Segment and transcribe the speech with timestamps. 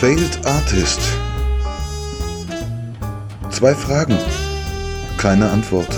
[0.00, 1.00] Failed Artist.
[3.50, 4.18] Zwei Fragen,
[5.16, 5.88] keine Antwort.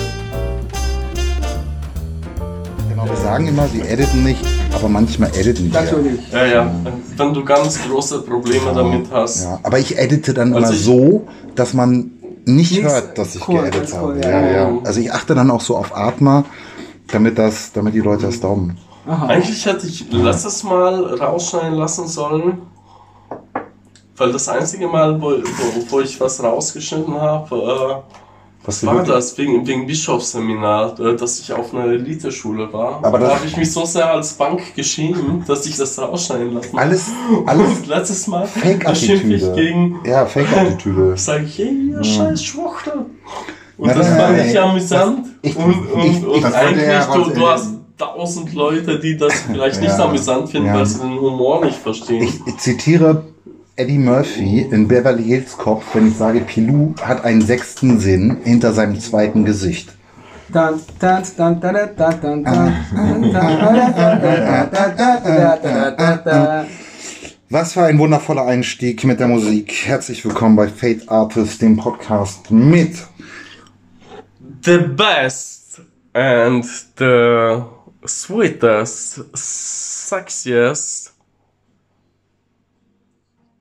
[2.89, 4.45] Genau, wir sagen immer, wir editen nicht,
[4.75, 5.81] aber manchmal editen wir.
[5.81, 6.21] Natürlich.
[6.33, 6.71] Ja, ja.
[7.17, 9.45] Wenn du ganz große Probleme damit hast.
[9.45, 11.27] Ja, aber ich edite dann Also immer so,
[11.57, 12.13] dass man
[12.45, 14.07] nicht Nichts- hört, dass ich cool, geeditet alles habe.
[14.15, 14.51] cool, ja, ja.
[14.71, 14.79] ja.
[14.85, 16.45] Also ich achte dann auch so auf Atma,
[17.09, 18.79] damit das, damit die Leute das daumen.
[19.07, 22.59] Eigentlich hätte ich letztes Mal rausschneiden lassen sollen.
[24.19, 28.13] Weil das einzige Mal, wo, wo, wo ich was rausgeschnitten habe, äh,
[28.65, 29.39] was war das?
[29.39, 32.99] Wegen, wegen Bischofsseminar, äh, dass ich auf einer Eliteschule war.
[33.03, 36.77] Aber da habe ich mich so sehr als Bank geschämt, dass ich das rausschneiden lassen
[36.77, 37.07] Alles,
[37.47, 38.47] alles Und letztes Mal
[38.95, 41.17] schimpfe ich gegen, Ja, Fake-Attitüde.
[41.17, 43.07] sage ich, hey, ihr scheiß Schwuchtel.
[43.79, 45.27] Und Nein, das nein, fand nein, ich amüsant.
[45.43, 49.97] Ich- und und, ich- und eigentlich, du, du hast tausend Leute, die das vielleicht nicht
[49.97, 50.75] Ja, amüsant finden, ja.
[50.75, 52.25] weil sie den Humor nicht verstehen.
[52.25, 53.25] Ich, ich zitiere
[53.79, 58.73] Eddie Murphy in Beverly Hills Kopf, wenn ich sage, Pilou hat einen sechsten Sinn hinter
[58.73, 59.93] seinem zweiten Gesicht.
[67.51, 69.73] Was für ein wundervoller Einstieg mit der Musik.
[69.85, 73.07] Herzlich willkommen bei Fate Artist, dem Podcast mit
[74.65, 75.83] The Best
[76.15, 76.67] and
[76.99, 77.63] the
[78.05, 81.08] Sweetest, Sexiest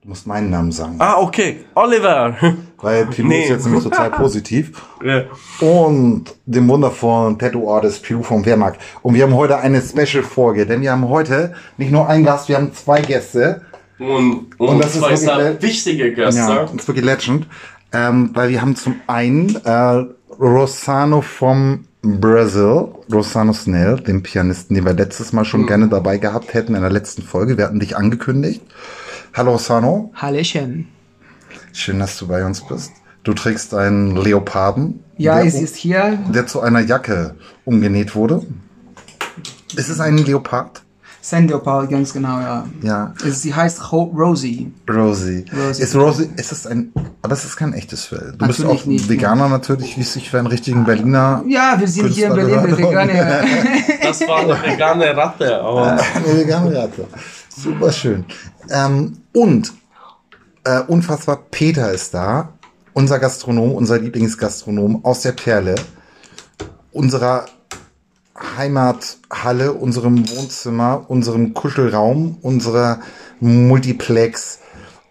[0.08, 0.96] Musst meinen Namen sagen.
[1.00, 1.66] Ah, okay.
[1.76, 2.34] Oliver.
[2.78, 3.44] Weil Pilou nee.
[3.44, 4.72] ist jetzt nämlich total positiv.
[5.04, 5.24] Ja.
[5.60, 8.82] Und dem wundervollen Tattoo-Artist Pilou vom Wehrmarkt.
[9.02, 12.56] Und wir haben heute eine Special-Folge, denn wir haben heute nicht nur einen Gast, wir
[12.56, 13.64] haben zwei Gäste.
[14.00, 16.40] Und, und, Und das ist zwei wirklich sehr le- wichtige Gäste.
[16.40, 17.48] Ja, das ist wirklich legend.
[17.92, 20.06] Ähm, weil wir haben zum einen äh,
[20.40, 26.54] Rosano vom Brazil, Rosano Snell, den Pianisten, den wir letztes Mal schon gerne dabei gehabt
[26.54, 27.58] hätten in der letzten Folge.
[27.58, 28.62] Wir hatten dich angekündigt.
[29.34, 30.88] Hallo Rosano, Hallöchen.
[31.74, 32.92] schön, dass du bei uns bist.
[33.24, 37.36] Du trägst einen Leoparden, Ja, der, es ist hier der zu einer Jacke
[37.66, 38.46] umgenäht wurde.
[39.76, 40.82] Ist es ein Leopard?
[41.30, 42.66] Sandleopard, ganz genau, ja.
[42.82, 44.72] Ja, Es- Sie heißt Ho Rosie.
[44.90, 45.44] Rosie.
[45.54, 45.82] Rosie.
[45.84, 48.34] Ist Rosie, ist es ein, aber es ist kein echtes Fell.
[48.38, 51.76] Du bist Natürlich auch nicht, Veganer natürlich, wie es sich für einen richtigen Berliner Ja,
[51.78, 53.14] wir sind hier in Berlin, wir gerne.
[54.02, 57.06] Das war eine vegane Ratte, aber Eine vegane Ratte.
[57.50, 58.24] Super schön.
[58.70, 59.74] Ähm, und
[60.64, 62.50] äh, unfassbar, Peter ist da.
[62.94, 65.76] Unser Gastronom, unser Lieblingsgastronom aus der Perle.
[66.92, 67.46] Unserer
[68.58, 73.00] Heimathalle, unserem Wohnzimmer, unserem Kuschelraum, unserer
[73.40, 74.60] Multiplex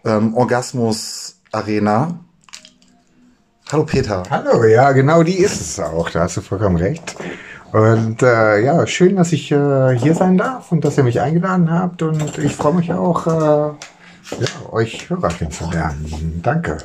[0.04, 2.18] ähm, Orgasmus Arena.
[3.70, 4.22] Hallo Peter.
[4.30, 6.08] Hallo, ja, genau die ist es auch.
[6.10, 7.16] Da hast du vollkommen recht.
[7.72, 11.70] Und äh, ja, schön, dass ich äh, hier sein darf und dass ihr mich eingeladen
[11.70, 12.02] habt.
[12.02, 16.40] Und ich freue mich auch, äh, ja, euch Hörer kennenzulernen.
[16.42, 16.78] Danke.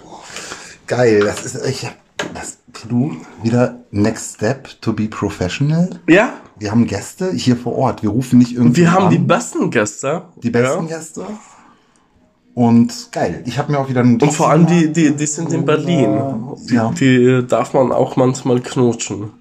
[0.88, 1.22] Geil.
[1.24, 1.88] Das ist ich,
[2.34, 2.58] das,
[2.90, 5.90] du wieder Next Step to be professional.
[6.08, 8.04] ja, Wir haben Gäste hier vor Ort.
[8.04, 9.12] Wir rufen nicht irgendwie wir haben an.
[9.12, 10.24] die besten Gäste.
[10.42, 10.98] Die besten ja.
[10.98, 11.26] Gäste.
[12.54, 13.44] Und geil.
[13.46, 16.20] Ich habe mir auch wieder einen Und vor allem die, die, die sind in Berlin.
[16.70, 16.92] Die, Ja.
[16.92, 19.32] die darf man auch manchmal knutschen.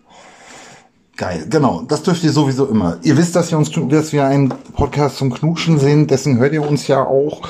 [1.16, 1.82] Geil, genau.
[1.82, 2.98] Das dürft ihr sowieso immer.
[3.02, 6.10] Ihr wisst, dass wir uns, dass wir ein Podcast zum Knutschen sind.
[6.10, 7.42] Dessen hört ihr uns ja auch.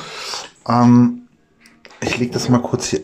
[0.67, 1.21] Ähm,
[2.01, 3.01] ich leg das mal kurz hier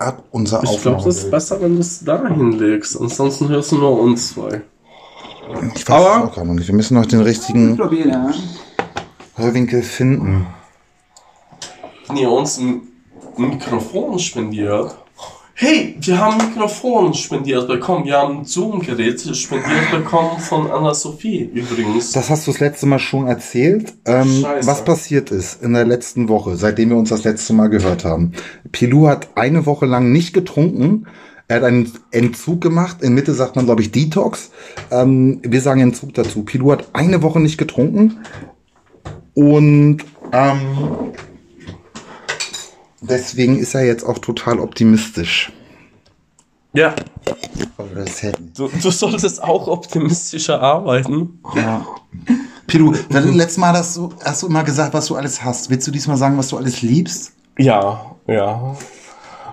[0.00, 0.24] ab.
[0.30, 3.00] Unser Ich glaube, das ist besser, wenn du es da hinlegst.
[3.00, 4.62] Ansonsten hörst du nur uns zwei.
[5.74, 6.68] Ich weiß aber- es auch noch nicht.
[6.68, 7.78] Wir müssen noch den richtigen.
[9.36, 10.46] Hörwinkel finden.
[12.08, 12.82] Wenn ihr uns ein
[13.36, 14.96] Mikrofon spendiert.
[15.62, 18.06] Hey, wir haben ein Mikrofon spendiert bekommen.
[18.06, 22.12] Wir haben ein Zoom-Gerät spendiert bekommen von Anna-Sophie übrigens.
[22.12, 23.92] Das hast du das letzte Mal schon erzählt.
[24.06, 28.06] Ähm, was passiert ist in der letzten Woche, seitdem wir uns das letzte Mal gehört
[28.06, 28.32] haben.
[28.72, 31.06] Pilou hat eine Woche lang nicht getrunken.
[31.46, 33.02] Er hat einen Entzug gemacht.
[33.02, 34.52] In Mitte sagt man, glaube ich, Detox.
[34.90, 36.42] Ähm, wir sagen Entzug dazu.
[36.42, 38.20] Pilou hat eine Woche nicht getrunken.
[39.34, 39.98] Und
[40.32, 40.58] ähm,
[43.02, 45.52] deswegen ist er jetzt auch total optimistisch.
[46.72, 46.94] Ja,
[48.56, 51.40] du, du solltest auch optimistischer arbeiten.
[51.54, 51.84] Ja.
[52.66, 55.70] Pilou, das letzte Mal hast du, hast du immer gesagt, was du alles hast.
[55.70, 57.32] Willst du diesmal sagen, was du alles liebst?
[57.58, 58.76] Ja, ja.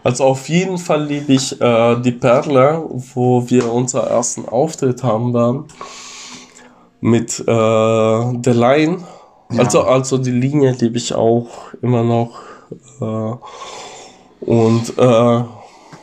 [0.03, 5.33] Also auf jeden Fall liebe ich äh, die Perle, wo wir unseren ersten Auftritt haben
[5.33, 5.65] werden.
[7.01, 8.99] Mit äh, The Line.
[9.57, 11.47] Also, also die Linie liebe ich auch
[11.81, 12.39] immer noch.
[13.01, 13.35] Äh,
[14.45, 15.43] und äh,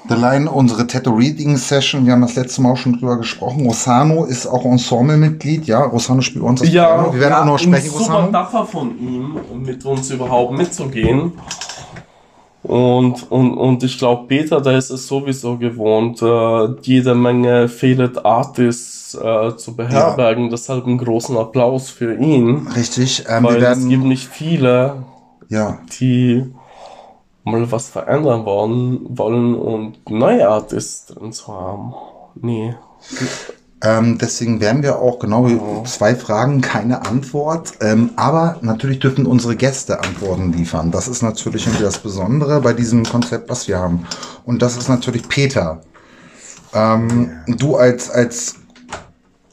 [0.06, 3.64] The Line, unsere Tattoo Reading Session, wir haben das letzte Mal auch schon drüber gesprochen.
[3.64, 5.82] Rosano ist auch Ensemble-Mitglied, ja.
[5.82, 7.14] Rosano spielt uns das ja, Piano.
[7.14, 8.30] Wir werden ja, auch noch sprechen, super Rosano.
[8.30, 11.32] dafür von ihm, mit uns überhaupt mitzugehen.
[12.62, 18.24] Und, und, und ich glaube, Peter, der ist es sowieso gewohnt, äh, jede Menge Failed
[18.24, 20.50] Artists äh, zu beherbergen.
[20.50, 22.66] Deshalb einen großen Applaus für ihn.
[22.74, 23.24] Richtig.
[23.28, 25.04] Ähm, weil wir es gibt werden, nicht viele,
[25.48, 26.44] ja, die
[27.44, 31.94] mal was verändern wollen, wollen und neue Artists drin zu haben.
[32.35, 32.75] Nee.
[33.82, 37.75] Ähm, deswegen werden wir auch genau zwei Fragen, keine Antwort.
[37.81, 40.91] Ähm, aber natürlich dürfen unsere Gäste Antworten liefern.
[40.91, 44.06] Das ist natürlich das Besondere bei diesem Konzept, was wir haben.
[44.47, 45.82] Und das ist natürlich Peter.
[46.73, 48.56] Ähm, Du als, als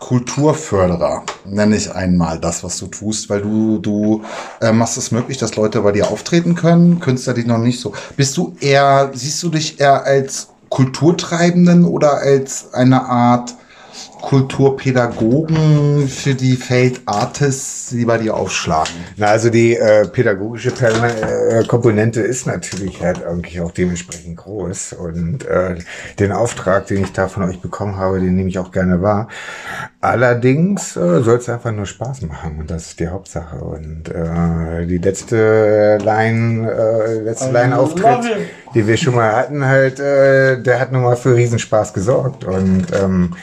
[0.02, 4.24] Kulturförderer, nenne ich einmal das, was du tust, weil du, du
[4.60, 7.94] äh, machst es möglich, dass Leute bei dir auftreten können, Künstler, die noch nicht so.
[8.18, 13.54] Bist du eher, siehst du dich eher als Kulturtreibenden oder als eine Art
[14.22, 18.94] Kulturpädagogen für die Failed Artists, die bei dir aufschlagen?
[19.18, 24.94] Na, also die äh, pädagogische Per- äh, Komponente ist natürlich halt irgendwie auch dementsprechend groß.
[24.94, 25.76] Und äh,
[26.20, 29.28] den Auftrag, den ich da von euch bekommen habe, den nehme ich auch gerne wahr.
[30.00, 33.58] Allerdings äh, soll es einfach nur Spaß machen und das ist die Hauptsache.
[33.58, 38.32] Und äh, die letzte Line, äh, letzte Line-Auftritt,
[38.74, 42.44] die wir schon mal hatten, halt, äh, der hat nun mal für Riesenspaß gesorgt.
[42.46, 43.36] Und ähm,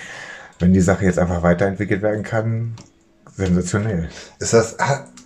[0.59, 2.75] wenn die Sache jetzt einfach weiterentwickelt werden kann,
[3.37, 4.09] sensationell.
[4.39, 4.77] Ist das,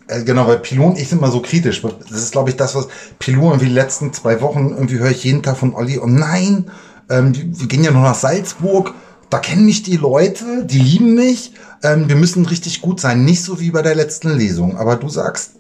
[0.09, 1.83] äh, genau, weil Pilot und ich sind mal so kritisch.
[1.83, 2.89] Das ist, glaube ich, das, was
[3.19, 5.99] Pilot irgendwie die letzten zwei Wochen irgendwie höre ich jeden Tag von Olli.
[5.99, 6.71] Und nein,
[7.09, 8.95] ähm, wir wir gehen ja nur nach Salzburg.
[9.31, 11.55] Da kennen mich die Leute, die lieben mich.
[11.83, 13.25] Ähm, wir müssen richtig gut sein.
[13.25, 14.77] Nicht so wie bei der letzten Lesung.
[14.77, 15.53] Aber du sagst,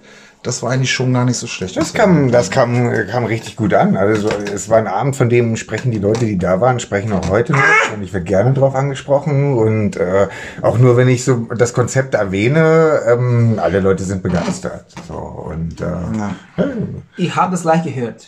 [0.42, 1.76] das war eigentlich schon gar nicht so schlecht.
[1.76, 3.96] Das kam, das kam, kam richtig gut an.
[3.96, 7.28] Also es war ein Abend, von dem sprechen die Leute, die da waren, sprechen auch
[7.30, 7.62] heute noch.
[7.94, 9.56] Und ich werde gerne drauf angesprochen.
[9.56, 10.26] Und äh,
[10.60, 14.86] auch nur, wenn ich so das Konzept erwähne, ähm, alle Leute sind begeistert.
[15.06, 16.34] So, und äh, Ja.
[17.16, 18.26] Ich habe das gleich gehört.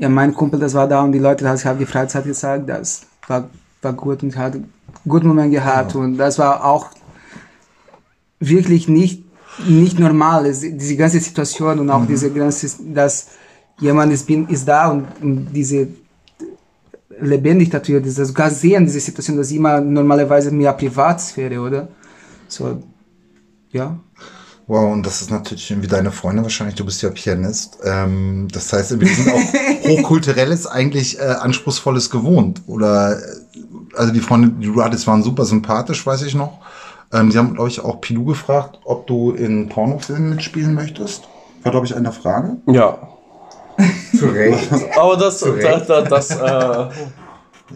[0.00, 3.02] Ja, mein Kumpel, das war da und die Leute, das haben gefragt, hat gesagt, das
[3.26, 3.50] war,
[3.82, 4.72] war gut und hat einen
[5.06, 6.90] guten Moment gehabt und das war auch
[8.40, 9.24] wirklich nicht,
[9.66, 13.28] nicht normal, es- diese ganze Situation und auch diese ganze, dass
[13.80, 15.88] jemand ist, bin, ist da und, und diese
[17.20, 21.88] lebendig natürlich, das sogar sehen, diese Situation, das ist immer normalerweise mehr Privatsphäre, oder?
[22.48, 22.82] So,
[23.72, 23.98] ja.
[24.66, 27.78] Wow, und das ist natürlich irgendwie deine Freunde wahrscheinlich, du bist ja Pianist.
[27.84, 29.40] Ähm, das heißt, wir sind auch
[29.88, 32.60] hochkulturelles, eigentlich äh, anspruchsvolles gewohnt.
[32.66, 33.22] Oder äh,
[33.96, 36.58] also die Freunde, die du hattest, waren super sympathisch, weiß ich noch.
[37.12, 41.28] Ähm, sie haben, glaube ich, auch Pilou gefragt, ob du in Pornofilmen mitspielen möchtest.
[41.62, 42.58] War, glaube ich, eine Frage.
[42.66, 42.98] Ja.
[44.16, 44.68] zu Recht.
[44.98, 45.88] Aber das, das, Recht.
[45.88, 46.88] das, das, äh,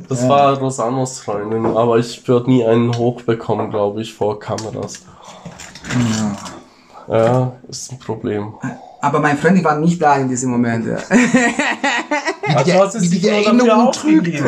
[0.09, 5.03] das war Rosanos Freundin, aber ich würde nie einen hochbekommen, glaube ich, vor Kameras.
[7.09, 8.55] Ja, ist ein Problem.
[9.01, 10.87] Aber meine Freundin war nicht da in diesem Moment.
[10.87, 10.97] Ja?
[12.55, 14.43] Also wie sich die nur Erinnerung trügt.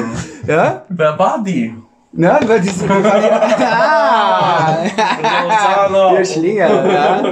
[0.47, 0.85] ja?
[0.89, 1.75] Wer war die?
[2.17, 4.85] Ja, weil die sind ah,
[6.15, 7.23] der Schlinger, ja.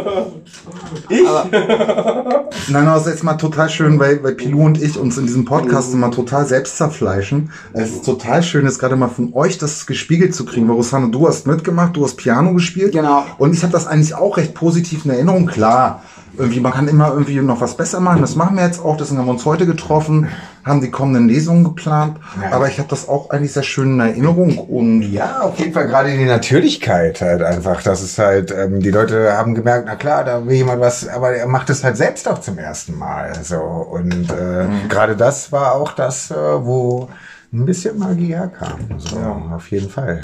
[2.69, 5.27] Nein, aber es ist jetzt mal total schön, weil, weil Pilou und ich uns in
[5.27, 7.53] diesem Podcast immer total selbst zerfleischen.
[7.73, 10.69] Es ist total schön, jetzt gerade mal von euch das gespiegelt zu kriegen.
[10.69, 12.93] Weil Rosanne, du hast mitgemacht, du hast Piano gespielt.
[12.93, 13.25] Genau.
[13.39, 15.47] Und ich habe das eigentlich auch recht positiv in Erinnerung.
[15.47, 16.03] Klar,
[16.37, 18.21] irgendwie, man kann immer irgendwie noch was besser machen.
[18.21, 18.97] Das machen wir jetzt auch.
[18.97, 20.29] Deswegen haben wir uns heute getroffen,
[20.65, 22.19] haben die kommenden Lesungen geplant.
[22.41, 22.53] Ja.
[22.53, 24.59] Aber ich habe das auch eigentlich sehr schön in Erinnerung.
[24.59, 27.83] Und Ja, auf jeden Fall gerade die Natürlichkeit halt einfach.
[27.83, 31.33] Das ist halt, ähm, die Leute haben gemerkt, na klar, da will jemand was, aber
[31.33, 33.33] er macht es halt selbst auch zum ersten Mal.
[33.43, 33.57] So.
[33.57, 37.09] Und äh, gerade das war auch das, äh, wo
[37.53, 38.79] ein bisschen Magie herkam.
[38.97, 39.19] So,
[39.55, 40.21] auf jeden Fall.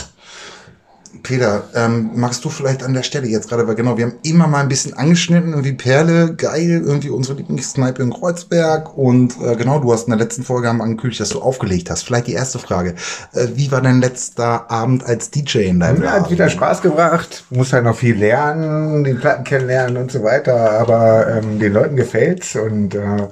[1.22, 4.46] Peter, ähm, magst du vielleicht an der Stelle jetzt gerade, weil genau, wir haben immer
[4.46, 9.78] mal ein bisschen angeschnitten, irgendwie Perle, geil, irgendwie unsere Lieblingskneipe in Kreuzberg und äh, genau,
[9.78, 12.02] du hast in der letzten Folge wir angekündigt, dass du aufgelegt hast.
[12.02, 12.94] Vielleicht die erste Frage,
[13.32, 17.44] äh, wie war dein letzter Abend als DJ in deinem Ja, hat wieder Spaß gebracht.
[17.50, 20.72] Muss halt noch viel lernen, den Platten kennenlernen und so weiter.
[20.72, 23.28] Aber ähm, den Leuten gefällt's und äh,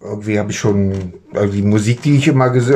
[0.00, 2.70] irgendwie habe ich schon, also die Musik, die ich immer ges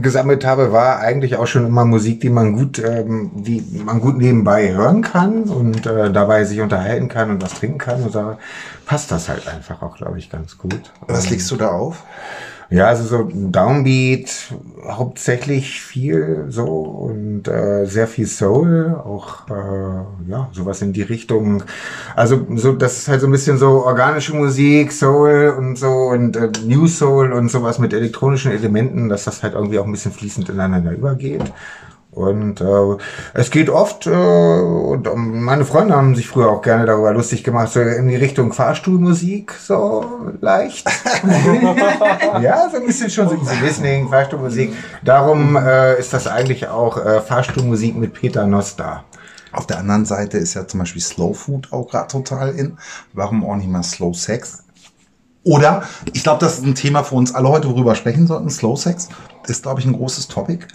[0.00, 4.16] gesammelt habe, war eigentlich auch schon immer Musik, die man gut, ähm, die man gut
[4.16, 8.02] nebenbei hören kann und äh, dabei sich unterhalten kann und was trinken kann.
[8.02, 8.38] Und da
[8.86, 10.92] passt das halt einfach auch, glaube ich, ganz gut.
[11.06, 12.04] Was legst du da auf?
[12.70, 14.54] Ja, also so Downbeat,
[14.88, 21.64] hauptsächlich viel so und äh, sehr viel Soul, auch äh, ja, sowas in die Richtung.
[22.16, 26.36] Also so, das ist halt so ein bisschen so organische Musik, Soul und so und
[26.36, 30.12] äh, New Soul und sowas mit elektronischen Elementen, dass das halt irgendwie auch ein bisschen
[30.12, 31.52] fließend ineinander übergeht.
[32.12, 32.96] Und äh,
[33.32, 37.72] es geht oft, äh, und meine Freunde haben sich früher auch gerne darüber lustig gemacht,
[37.72, 40.04] so in die Richtung Fahrstuhlmusik, so
[40.42, 40.86] leicht.
[42.42, 44.74] ja, so ein bisschen schon so easy listening, Fahrstuhlmusik.
[45.02, 49.04] Darum äh, ist das eigentlich auch äh, Fahrstuhlmusik mit Peter Noster.
[49.50, 52.76] Auf der anderen Seite ist ja zum Beispiel Slow Food auch gerade total in.
[53.14, 54.64] Warum auch nicht mal Slow Sex?
[55.44, 55.82] Oder,
[56.12, 58.48] ich glaube, das ist ein Thema für uns alle heute, worüber sprechen sollten.
[58.48, 59.08] Slow Sex
[59.48, 60.66] ist, glaube ich, ein großes Topic.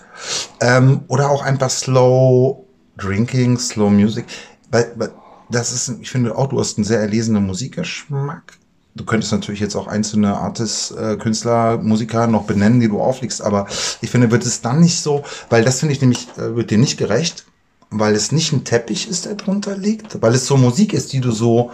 [0.60, 2.66] Ähm, oder auch einfach Slow
[2.98, 4.26] Drinking, Slow Music.
[4.70, 5.12] Weil, weil
[5.50, 8.58] das ist, ich finde auch, du hast einen sehr erlesenen Musikgeschmack.
[8.96, 13.44] Du könntest natürlich jetzt auch einzelne Artists, äh, Künstler, Musiker noch benennen, die du auflegst,
[13.44, 13.68] aber
[14.02, 16.80] ich finde, wird es dann nicht so, weil das finde ich nämlich, äh, wird dir
[16.80, 17.46] nicht gerecht,
[17.92, 21.22] weil es nicht ein Teppich ist, der drunter liegt, weil es so Musik ist, die
[21.22, 21.72] du so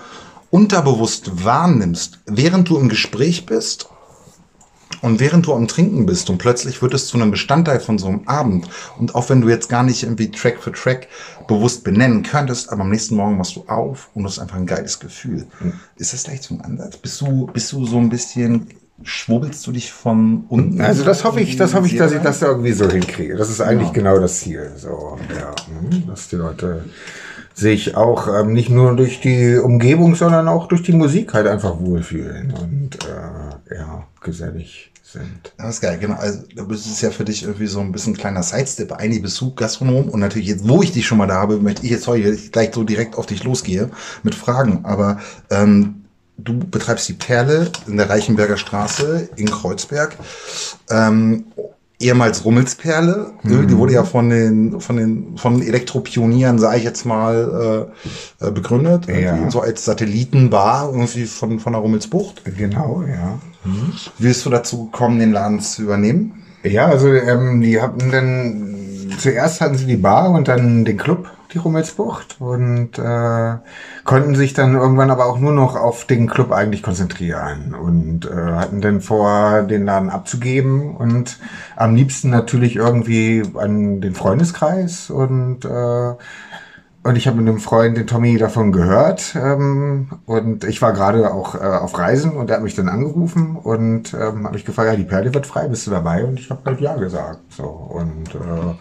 [0.53, 3.89] unterbewusst wahrnimmst, während du im Gespräch bist
[5.01, 8.05] und während du am Trinken bist und plötzlich wird es zu einem Bestandteil von so
[8.05, 8.69] einem Abend
[8.99, 11.07] und auch wenn du jetzt gar nicht irgendwie Track für Track
[11.47, 14.67] bewusst benennen könntest, aber am nächsten Morgen machst du auf und du hast einfach ein
[14.67, 15.47] geiles Gefühl.
[15.59, 15.73] Mhm.
[15.95, 16.97] Ist das vielleicht so ein Ansatz?
[16.97, 18.67] Bist du, bist du so ein bisschen
[19.01, 20.79] schwurbelst du dich von unten?
[20.81, 23.37] Also das hoffe ich, das hoffe ich, dass ich das irgendwie so hinkriege.
[23.37, 23.93] Das ist eigentlich ja.
[23.93, 24.71] genau das Ziel.
[24.77, 25.55] So, ja,
[25.89, 26.85] hm, dass die Leute
[27.53, 31.79] sich auch ähm, nicht nur durch die Umgebung, sondern auch durch die Musik halt einfach
[31.79, 35.53] wohlfühlen und äh, ja, gesellig sind.
[35.57, 36.15] Das ist geil, genau.
[36.15, 38.97] Also da bist es ja für dich irgendwie so ein bisschen ein kleiner Sidestep.
[39.21, 41.91] Bist du Gastronom und natürlich jetzt, wo ich dich schon mal da habe, möchte ich
[41.91, 43.89] jetzt heute gleich so direkt auf dich losgehe
[44.23, 44.83] mit Fragen.
[44.83, 45.19] Aber
[45.49, 46.05] ähm,
[46.37, 50.17] du betreibst die Perle in der Reichenberger Straße in Kreuzberg.
[50.89, 51.45] Ähm,
[52.03, 53.31] ehemals Rummelsperle.
[53.43, 53.67] Mhm.
[53.67, 57.89] Die wurde ja von den, von den, von Elektropionieren, sage ich jetzt mal,
[58.41, 59.07] äh, äh begründet.
[59.07, 59.49] Ja.
[59.49, 62.43] So als Satellitenbar irgendwie von, von der Rummelsbucht.
[62.57, 63.39] Genau, ja.
[63.63, 63.93] Mhm.
[64.19, 66.43] Wie bist du dazu gekommen, den Laden zu übernehmen?
[66.63, 71.29] Ja, also ähm, die hatten dann, zuerst hatten sie die Bar und dann den Club
[71.53, 73.55] die Rummelsbucht und äh,
[74.03, 78.33] konnten sich dann irgendwann aber auch nur noch auf den Club eigentlich konzentrieren und äh,
[78.33, 81.39] hatten dann vor, den Laden abzugeben und
[81.75, 86.13] am liebsten natürlich irgendwie an den Freundeskreis und äh,
[87.05, 89.35] und ich habe mit einem Freund, den Tommy, davon gehört.
[89.35, 93.57] Ähm, und ich war gerade auch äh, auf Reisen und er hat mich dann angerufen
[93.57, 96.23] und ähm, habe mich gefragt, ja, die Perle wird frei, bist du dabei?
[96.23, 97.39] Und ich habe halt ja gesagt.
[97.49, 98.75] So und äh,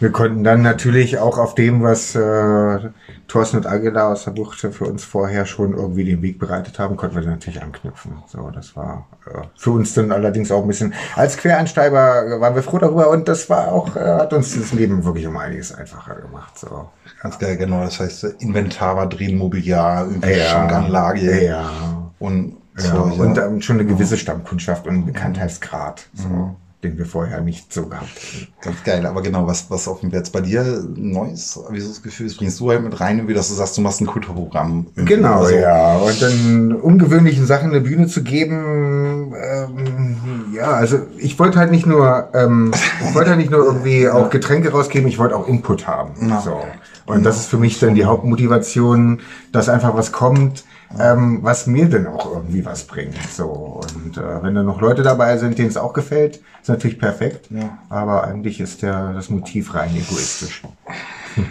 [0.00, 2.90] wir konnten dann natürlich auch auf dem, was äh,
[3.28, 6.96] Thorsten und Aguilar aus der Bucht für uns vorher schon irgendwie den Weg bereitet haben,
[6.96, 8.22] konnten wir dann natürlich anknüpfen.
[8.26, 12.62] So, das war äh, für uns dann allerdings auch ein bisschen, als Quereinsteiger waren wir
[12.62, 16.16] froh darüber und das war auch, äh, hat uns das Leben wirklich um einiges einfacher
[16.16, 16.58] gemacht.
[16.58, 16.88] So.
[17.22, 17.84] Ganz geil, genau.
[17.84, 21.44] Das heißt, Inventar war drin, Mobiliar, irgendwie ja, Schankanlage.
[21.44, 21.70] Ja.
[22.18, 26.06] Und, ja, und ähm, schon eine gewisse Stammkundschaft und Bekanntheitsgrad.
[26.14, 26.28] So.
[26.28, 28.52] Mhm den wir vorher nicht so gehabt hätten.
[28.60, 32.02] Ganz geil, aber genau, was, was auf dem jetzt bei dir Neues, wie so das
[32.02, 34.86] Gefühl ist, bringst du halt mit rein, wie dass du sagst, du machst ein Kulturprogramm.
[34.94, 35.96] Genau, also, ja.
[35.96, 41.86] Und dann ungewöhnlichen Sachen eine Bühne zu geben, ähm, ja, also ich wollte halt nicht
[41.86, 42.72] nur, ähm,
[43.08, 46.12] ich wollte halt nicht nur irgendwie auch Getränke rausgeben, ich wollte auch Input haben.
[46.20, 46.60] Na, so.
[47.06, 49.20] Und das ist für mich dann die Hauptmotivation,
[49.52, 50.64] dass einfach was kommt,
[50.98, 53.16] ähm, was mir denn auch irgendwie was bringt.
[53.30, 56.98] So und äh, wenn da noch Leute dabei sind, denen es auch gefällt, ist natürlich
[56.98, 57.50] perfekt.
[57.50, 57.78] Ja.
[57.88, 60.62] Aber eigentlich ist der das Motiv rein egoistisch.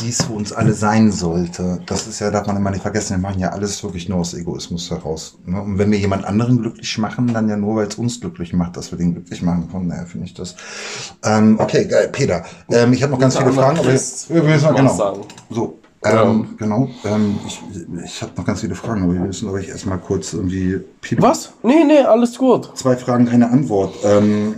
[0.00, 1.80] Wie es für uns alle sein sollte.
[1.86, 4.34] Das ist ja, darf man immer nicht vergessen, wir machen ja alles wirklich nur aus
[4.34, 5.38] Egoismus heraus.
[5.44, 5.60] Ne?
[5.60, 8.76] Und wenn wir jemand anderen glücklich machen, dann ja nur, weil es uns glücklich macht,
[8.76, 9.68] dass wir den glücklich machen.
[9.70, 10.54] Von daher finde ich das.
[11.24, 12.44] Ähm, okay, geil, Peter.
[12.70, 14.94] Ähm, ich habe noch ganz viele Fragen, aber jetzt, wir müssen mal genau.
[14.94, 15.20] Sagen.
[15.50, 16.88] So, ähm, genau.
[17.04, 17.60] Ähm, ich
[18.04, 20.80] ich habe noch ganz viele Fragen, aber wir müssen, glaube ich, erstmal kurz irgendwie.
[21.00, 21.22] Piepen.
[21.22, 21.52] Was?
[21.62, 22.70] Nee, nee, alles gut.
[22.74, 23.94] Zwei Fragen, keine Antwort.
[24.04, 24.54] Ähm,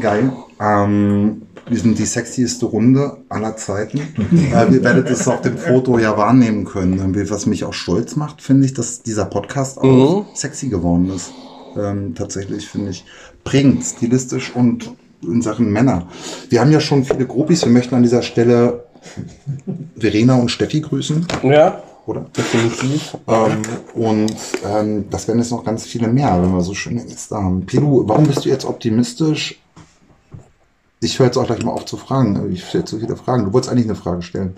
[0.00, 0.32] geil.
[0.60, 3.98] Ähm, wir sind die sexieste Runde aller Zeiten.
[4.52, 7.14] äh, ihr werdet es auf dem Foto ja wahrnehmen können.
[7.30, 10.26] Was mich auch stolz macht, finde ich, dass dieser Podcast auch mhm.
[10.34, 11.32] sexy geworden ist.
[11.78, 13.04] Ähm, tatsächlich finde ich
[13.44, 14.92] prägend, stilistisch und
[15.22, 16.08] in Sachen Männer.
[16.48, 17.64] Wir haben ja schon viele Groupies.
[17.64, 18.84] Wir möchten an dieser Stelle
[19.96, 21.26] Verena und Steffi grüßen.
[21.42, 21.82] Ja.
[22.06, 22.26] Oder?
[22.36, 23.16] Definitiv.
[23.28, 23.62] Ähm,
[23.94, 24.34] und
[24.66, 27.66] ähm, das werden jetzt noch ganz viele mehr, wenn wir so schöne Gäste haben.
[27.66, 29.60] Pilu, warum bist du jetzt optimistisch?
[31.02, 32.52] Ich höre jetzt auch gleich mal auf zu fragen.
[32.52, 33.46] Ich stelle zu viele Fragen.
[33.46, 34.54] Du wolltest eigentlich eine Frage stellen.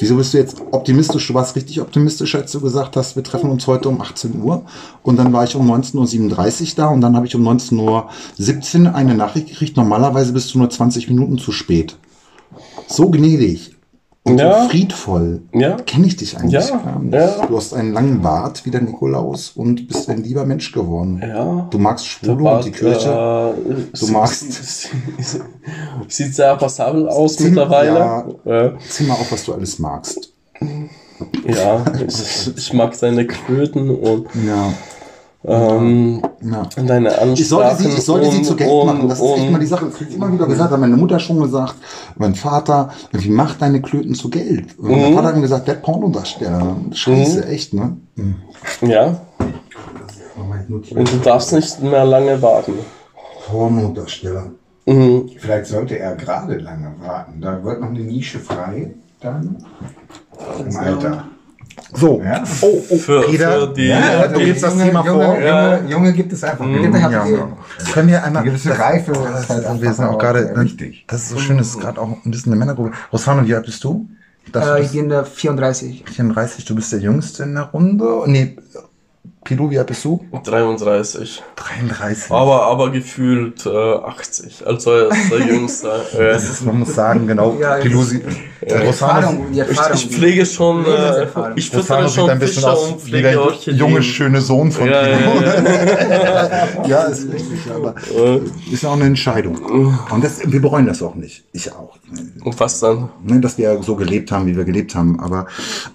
[0.00, 1.28] Wieso bist du jetzt optimistisch?
[1.28, 4.64] Du warst richtig optimistisch, als du gesagt hast, wir treffen uns heute um 18 Uhr.
[5.04, 8.94] Und dann war ich um 19.37 Uhr da und dann habe ich um 19.17 Uhr
[8.94, 9.76] eine Nachricht gekriegt.
[9.76, 11.96] Normalerweise bist du nur 20 Minuten zu spät.
[12.88, 13.73] So gnädig
[14.24, 14.62] und Ja.
[14.62, 15.42] so friedvoll.
[15.52, 15.76] Ja.
[15.76, 17.14] Kenne ich dich eigentlich Ja, gar nicht.
[17.14, 17.46] ja.
[17.46, 21.22] Du hast einen langen Bart wie der Nikolaus und bist ein lieber Mensch geworden.
[21.26, 21.66] Ja.
[21.70, 23.08] Du magst Schwule und Bart, die Kirche.
[23.10, 24.88] äh, Du magst- sie-
[25.22, 25.40] sie-
[26.08, 27.98] Sieht sehr passabel aus Ziemlich, mittlerweile.
[28.44, 30.32] Ja, Zähl mal auf, was du alles magst.
[31.46, 34.72] ja ich, ich mag deine Klöten und Ja.
[35.46, 36.66] Ähm, ja.
[36.86, 37.32] deine Ansprachen.
[37.34, 39.08] Ich sollte sie, ich sollte sie und- zu Geld und- machen.
[39.08, 39.86] Das ist echt mal die Sache.
[39.86, 40.70] Das krieg ich immer wieder gesagt.
[40.72, 41.74] Hat meine Mutter schon gesagt.
[42.16, 44.78] Mein Vater, wie macht deine Klöten zu Geld?
[44.78, 45.00] Und Mhm.
[45.02, 46.76] mein Vater hat mir gesagt, der Pornodarsteller.
[46.92, 47.96] Scheiße, echt, ne?
[48.82, 49.16] Ja,
[50.36, 52.72] und du darfst nicht mehr lange warten.
[53.46, 54.46] Pornodarsteller.
[54.86, 55.30] Mhm.
[55.38, 57.40] Vielleicht sollte er gerade lange warten.
[57.40, 58.94] Da wird noch eine Nische frei.
[59.20, 59.64] Dann
[60.58, 61.24] im Alter.
[61.92, 62.22] So.
[62.22, 62.42] Ja.
[62.60, 63.60] Oh, oh, Für, Peter.
[63.68, 65.34] für die, Ja, du gibst das Thema Junge, vor.
[65.34, 65.80] Junge, Ja.
[65.86, 66.64] Junge gibt es einfach.
[66.64, 66.92] Mhm.
[66.92, 66.96] genug.
[67.10, 67.24] Ja.
[67.92, 68.42] Können wir einmal.
[68.44, 70.46] Gewisse Reife das, halt wir sind auch gerade.
[70.46, 71.04] sehr wichtig.
[71.08, 72.92] Das ist so schön, das ist gerade auch ein bisschen eine Männergruppe.
[73.12, 74.08] Rosano, wie alt bist du?
[74.52, 76.04] Äh, du ich bin äh, 34.
[76.06, 78.22] 34, du bist der Jüngste in der Runde.
[78.26, 78.56] Nee,
[79.44, 80.24] Pilou, wie alt bist du?
[80.44, 81.42] 33.
[81.56, 82.30] 33.
[82.30, 84.66] Aber, aber gefühlt äh, 80.
[84.66, 85.84] Also er ist der Jüngste.
[86.18, 87.56] Äh, Das ist, man muss sagen, genau.
[87.60, 88.22] Ja, sie,
[88.62, 89.94] Die Rosano, Erfahrung.
[89.94, 93.28] ich pflege schon, äh, ich füttere Rosano sieht schon ein bisschen aus wie pflege
[93.66, 95.40] der junge, schöne Sohn von Ja, ja, Pilou.
[95.42, 96.68] ja.
[96.86, 97.94] Ja, ist richtig, aber
[98.72, 99.56] ist auch eine Entscheidung.
[100.10, 101.44] Und das, wir bereuen das auch nicht.
[101.52, 101.96] Ich auch.
[102.44, 103.08] Und was dann?
[103.40, 105.18] Dass wir so gelebt haben, wie wir gelebt haben.
[105.20, 105.46] Aber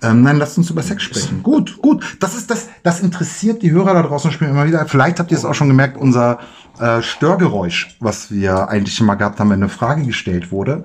[0.04, 1.42] ähm, nein, lasst uns über Sex sprechen.
[1.44, 2.04] Gut, gut.
[2.20, 4.86] Das ist das, das interessiert die Hörer da draußen spielen immer wieder.
[4.86, 6.40] Vielleicht habt ihr es auch schon gemerkt, unser
[6.80, 10.84] äh, Störgeräusch, was wir eigentlich immer gehabt haben, wenn eine Frage gestellt wurde,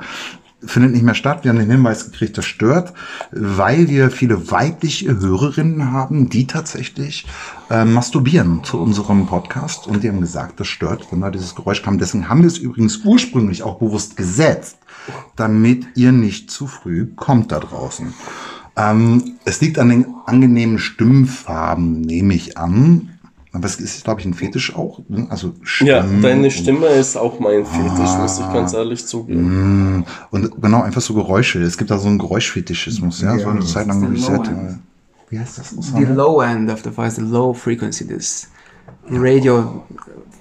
[0.66, 1.44] findet nicht mehr statt.
[1.44, 2.92] Wir haben den Hinweis gekriegt, das stört,
[3.30, 7.26] weil wir viele weibliche Hörerinnen haben, die tatsächlich
[7.70, 11.82] äh, masturbieren zu unserem Podcast und die haben gesagt, das stört, wenn da dieses Geräusch
[11.82, 11.98] kam.
[11.98, 14.78] Deswegen haben wir es übrigens ursprünglich auch bewusst gesetzt,
[15.36, 18.14] damit ihr nicht zu früh kommt da draußen.
[18.76, 23.10] Ähm, es liegt an den angenehmen Stimmfarben, nehme ich an.
[23.52, 24.98] Aber es ist, glaube ich, ein Fetisch auch.
[25.08, 25.28] ne?
[25.30, 29.98] Also Ja, deine und- Stimme ist auch mein Fetisch, muss ich ganz ehrlich zugeben.
[29.98, 31.62] Mm, Und genau, einfach so Geräusche.
[31.62, 33.38] Es gibt da so einen Geräuschfetischismus, ja.
[33.38, 34.78] so eine Ja, Zeit lang das habe ich sehr.
[35.30, 35.70] Wie heißt das?
[35.94, 38.48] The low end of the voice, the low frequency, this
[39.08, 39.84] radio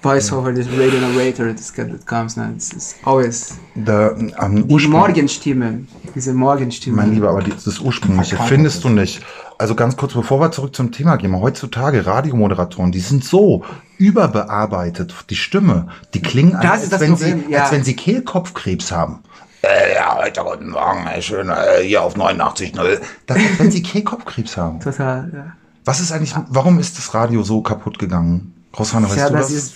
[0.04, 2.50] voice over this radio narrator that comes now.
[2.54, 6.96] It's, it's always Der, ähm, die Morgenstimme, diese Morgenstimme.
[6.96, 9.22] mein Lieber, aber das ursprüngliche findest du nicht.
[9.58, 13.64] Also ganz kurz, bevor wir zurück zum Thema gehen, heutzutage Radiomoderatoren, die sind so
[13.98, 17.62] überbearbeitet, die Stimme, die klingen, als, das wenn Problem, sie, ja.
[17.62, 19.20] als wenn sie Kehlkopfkrebs haben.
[19.62, 22.98] Äh, ja, heute guten Morgen, ey, schön, äh, hier auf 89.0.
[23.26, 24.80] Das ist, wenn sie Kehlkopfkrebs haben.
[24.80, 25.52] Total, ja.
[25.86, 28.53] Was ist eigentlich, warum ist das Radio so kaputt gegangen?
[28.78, 29.56] Rosanne, weißt Ja, du das das?
[29.56, 29.74] ist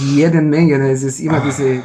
[0.00, 0.78] jede Menge.
[0.78, 0.90] ne?
[0.90, 1.82] Es ist immer diese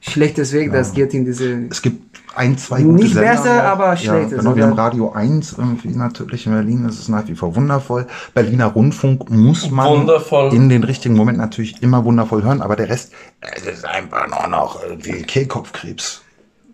[0.00, 1.66] schlechtes Weg, das geht in diese.
[1.70, 4.68] es gibt ein, zwei gute Nicht Sender besser, aber Ja, schlechter genau, wir sogar.
[4.70, 6.84] haben Radio 1 irgendwie natürlich in Berlin.
[6.84, 8.06] Das ist nach wie vor wundervoll.
[8.34, 10.52] Berliner Rundfunk muss man Wundervoll.
[10.54, 14.48] in den richtigen Moment natürlich immer wundervoll hören, aber der Rest, es ist einfach nur
[14.48, 16.22] noch irgendwie Kehlkopfkrebs.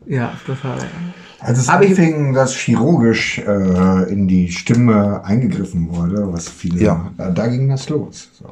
[0.07, 0.79] Ja, total.
[0.79, 0.85] Ja.
[1.41, 6.81] Als es Aber ich- anfing, dass chirurgisch äh, in die Stimme eingegriffen wurde, was viele,
[6.83, 7.11] Ja.
[7.19, 8.29] da, da ging das los.
[8.33, 8.47] So.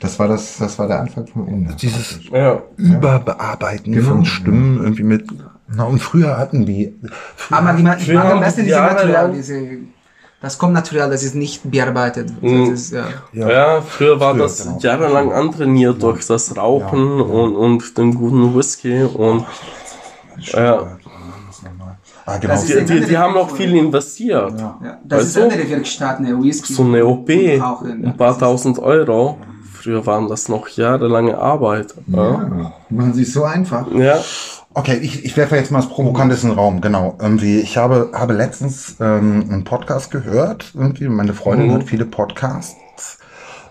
[0.00, 1.74] Das war das, das war der Anfang vom Ende.
[1.74, 2.62] Dieses Ja.
[2.76, 4.08] Überbearbeiten Genau.
[4.08, 5.26] von Stimmen irgendwie mit,
[5.72, 6.94] na und früher hatten die,
[7.36, 9.62] früher, Aber die, ich Früher mag am besten die diese Jahre Material, diese,
[10.42, 12.30] das kommt natürlich, das ist nicht bearbeitet.
[12.42, 12.70] Mhm.
[12.70, 13.06] Das ist, ja.
[13.32, 14.78] Ja, früher war Früher, das genau.
[14.80, 19.44] jahrelang antrainiert durch das Rauchen Und, und den guten Whisky und
[20.38, 20.96] ja.
[22.26, 22.54] ah, genau.
[22.54, 24.58] Das ist die, die, die haben auch viel investiert.
[24.58, 26.72] Ja, das Weißt ist andere Werkstatt, ne, Whisky.
[26.72, 29.38] So eine OP, ein paar tausend Euro.
[29.80, 31.94] Früher waren das noch jahrelange Arbeit.
[32.06, 32.72] Ja.
[32.90, 33.90] Machen sich so einfach.
[33.92, 34.18] ja.
[34.74, 37.16] Okay, ich, ich werfe jetzt mal das Provokantes in den Raum, genau.
[37.20, 41.72] Irgendwie, ich habe, habe letztens ähm, einen Podcast gehört, irgendwie, meine Freundin Mhm.
[41.72, 43.18] hört viele Podcasts.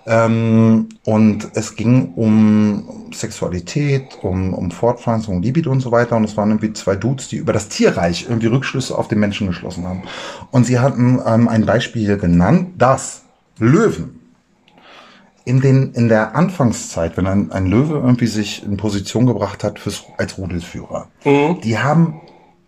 [0.06, 6.18] Ähm, und es ging um Sexualität, um, um Fortpflanzung, um Libido und so weiter.
[6.18, 9.48] Und es waren irgendwie zwei Dudes, die über das Tierreich irgendwie Rückschlüsse auf den Menschen
[9.48, 10.02] geschlossen haben.
[10.52, 13.22] Und sie hatten ähm, ein Beispiel hier genannt, dass
[13.60, 14.19] Löwen
[15.46, 19.80] in, den, in der Anfangszeit, wenn ein, ein Löwe irgendwie sich in Position gebracht hat
[19.80, 21.08] fürs, als Rudelführer,
[21.64, 22.22] die haben,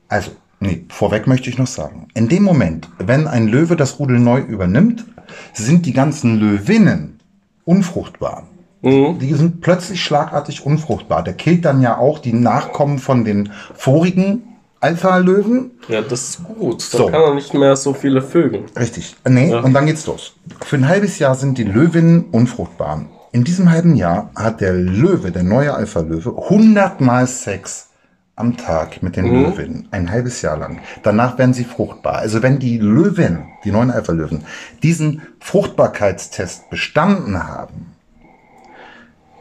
[0.08, 4.20] also, nee, vorweg möchte ich noch sagen, in dem Moment, wenn ein Löwe das Rudel
[4.20, 5.06] neu übernimmt,
[5.54, 7.20] sind die ganzen Löwinnen
[7.66, 8.48] unfruchtbar.
[8.84, 11.24] Die sind plötzlich schlagartig unfruchtbar.
[11.24, 14.51] Der killt dann ja auch die Nachkommen von den vorigen
[14.82, 15.72] Alpha-Löwen.
[15.88, 16.82] ja, das ist gut.
[16.94, 17.06] Dann So.
[17.08, 18.63] kann er nicht mehr so viele Vögel.
[18.78, 19.15] Richtig.
[19.28, 20.34] Nee, und dann geht's los.
[20.65, 23.06] Für ein halbes Jahr sind die Löwinnen unfruchtbar.
[23.32, 27.88] In diesem halben Jahr hat der Löwe, der neue Alpha-Löwe, hundertmal Sex
[28.36, 29.44] am Tag mit den Mhm.
[29.44, 30.80] Löwen, ein halbes Jahr lang.
[31.04, 32.15] Danach werden sie fruchtbar.
[32.15, 34.44] Also wenn die Löwen, die neuen Alpha-Löwen,
[34.84, 37.94] diesen Fruchtbarkeitstest bestanden haben,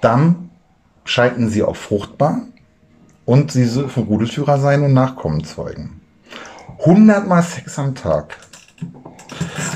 [0.03, 0.50] dann
[1.05, 2.42] schalten sie auf fruchtbar
[3.31, 6.01] und sie dürfen Rudelführer sein und Nachkommen zeugen.
[6.81, 8.37] 100 mal Sex am Tag.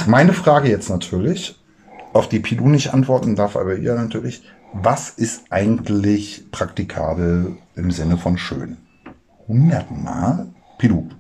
[0.09, 1.57] Meine Frage jetzt natürlich,
[2.13, 8.17] auf die Pilu nicht antworten darf, aber ihr natürlich, was ist eigentlich praktikabel im Sinne
[8.17, 8.77] von schön?
[9.43, 10.49] 100 mal?
[10.79, 11.11] Pilu.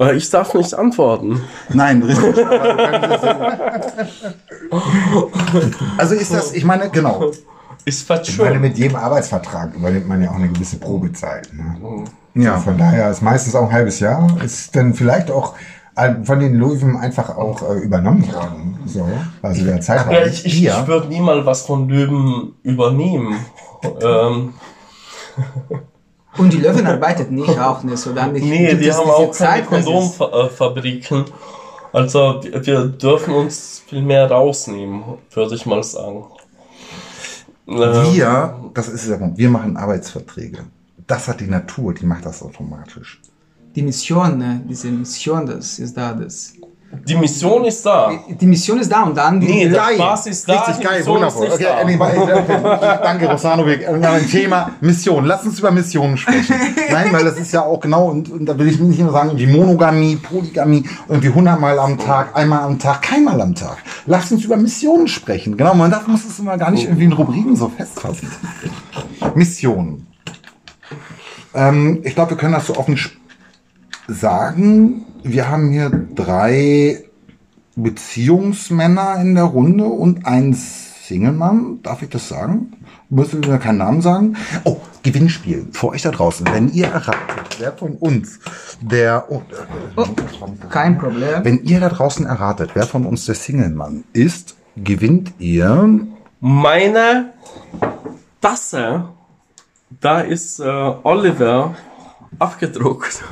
[0.00, 1.42] Äh, Ich darf nicht antworten.
[1.68, 2.42] Nein, richtig.
[5.98, 7.32] also ist das, ich meine, genau.
[7.84, 8.60] Ist was Ich meine, schön.
[8.62, 11.48] mit jedem Arbeitsvertrag übernimmt man ja auch eine gewisse Probezeit.
[11.52, 12.04] Ne?
[12.34, 12.58] Ja.
[12.58, 14.26] Von daher ist meistens auch ein halbes Jahr.
[14.42, 15.54] Ist dann vielleicht auch
[15.96, 18.78] äh, von den Löwen einfach auch äh, übernommen worden.
[18.86, 19.06] So,
[19.42, 20.12] also der Zeitraum.
[20.14, 23.36] Ja, ich ich, ich würde nie mal was von Löwen übernehmen.
[24.02, 24.54] ähm,
[26.36, 28.42] Und die Löwen arbeitet nicht auch nicht so damit.
[28.42, 31.24] nee, die haben diese auch keine Zeit, ist- Kondomfabriken.
[31.92, 36.24] Also wir dürfen uns viel mehr rausnehmen, würde ich mal sagen.
[37.66, 40.64] Ähm, Wir, das ist der Punkt, wir machen Arbeitsverträge.
[41.06, 43.20] Das hat die Natur, die macht das automatisch.
[43.74, 44.62] Die Mission, ne?
[44.68, 46.54] diese Mission, das ist da, das.
[47.06, 48.12] Die Mission ist da.
[48.28, 50.60] Die Mission ist da und dann die Nee, der Spaß ist da.
[50.60, 51.48] Richtig die geil, Mission ist wundervoll.
[51.52, 51.76] Okay, da.
[51.78, 53.88] anyway, danke, danke Rosanovic.
[53.88, 55.24] Ein Thema Mission.
[55.24, 56.54] Lass uns über Missionen sprechen.
[56.90, 59.30] Nein, weil das ist ja auch genau, und, und da will ich nicht nur sagen,
[59.30, 63.78] irgendwie Monogamie, Polygamie, irgendwie hundertmal am Tag, einmal am Tag, keinmal am Tag.
[64.06, 65.56] Lass uns über Missionen sprechen.
[65.56, 68.30] Genau, man darf, muss es immer gar nicht irgendwie in Rubriken so festfassen.
[69.34, 70.06] Missionen.
[71.54, 72.98] Ähm, ich glaube, wir können das so offen
[74.08, 75.04] sagen.
[75.26, 77.02] Wir haben hier drei
[77.76, 81.80] Beziehungsmänner in der Runde und ein Single-Mann.
[81.82, 82.76] Darf ich das sagen?
[83.08, 84.36] Müssen wir keinen Namen sagen?
[84.64, 85.68] Oh, Gewinnspiel.
[85.72, 86.46] Für euch da draußen.
[86.52, 88.38] Wenn ihr erratet, wer von uns
[88.82, 89.24] der...
[89.30, 89.40] Oh,
[89.96, 91.42] äh, Kein Problem.
[91.42, 96.00] wenn ihr da draußen erratet, wer von uns der Single-Mann ist, gewinnt ihr...
[96.38, 97.32] Meine
[98.42, 99.08] Tasse,
[100.02, 100.64] da ist äh,
[101.02, 101.74] Oliver
[102.38, 103.22] abgedruckt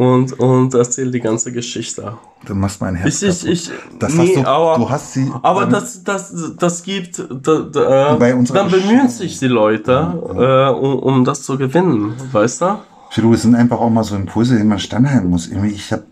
[0.00, 2.16] und, und erzählt die ganze Geschichte.
[2.46, 5.30] Du machst mein Herz Ich, ich, ich, Das nee, hast du, aber, du hast sie...
[5.42, 9.92] aber ähm, das, das, das gibt, da, da, Bei äh, dann bemühen sich die Leute,
[9.92, 12.78] äh, um, um das zu gewinnen, weißt du?
[13.14, 15.48] Du, es sind einfach auch mal so Impulse, die man standhalten muss.
[15.48, 16.04] Irgendwie, ich hab,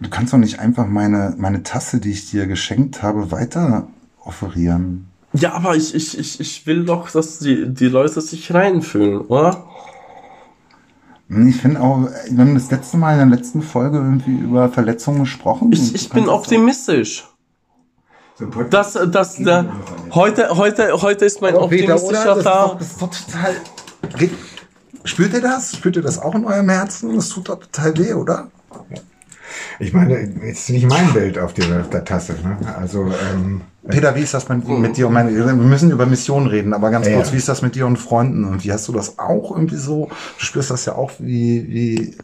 [0.00, 3.88] du kannst doch nicht einfach meine, meine Tasse, die ich dir geschenkt habe, weiter
[4.24, 5.08] offerieren.
[5.32, 9.64] Ja, aber ich, ich, ich, ich will doch, dass die, die Leute sich reinfühlen, oder?
[11.32, 14.68] Hm, Ich finde auch, wir haben das letzte Mal in der letzten Folge irgendwie über
[14.68, 15.70] Verletzungen gesprochen.
[15.72, 17.26] Ich, ich bin kannst optimistisch.
[18.34, 19.66] So ein Podcast- Das, das, der,
[20.12, 22.78] heute, heute, heute ist mein Oh, optimistischer Das ist, Tag.
[22.78, 23.54] das ist doch total...
[25.04, 25.74] Spürt ihr das?
[25.76, 27.14] Spürt ihr das auch in eurem Herzen?
[27.16, 28.48] Das tut doch total weh, oder?
[29.78, 32.34] Ich meine, ist nicht mein Bild auf der, auf der Tasse.
[32.42, 32.56] Ne?
[32.78, 36.46] Also, ähm, Peter, wie ist das mit, mit dir und meine, wir müssen über Missionen
[36.46, 37.16] reden, aber ganz Ja.
[37.16, 38.44] kurz, wie ist das mit dir und Freunden?
[38.44, 40.08] Und wie hast du das auch irgendwie so?
[40.38, 42.16] Du spürst das ja auch, wie, wie,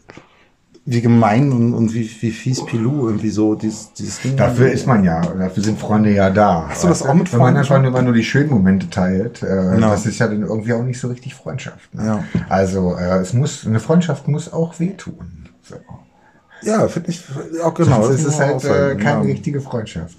[0.85, 4.37] wie gemein und, und wie, wie fies Pilou irgendwie so, dieses, dieses Ding.
[4.37, 6.67] dafür ist man ja, dafür sind Freunde ja da.
[6.69, 7.85] Hast du das auch mit Wenn man Freunden schon?
[7.85, 9.89] immer nur die schönen Momente teilt, äh, Genau.
[9.91, 11.93] das ist ja dann irgendwie auch nicht so richtig Freundschaft.
[11.93, 12.05] Ne?
[12.05, 12.23] Ja.
[12.47, 15.49] Also, äh, es muss, eine Freundschaft muss auch wehtun.
[15.61, 15.75] So.
[16.61, 17.21] Ja, finde ich
[17.63, 18.03] auch genau.
[18.03, 19.31] Sonst ist es man halt äh, sagen, keine ja.
[19.33, 20.17] richtige Freundschaft.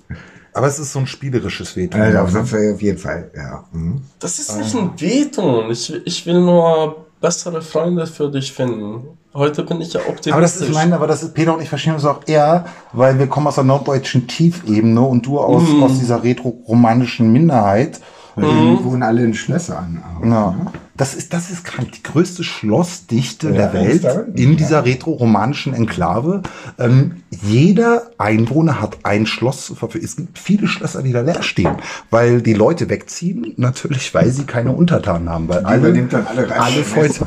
[0.53, 2.01] Aber es ist so ein spielerisches Wehtun.
[2.01, 3.65] Also, auf, auf jeden Fall, ja.
[3.73, 4.03] Mhm.
[4.19, 5.71] Das ist nicht ein Wehtun.
[5.71, 9.03] Ich, ich will nur bessere Freunde für dich finden.
[9.33, 10.33] Heute bin ich ja optimistisch.
[10.33, 13.17] Aber das ist mein, aber das ist Peter und ich verstehen uns auch eher, weil
[13.19, 15.83] wir kommen aus der norddeutschen Tiefebene und du aus, Mhm.
[15.85, 18.01] aus dieser retro-romanischen Minderheit.
[18.37, 20.03] Die wohnen alle in Schlössern.
[20.25, 20.55] Ja.
[21.01, 21.93] Das ist, das ist krank.
[21.93, 24.57] Die größte Schlossdichte Ja, der Welt in ja.
[24.57, 26.43] dieser retro-romanischen Enklave.
[26.79, 30.05] Ähm, jeder Einwohner hat ein Schloss zur Verfügung.
[30.05, 31.77] Es gibt viele Schlösser, die da leer stehen,
[32.11, 33.55] weil die Leute wegziehen.
[33.57, 35.49] Natürlich, weil sie keine Untertanen haben.
[35.49, 37.27] Weil alle, übernimmt dann alle alle Wahnsinn.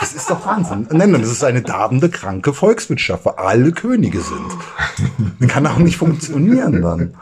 [0.00, 0.86] Das ist doch Wahnsinn.
[0.90, 4.46] Nein, nein, das ist eine darbende, kranke Volkswirtschaft, wo alle Könige sind.
[5.40, 7.14] Das kann auch nicht funktionieren dann.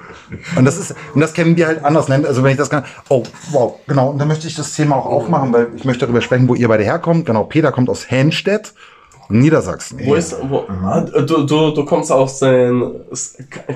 [0.56, 2.10] Und das ist, und das kennen wir halt anders.
[2.10, 4.10] Also wenn ich das kann, oh, wow, genau.
[4.10, 6.68] Und dann möchte ich das Thema auch aufmachen, weil ich möchte darüber sprechen, wo ihr
[6.68, 7.26] beide herkommt.
[7.26, 8.72] Genau, Peter kommt aus Henstedt,
[9.28, 9.98] Niedersachsen.
[10.04, 10.64] Wo ist, wo,
[11.22, 12.92] du, du, du kommst aus den,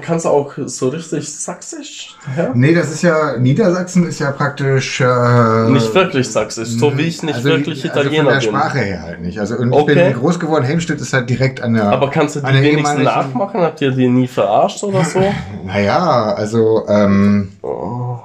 [0.00, 2.14] kannst du auch so richtig sächsisch?
[2.36, 2.52] Ja?
[2.54, 5.00] Nee, das ist ja, Niedersachsen ist ja praktisch.
[5.00, 8.48] Äh, Nicht wirklich sächsisch, so wie ich nicht also, wirklich also Italiener von der bin.
[8.48, 9.40] Sprache her halt nicht.
[9.40, 9.94] Also und ich Okay.
[9.94, 11.88] bin groß geworden, Helmstedt ist halt direkt an der.
[11.90, 13.60] Aber kannst du die wenigstens nachmachen?
[13.60, 15.20] Habt ihr die nie verarscht oder so?
[15.64, 18.18] Naja, also ähm, Oh.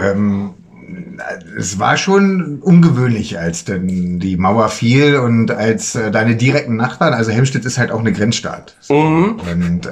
[0.00, 0.50] ähm,
[1.58, 7.12] es war schon ungewöhnlich, als denn die Mauer fiel und als äh, deine direkten Nachbarn,
[7.12, 8.76] also Helmstedt ist halt auch eine Grenzstadt.
[8.80, 8.96] So.
[8.98, 9.90] Und äh,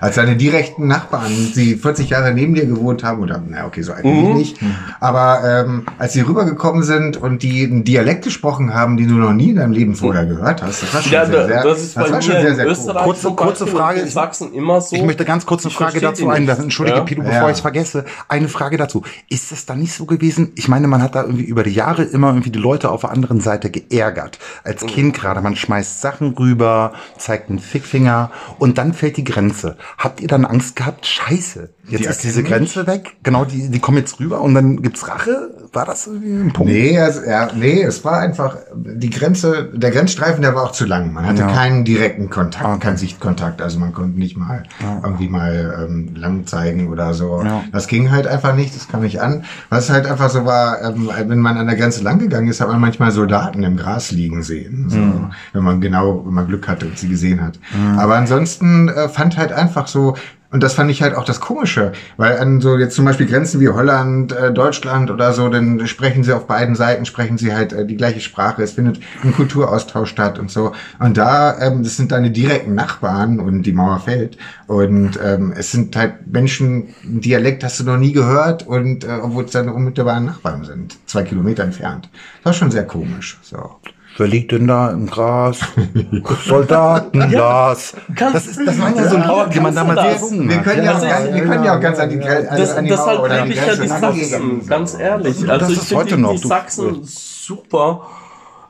[0.00, 3.92] als deine direkten Nachbarn, die 40 Jahre neben dir gewohnt haben, oder na okay, so
[3.92, 4.58] eigentlich nicht,
[5.00, 9.32] aber ähm, als sie rübergekommen sind und die einen Dialekt gesprochen haben, den du noch
[9.32, 11.94] nie in deinem Leben vorher gehört hast, das war schon Ja, sehr, sehr, das ist
[11.94, 14.00] bei war mir in Österreich Kurze- zum kurze Beispiel Frage.
[14.00, 14.94] in Sachsen immer so.
[14.94, 16.64] Ich möchte ganz kurz eine Ich Frage dazu einwerfen.
[16.64, 17.04] Entschuldige, Ja?
[17.04, 17.46] Pilu, bevor Ja.
[17.48, 18.04] ich es vergesse.
[18.28, 19.02] Eine Frage dazu.
[19.28, 20.19] Ist es da nicht so gewesen?
[20.22, 23.10] Ich meine, man hat da irgendwie über die Jahre immer irgendwie die Leute auf der
[23.10, 24.38] anderen Seite geärgert.
[24.64, 25.40] Als Kind gerade.
[25.40, 29.76] Man schmeißt Sachen rüber, zeigt einen Fickfinger und dann fällt die Grenze.
[29.98, 31.06] Habt ihr dann Angst gehabt?
[31.06, 31.70] Scheiße.
[31.88, 33.16] Jetzt Die ist diese Grenze weg.
[33.24, 35.50] Genau, die, die kommen jetzt rüber und dann gibt's Rache.
[35.72, 36.70] War das irgendwie ein Punkt?
[36.72, 40.84] Nee, also, ja, nee, es war einfach, die Grenze, der Grenzstreifen, der war auch zu
[40.84, 41.12] lang.
[41.12, 41.52] Man hatte Ja.
[41.52, 42.78] keinen direkten Kontakt, Okay.
[42.78, 43.60] keinen Sichtkontakt.
[43.62, 44.62] Also man konnte nicht mal
[45.02, 47.42] irgendwie mal ähm, lang zeigen oder so.
[47.42, 47.64] Ja.
[47.72, 49.44] Das ging halt einfach nicht, das kam nicht an.
[49.68, 52.68] Was halt einfach so war, ähm, wenn man an der Grenze lang gegangen ist, hat
[52.68, 54.86] man manchmal Soldaten im Gras liegen sehen.
[54.88, 55.30] So, Mhm.
[55.52, 57.58] Wenn man genau, wenn man Glück hatte und sie gesehen hat.
[57.96, 60.16] Aber ansonsten äh, fand halt einfach so,
[60.52, 63.60] und das fand ich halt auch das Komische, weil an so jetzt zum Beispiel Grenzen
[63.60, 67.72] wie Holland, äh, Deutschland oder so, dann sprechen sie auf beiden Seiten, sprechen sie halt
[67.72, 68.62] äh, die gleiche Sprache.
[68.62, 70.72] Es findet ein Kulturaustausch statt und so.
[70.98, 74.38] Und da, ähm, das sind deine direkten Nachbarn und die Mauer fällt.
[74.66, 79.44] Und ähm, es sind halt Menschen, Dialekt hast du noch nie gehört und äh, obwohl
[79.44, 82.08] es dann unmittelbare Nachbarn sind, zwei Kilometer entfernt.
[82.38, 83.38] Das war schon sehr komisch.
[83.42, 83.76] So.
[84.16, 85.60] Wer liegt denn da im Gras?
[86.46, 87.94] Soldatenglas.
[88.16, 90.20] Kannst- das, ist, das waren ja so Ja, aber Lieder, die man damals das?
[90.20, 92.22] gesungen Wir können ja, das auch, ist- ganz- wir können ja auch ganz an die,
[92.22, 94.66] also Das, an die deshalb Mauer oder an die ich ja Grenze die Sachsen, gehen.
[94.66, 95.40] ganz ehrlich.
[95.40, 98.06] Das Also ist ich finde heute die, noch, die Sachsen super.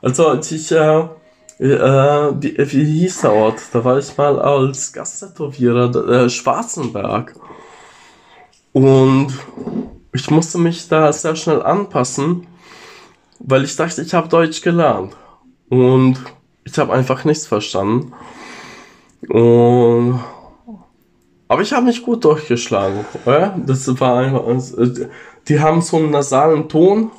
[0.01, 0.99] Also als ich, äh,
[1.59, 3.61] äh, wie, wie hieß der Ort?
[3.73, 7.35] Da war ich mal als Gasttätowierer, äh, Schwarzenberg.
[8.73, 9.27] Und
[10.13, 12.47] ich musste mich da sehr schnell anpassen,
[13.39, 15.15] weil ich dachte, ich habe Deutsch gelernt.
[15.71, 16.17] Und
[16.65, 18.11] ich habe einfach nichts verstanden.
[19.29, 20.19] Und
[21.47, 23.05] aber ich habe mich gut durchgeschlagen.
[23.25, 23.55] Ja?
[23.65, 25.07] Das war einfach, äh,
[25.47, 27.11] die haben so einen nasalen Ton.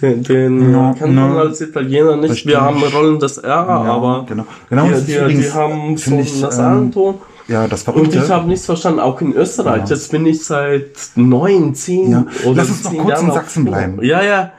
[0.00, 1.40] Den, den Ja, kennt man ne.
[1.40, 2.46] als Italiener nicht.
[2.46, 4.46] Wir haben rollendes R, aber genau.
[4.70, 7.14] Genau, die, die, übrigens, die haben so einen nasalen ähm, Ton.
[7.48, 8.18] Ja, das Und Verrückte.
[8.18, 9.90] ich habe nichts verstanden, auch in Österreich.
[9.90, 12.26] Jetzt bin ich seit neun, zehn Ja.
[12.46, 14.02] oder Lass uns noch kurz Jahren in Sachsen bleiben.
[14.02, 14.52] Ja, ja.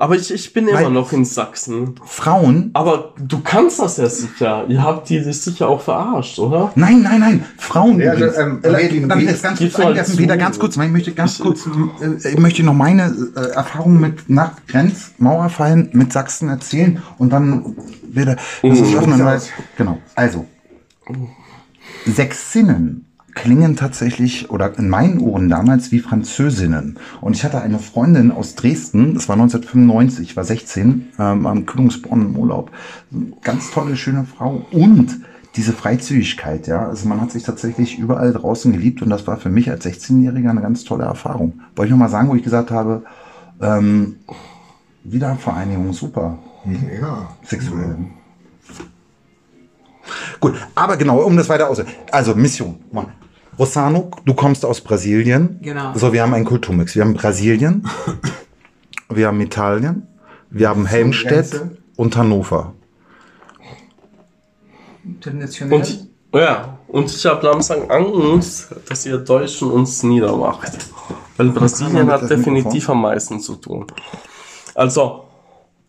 [0.00, 1.96] Aber ich, ich bin immer noch in Sachsen.
[2.04, 2.70] Frauen.
[2.74, 4.64] Aber du kannst das ja sicher.
[4.68, 6.70] Ihr habt die das sicher auch verarscht, oder?
[6.76, 7.44] Nein, nein, nein.
[7.58, 7.98] Frauen.
[8.00, 8.38] Ja, übrigens.
[8.38, 9.72] ähm, Äh, ich wie- jetzt ganz kurz
[10.10, 10.16] zu.
[10.16, 11.66] Peter, ganz kurz, ich möchte ganz kurz,
[12.00, 17.74] äh, ich möchte noch meine äh, Erfahrungen mit nach Grenzmauerfallen mit Sachsen erzählen und dann
[18.08, 19.42] wieder, das ist öffnen, weil,
[19.76, 20.46] genau, also,
[22.06, 23.04] Sächsinnen
[23.42, 26.98] klingen tatsächlich oder in meinen Ohren damals wie Französinnen.
[27.20, 31.64] Und ich hatte eine Freundin aus Dresden, das war 1995, ich war 16, ähm, am
[31.64, 32.72] Kühlungsborn im Urlaub.
[33.42, 35.20] Ganz tolle, schöne Frau und
[35.54, 36.86] diese Freizügigkeit, ja.
[36.88, 40.50] Also man hat sich tatsächlich überall draußen geliebt und das war für mich als 16-Jähriger
[40.50, 41.60] eine ganz tolle Erfahrung.
[41.76, 43.04] Wollte ich nochmal sagen, wo ich gesagt habe,
[43.60, 44.16] ähm,
[45.04, 46.38] Wiedervereinigung, super.
[47.00, 47.28] Ja.
[47.44, 47.96] Sexuell.
[50.40, 51.82] Gut, aber genau, um das weiter aus.
[52.10, 52.76] Also, Mission.
[53.58, 55.58] Rossano, du kommst aus Brasilien.
[55.60, 55.92] Genau.
[55.94, 56.94] So, wir haben einen Kulturmix.
[56.94, 57.88] Wir haben Brasilien,
[59.08, 60.06] wir haben Italien,
[60.50, 61.60] wir haben Helmstedt
[61.96, 62.74] und Hannover.
[65.04, 65.78] International.
[65.78, 70.72] Und ja, und ich habe langsam Angst, dass ihr Deutschen uns niedermacht.
[71.36, 72.94] Weil Brasilien hat definitiv Mikrofon?
[72.96, 73.86] am meisten zu tun.
[74.74, 75.24] Also,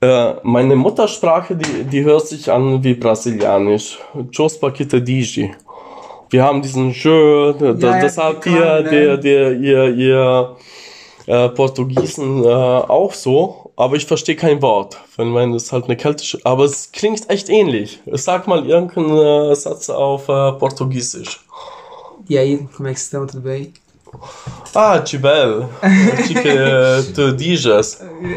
[0.01, 3.99] äh, meine Muttersprache, die, die hört sich an wie brasilianisch.
[4.31, 5.51] Jospa Kitadiji.
[6.29, 8.89] Wir haben diesen Jö, da, ja, das kann, ihr, ne?
[8.89, 10.55] der, der, ihr, ihr
[11.25, 14.97] äh, Portugiesen äh, auch so, aber ich verstehe kein Wort.
[15.17, 17.99] Wenn man das halt eine keltische, aber es klingt echt ähnlich.
[18.13, 21.39] Sag mal irgendeinen äh, Satz auf äh, Portugiesisch.
[22.29, 23.25] E aí, como é que estão?
[23.25, 23.73] Tudo bem?
[24.75, 25.67] Ah, Chibel.
[26.27, 26.43] Chique.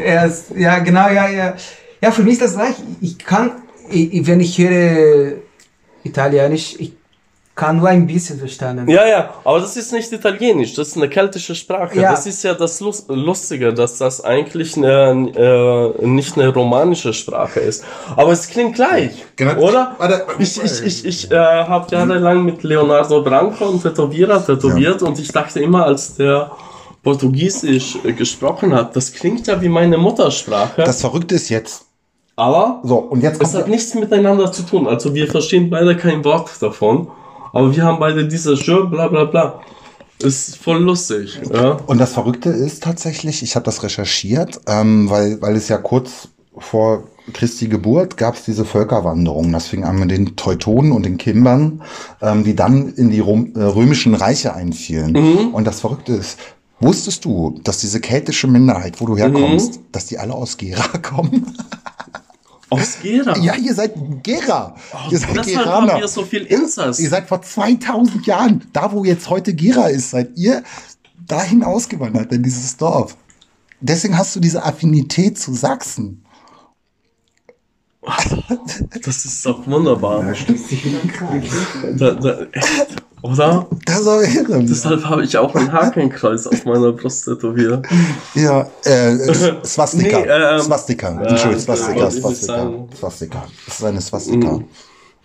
[0.05, 1.55] Ja, es- ja, genau, ja, ja.
[2.01, 2.75] Ja, für mich ist das gleich.
[3.01, 3.51] Ich kann,
[3.89, 5.33] ich, wenn ich höre
[6.03, 6.93] Italienisch, ich
[7.55, 8.89] kann nur ein bisschen verstanden.
[8.89, 11.99] Ja, ja, aber das ist nicht Italienisch, das ist eine keltische Sprache.
[11.99, 12.09] Ja.
[12.11, 17.59] Das ist ja das Lus- Lustige, dass das eigentlich eine, äh, nicht eine romanische Sprache
[17.59, 17.83] ist.
[18.15, 19.55] Aber es klingt gleich, Genau.
[19.61, 19.95] oder?
[19.99, 25.19] Warte, Ich, ich, ich, ich äh, habe jahrelang mit Leonardo Branco, einen Tätowierer, tätowiert und
[25.19, 26.49] ich dachte immer, als der
[27.03, 31.85] Portugiesisch äh, gesprochen hat, das klingt ja wie meine Muttersprache, Das Verrückte ist jetzt.
[32.35, 34.87] aber So, und jetzt es hat nichts miteinander zu tun.
[34.87, 37.09] Also wir verstehen beide kein Wort davon,
[37.53, 39.61] aber wir haben beide diese Jö, bla bla bla.
[40.19, 41.39] ist voll lustig.
[41.53, 41.77] Ja.
[41.85, 46.29] Und das Verrückte ist tatsächlich, ich habe das recherchiert, ähm, weil, weil es ja kurz
[46.57, 49.51] vor Christi Geburt gab es diese Völkerwanderung.
[49.53, 51.83] Das fing an mit den Teutonen und den Kimbern,
[52.21, 55.15] ähm, die dann in die Rom, äh, römischen Reiche einfielen.
[55.53, 56.39] Und das Verrückte ist,
[56.79, 61.55] wusstest du, dass diese keltische Minderheit, wo du herkommst, dass die alle aus Gera kommen?
[62.73, 63.37] Aus Gera.
[63.37, 64.75] ja, ihr seid Gera.
[65.09, 66.99] ihr seid Deshalb haben wir so viel Inzest.
[66.99, 70.63] Ihr seid vor 2000 Jahren, da wo jetzt heute Gera ist, seid ihr
[71.27, 73.15] dahin ausgewandert in dieses Dorf.
[73.79, 76.23] Deswegen hast du diese Affinität zu Sachsen.
[79.03, 80.23] Das ist doch wunderbar.
[80.23, 81.49] Da stützt sich wieder ein Kreis.
[81.95, 82.13] Da,
[83.23, 83.65] oder?
[83.85, 84.63] Das aber irre.
[84.63, 87.85] Deshalb habe ich auch ein Hakenkreuz auf meiner Brust tätowiert.
[88.35, 89.17] Ja, äh,
[89.65, 90.19] Swastika.
[90.19, 91.11] Nee, ähm, Swastika.
[91.13, 92.73] ja, Entschuldigung, das Swastika, Swastika.
[92.99, 93.43] Swastika.
[93.65, 94.59] Das ist eine Swastika.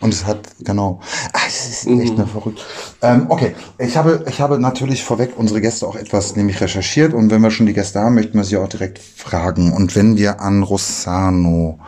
[0.00, 1.00] Und es hat, genau.
[1.32, 2.00] Ah, es ist Mhm.
[2.00, 2.64] echt nur verrückt.
[3.02, 7.32] Ähm, okay, ich habe, ich habe natürlich vorweg unsere Gäste auch etwas nämlich recherchiert und
[7.32, 9.72] wenn wir schon die Gäste haben, möchten wir sie auch direkt fragen.
[9.72, 11.80] Und wenn wir an Rossano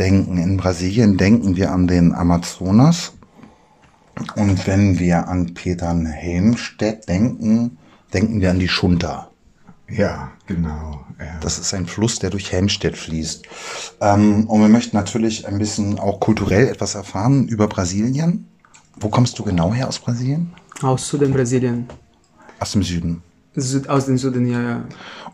[0.00, 3.12] denken, in Brasilien denken wir an den Amazonas.
[4.36, 7.78] Und wenn wir an Petern Helmstedt denken,
[8.12, 9.30] denken wir an die Schunter.
[9.88, 11.04] Ja, genau.
[11.18, 11.38] Ja.
[11.40, 13.44] Das ist ein Fluss, der durch Helmstedt fließt.
[14.00, 18.46] Ähm, und wir möchten natürlich ein bisschen auch kulturell etwas erfahren über Brasilien.
[18.98, 20.52] Wo kommst du genau her aus Brasilien?
[20.82, 21.88] Aus Süden Brasilien.
[22.58, 23.22] Aus dem Süden.
[23.54, 24.84] Süd, aus dem Süden, ja, ja.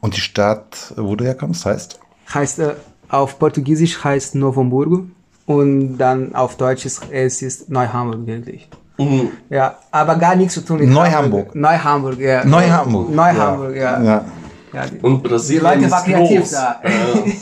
[0.00, 2.00] Und die Stadt, wo du herkommst, heißt?
[2.32, 2.74] Heißt, äh,
[3.08, 5.06] auf Portugiesisch heißt Novo Hamburgo
[5.46, 8.68] und dann auf Deutsch ist es ist Neuhamburg wirklich.
[8.98, 9.30] Mhm.
[9.50, 11.48] Ja, aber gar nichts zu tun mit Neuhamburg.
[11.48, 11.54] Hamburg.
[11.54, 12.44] Neuhamburg, ja.
[12.44, 13.10] Neuhamburg.
[13.10, 14.02] Neuhamburg, ja.
[14.02, 14.24] Ja.
[14.72, 14.86] ja.
[14.86, 16.50] die, Und die Brasilien Leute ist waren kreativ groß.
[16.50, 16.80] da.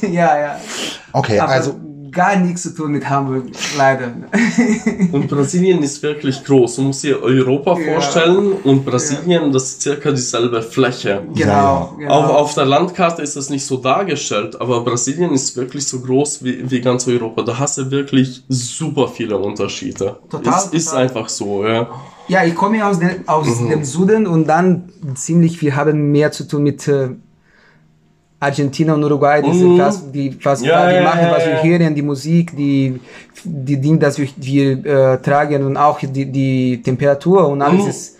[0.03, 0.09] Ja.
[0.09, 0.57] ja, ja.
[1.13, 1.77] Okay, Aber also
[2.15, 3.45] gar nichts zu tun mit Hamburg,
[3.77, 4.13] leider.
[5.13, 6.77] Und Brasilien ist wirklich groß.
[6.77, 7.93] Du musst dir Europa Ja.
[7.95, 11.23] vorstellen und Brasilien, das ist circa dieselbe Fläche.
[11.35, 11.91] Genau, ja.
[11.99, 12.13] genau.
[12.15, 16.45] Auf, auf der Landkarte ist das nicht so dargestellt, aber Brasilien ist wirklich so groß
[16.45, 17.43] wie, wie ganz Europa.
[17.43, 20.19] Da hast du wirklich super viele Unterschiede.
[20.31, 21.89] Total, ist, ist einfach so, ja.
[22.27, 23.69] Ja, ich komme aus, dem aus Mhm.
[23.69, 26.89] dem Süden und dann ziemlich, wir haben mehr zu tun mit
[28.45, 29.79] äh, Argentina und Uruguay, diese, Mhm.
[29.79, 33.01] was, die, was Ja, wir ja, machen, ja, was wir hören, die Musik, die,
[33.45, 37.91] die Dinge, das wir, wir äh, tragen und auch die, die Temperatur und alles Mhm.
[37.91, 38.19] ist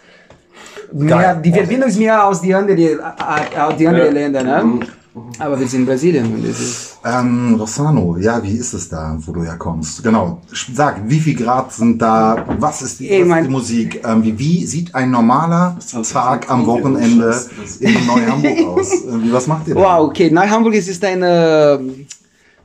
[0.93, 4.15] mehr, die Verbindung ist mehr aus die anderen, äh, aus die anderen.
[4.15, 4.81] Länder, ne?
[5.15, 5.31] Mhm.
[5.39, 9.33] Aber wir sind in Brasilien und ist, ähm, Rossano, ja, wie ist es da, wo
[9.33, 10.03] du herkommst?
[10.03, 10.41] Genau,
[10.73, 12.45] sag, wie viel Grad sind da?
[12.59, 14.03] Was ist die, was ist die Musik?
[14.05, 15.79] Ähm, wie, wie sieht ein normaler
[16.13, 17.41] Tag am Wochenende
[17.79, 18.91] in Neu-Hamburg aus?
[19.07, 19.81] Wie, was macht ihr da?
[19.81, 20.31] Wow, okay.
[20.31, 22.07] Neuhamburg ist, ist eine ähm,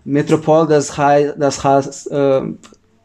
[0.04, 2.42] Metropol, das heißt, das heißt äh,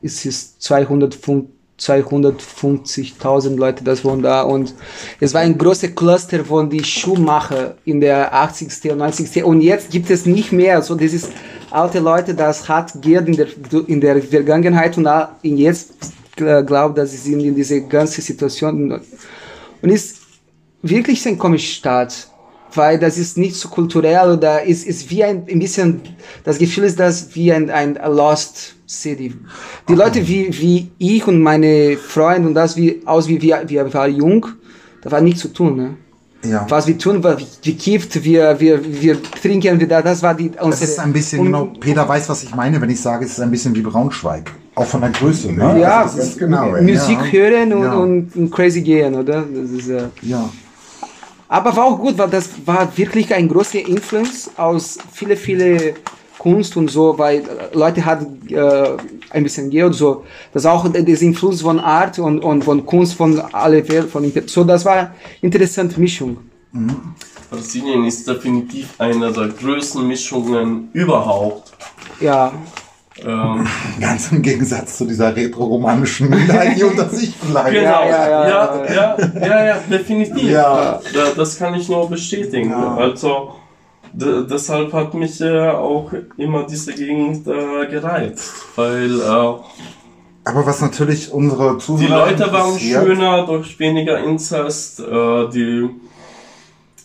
[0.00, 1.44] es ist 205
[1.80, 4.74] 250.000 Leute, das wohnen da und
[5.20, 8.92] es war ein großer Cluster von die Schuhmacher in der 80.
[8.92, 9.44] und 90.
[9.44, 11.30] und jetzt gibt es nicht mehr, so das ist
[11.70, 13.48] alte Leute, das hat Geld in der,
[13.88, 15.08] in der Vergangenheit und
[15.42, 15.94] jetzt
[16.36, 19.00] glaubt, dass sie sind in diese ganze Situation
[19.82, 20.18] und ist
[20.82, 22.28] wirklich ein komischer Staat,
[22.74, 26.00] weil das ist nicht so kulturell oder ist, ist wie ein, ein bisschen,
[26.44, 29.34] das Gefühl ist das wie ein, ein Lost City.
[29.88, 33.92] Die Leute wie, wie ich und meine Freunde und das wie, aus wie wir, wir
[33.94, 34.46] waren jung,
[35.02, 35.96] da war nichts zu tun, ne?
[36.46, 36.66] Ja.
[36.68, 40.82] Was wir tun, war, wir kifft, wir, wir, wir trinken, wir, das war die, Das
[40.82, 43.50] ist ein bisschen, genau, Peter weiß, was ich meine, wenn ich sage, es ist ein
[43.50, 44.52] bisschen wie Braunschweig.
[44.74, 45.80] Auch von der Größe, ne?
[45.80, 46.72] Ja, Also das ist, genau.
[46.82, 47.32] Musik Ja.
[47.32, 47.94] hören und, Ja.
[47.94, 49.42] und, und crazy gehen, oder?
[49.54, 50.50] Das ist, äh, ja.
[51.48, 55.94] Aber war auch gut, weil das war wirklich ein großer Influence aus viele, viele
[56.44, 58.96] Kunst und so, weil äh, Leute hatten äh,
[59.30, 60.24] ein bisschen Geld, so.
[60.52, 64.62] Das auch der Influss von Art und, und von Kunst von alle Welt, von so,
[64.62, 66.36] das war eine interessante Mischung.
[67.50, 71.72] Brasilien ist definitiv eine der größten Mischungen überhaupt.
[72.20, 72.52] Ja,
[73.24, 73.66] Ähm,
[74.00, 77.70] Ganz im Gegensatz zu dieser retro-romanischen Minderheit, die unter sich bleibt.
[77.70, 80.50] Genau, ja, ja, ja, ja, ja, ja, definitiv.
[80.50, 81.00] Ja.
[81.14, 82.70] Da, das kann ich nur bestätigen.
[82.70, 82.96] Ja.
[82.96, 83.54] Also,
[84.16, 88.52] deshalb hat mich äh, auch immer diese Gegend äh, gereizt.
[88.76, 95.48] Weil äh, Aber was natürlich unsere Zuhörer die Leute waren schöner durch weniger Inzest, äh,
[95.50, 95.88] die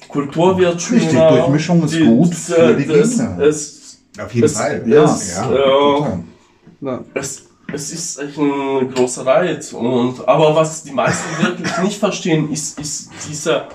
[0.08, 1.30] Kultur wird Richtig, schöner.
[1.32, 4.84] Durchmischung ist gut für die das, es, Auf jeden Es- Fall.
[4.88, 5.52] Ja, es- ja.
[5.52, 6.02] äh,
[6.82, 7.04] ja.
[7.14, 9.72] es, es ist echt ein großer Reiz.
[9.74, 13.66] Und, aber was die meisten wirklich nicht verstehen, ist, ist diese,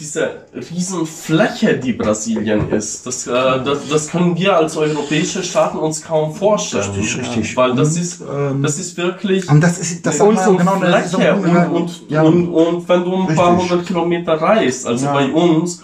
[0.00, 3.32] diese Riesenfläche, die Brasilien ist, das, äh,
[3.62, 6.90] das, das können wir als europäische Staaten uns kaum vorstellen.
[6.92, 7.56] Richtig, richtig.
[7.56, 8.22] Weil das ist,
[8.62, 11.34] das ist wirklich Und das ist, das man genau, ist so Fläche.
[11.34, 12.22] Und, und, ja.
[12.22, 13.70] und, und wenn du ein paar Richtig.
[13.70, 15.12] hundert Kilometer reist, also Ja.
[15.12, 15.82] bei uns,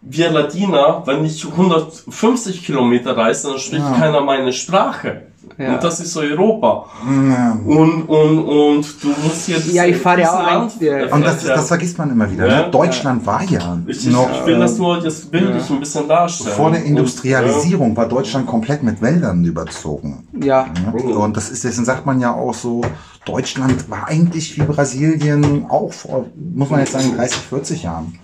[0.00, 3.92] wir Ladiner, wenn ich 150 Kilometer reise, dann spricht Ja.
[3.92, 5.29] keiner meine Sprache.
[5.58, 5.74] Ja.
[5.74, 6.86] Und das ist Europa.
[7.28, 7.58] Ja.
[7.64, 11.12] Und, und, und du musst hier Ja, ich fahre diese auch Land- ja.
[11.14, 12.46] Und das, das vergisst man immer wieder.
[12.46, 12.62] Ja.
[12.66, 12.70] Ne?
[12.70, 16.54] Deutschland war ja Ich, noch ich will das nur jetzt bildlich ein bisschen darstellen.
[16.56, 20.26] vor der Und, Industrialisierung war Deutschland komplett mit Wäldern überzogen.
[20.42, 20.66] Ja.
[20.92, 22.80] Und das ist, deswegen sagt man ja auch so,
[23.26, 28.18] Deutschland war eigentlich wie Brasilien auch vor, muss man jetzt sagen, 30, 40 Jahren.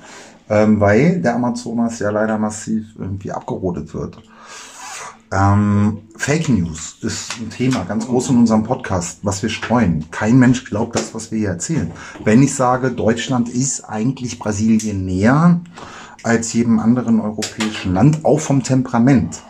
[0.49, 4.19] Ähm, weil der Amazonas ja leider massiv irgendwie abgerodet wird.
[5.33, 10.05] Ähm, Fake News ist ein Thema ganz groß in unserem Podcast, was wir streuen.
[10.11, 11.91] Kein Mensch glaubt das, was wir hier erzählen.
[12.25, 15.61] Wenn ich sage, Deutschland ist eigentlich Brasilien näher
[16.23, 19.43] als jedem anderen europäischen Land, auch vom Temperament.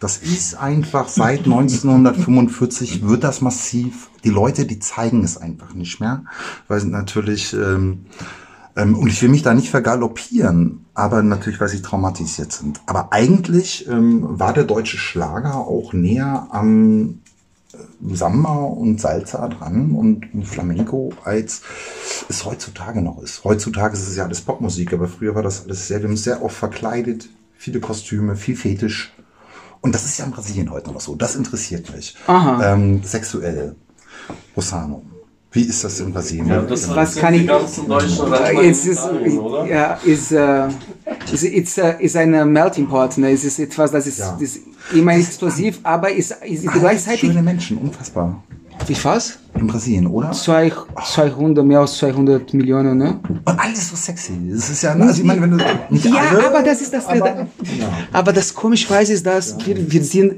[0.00, 4.10] Das ist einfach seit 1945 wird das massiv.
[4.22, 6.24] Die Leute, die zeigen es einfach nicht mehr,
[6.68, 8.06] weil natürlich ähm,
[8.94, 12.80] und ich will mich da nicht vergaloppieren, aber natürlich, weil sie traumatisiert sind.
[12.86, 17.18] Aber eigentlich ähm, war der deutsche Schlager auch näher am
[17.72, 21.62] äh, Samba und Salsa dran und Flamenco, als
[22.28, 23.42] es heutzutage noch ist.
[23.44, 26.24] Heutzutage ist es ja alles Popmusik, aber früher war das alles sehr, wir haben uns
[26.24, 29.12] sehr oft verkleidet, viele Kostüme, viel Fetisch.
[29.80, 31.14] Und das ist ja in Brasilien heute noch so.
[31.14, 32.16] Das interessiert mich.
[32.28, 33.76] Ähm, sexuell.
[34.56, 35.02] Rossano.
[35.58, 36.46] Wie ist das in Brasilien?
[36.46, 37.50] Ja, das Was kann ich-
[38.62, 39.00] Es ist,
[39.68, 40.68] ja, ist, äh,
[41.32, 43.18] ist, ist, äh, ist ein Melting Pot.
[43.18, 43.32] Ne?
[43.32, 44.36] Es ist etwas, das ist, Ja.
[44.38, 44.60] ist
[44.94, 47.20] immer explosiv, aber ist, ist gleichzeitig.
[47.22, 48.40] Schöne Menschen, unfassbar.
[48.86, 49.38] Wie was?
[49.54, 50.30] In Brasilien, oder?
[50.32, 50.72] Zwei,
[51.04, 53.20] 200, mehr als 200 Millionen, ne?
[53.44, 54.32] Und alles so sexy.
[54.50, 57.06] Das ist ja, also ich meine, wenn du nicht Ja, alle, aber das ist das.
[57.06, 57.46] aber,
[58.12, 60.34] Aber, das komischerweise ist, dass wir, wir sind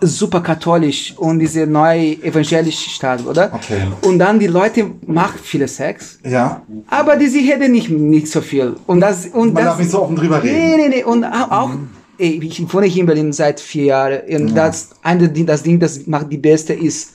[0.00, 3.52] super katholisch und diese neue evangelische Staat, oder?
[3.54, 3.82] Okay.
[4.02, 8.40] Und dann die Leute machen viele Sex, ja, aber die sie reden nicht, nicht so
[8.40, 8.74] viel.
[8.86, 10.56] Und das, und man das, darf nicht so offen drüber reden.
[10.56, 11.04] Nee, nee, nee.
[11.04, 11.70] Und au- auch,
[12.18, 14.20] ey, ich wohne hier in Berlin seit vier Jahren.
[14.30, 17.12] Und das, eine, Ding- das Ding, das macht die Beste, ist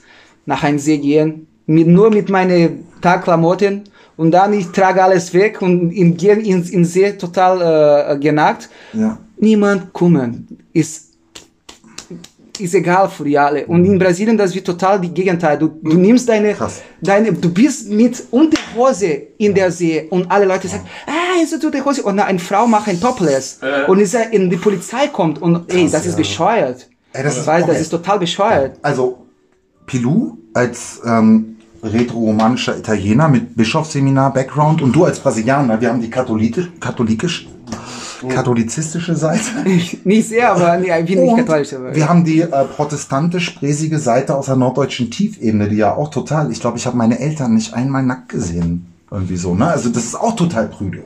[0.48, 3.82] nach einem See gehen, mit, nur mit meinen Tagklamotten.
[4.16, 8.68] Und dann ich trage alles weg und im Gehen ins, ins See total äh, genackt.
[8.94, 9.18] Ja.
[9.38, 10.48] Niemand kümmern.
[10.72, 11.12] Ist,
[12.58, 13.64] ist egal für die alle.
[13.66, 15.58] Und in Brasilien, das wird total die Gegenteil.
[15.58, 16.80] Du, du nimmst deine, Krass.
[17.00, 21.84] deine, du bist mit Unterhose in der See und alle Leute sagen, ah, ist du
[21.84, 22.02] Hose?
[22.02, 23.60] Und eine Frau macht ein Topless.
[23.62, 23.88] Äh.
[23.88, 26.88] Und ist, in die Polizei kommt und, ey, das ist bescheuert.
[27.12, 27.72] Ey, das ist- Weil okay.
[27.72, 28.78] das ist total bescheuert.
[28.82, 29.26] Also,
[29.86, 36.70] Pilou als ähm, retro-romanischer Italiener mit Bischofsseminar-Background und du als Brasilianer, wir haben die katholikisch,
[36.80, 37.48] katholikisch,
[38.28, 39.44] katholizistische Seite.
[40.04, 41.72] nicht sehr, aber nee, ich bin nicht katholisch.
[41.72, 46.50] Aber, wir haben die äh, protestantisch-bräsige Seite aus der norddeutschen Tiefebene, die ja auch total,
[46.50, 48.86] ich glaube, ich habe meine Eltern nicht einmal nackt gesehen.
[49.10, 49.68] Irgendwie so, ne?
[49.68, 51.02] Also das ist auch total prüde.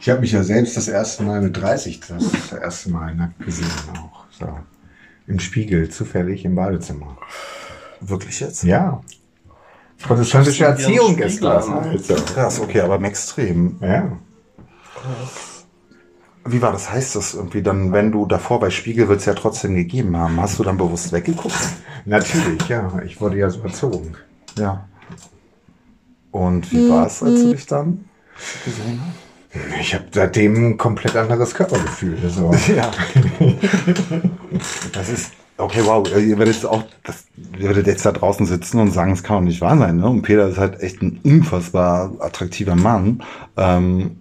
[0.00, 3.38] Ich habe mich ja selbst das erste Mal mit 30 das, das erste Mal nackt
[3.44, 4.24] gesehen auch.
[4.36, 4.48] So.
[5.28, 7.16] Im Spiegel, zufällig im Badezimmer.
[8.08, 8.64] Wirklich jetzt?
[8.64, 9.00] Ja.
[10.02, 11.68] Protestantische Erziehung ist das.
[11.68, 12.14] Also.
[12.14, 13.76] Krass, okay, aber im Extrem.
[13.80, 14.18] Ja.
[16.44, 16.90] Wie war das?
[16.90, 20.40] Heißt das irgendwie dann, wenn du davor bei Spiegel wird es ja trotzdem gegeben haben,
[20.40, 21.54] hast du dann bewusst weggeguckt?
[22.04, 22.92] Natürlich, ja.
[23.04, 24.14] Ich wurde ja so erzogen.
[24.58, 24.86] Ja.
[26.30, 28.04] Und wie war es, als du dich dann
[28.64, 29.24] gesehen hast?
[29.80, 32.18] Ich habe seitdem ein komplett anderes Körpergefühl.
[32.28, 32.52] So.
[32.74, 32.90] Ja.
[34.92, 37.24] Das ist, okay, wow, ihr werdet jetzt auch, das,
[37.58, 40.08] ihr werdet jetzt da draußen sitzen und sagen, es kann doch nicht wahr sein, ne?
[40.08, 43.22] Und Peter ist halt echt ein unfassbar attraktiver Mann.
[43.56, 44.16] Ähm,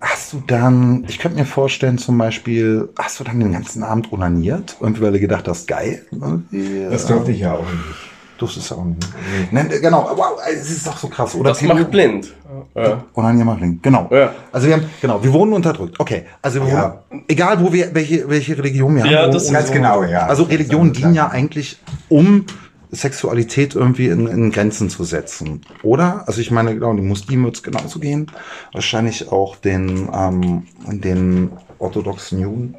[0.00, 4.12] hast du dann, ich könnte mir vorstellen, zum Beispiel, hast du dann den ganzen Abend
[4.12, 4.76] onaniert?
[4.80, 6.06] Irgendwie, weil du gedacht hast, geil.
[6.10, 8.09] Irgendwie, Das äh, durfte ich ja auch nicht.
[8.40, 9.06] Durftest du auch nicht.
[9.50, 11.34] Nein, genau, wow, es ist doch so krass.
[11.34, 12.32] Oder Das macht blind.
[12.74, 13.04] Ja.
[13.14, 14.08] Onanier machen, genau.
[14.10, 14.32] Ja.
[14.52, 15.98] Also wir haben, genau, wir wurden unterdrückt.
[16.00, 17.02] Okay, also wir Ja.
[17.10, 19.10] wurden, egal wo wir, welche, welche Religion wir haben.
[19.10, 20.26] Ja, das ist Ganz genau, ja.
[20.26, 21.78] Also ist dienen ja eigentlich,
[22.08, 22.44] um
[22.92, 26.24] Sexualität irgendwie in, in Grenzen zu setzen, oder?
[26.26, 28.26] Also ich meine, genau, den Muslimen wird es genauso gehen.
[28.72, 32.74] Wahrscheinlich auch den, ähm, den orthodoxen Juden.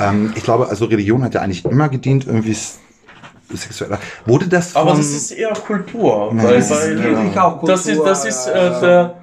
[0.00, 2.56] Ähm, ich glaube, also Religion hat ja eigentlich immer gedient, irgendwie
[3.56, 3.98] sexueller.
[4.26, 4.82] Wurde das von...
[4.82, 6.30] Aber das ist eher Kultur.
[6.32, 9.14] Nee, weil, das ist weil, wirklich auch Das ist, Kultur, das ist ja, äh, der.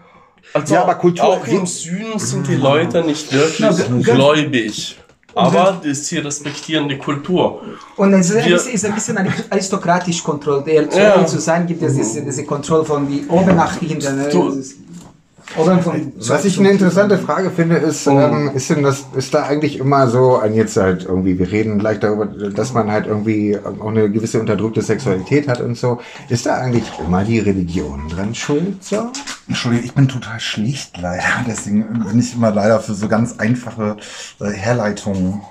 [0.53, 4.97] Also Ja, aber Kultur- auch im Süden sind die Leute nicht wirklich Na, gläubig.
[5.35, 7.61] Aber die- sie respektieren die Kultur.
[7.97, 9.17] Und es ist, bisschen- ist ein bisschen
[9.49, 10.93] aristokratisch kontrolliert.
[10.95, 11.23] Ja.
[11.25, 14.29] zu sein gibt es diese, diese Kontrolle von wie oben nach hinten.
[14.31, 18.83] Du- Das ist- Oder von, Was ich eine interessante Frage finde, ist, ähm, ist denn
[18.83, 22.73] das, ist da eigentlich immer so, an jetzt halt irgendwie, wir reden gleich darüber, dass
[22.73, 25.99] man halt irgendwie auch eine gewisse unterdrückte Sexualität hat und so.
[26.29, 29.11] Ist da eigentlich immer die Religion dran schuld, so?
[29.47, 31.23] Entschuldigung, ich bin total schlicht leider.
[31.47, 33.97] Deswegen bin ich immer leider für so ganz einfache
[34.39, 35.41] äh, Herleitungen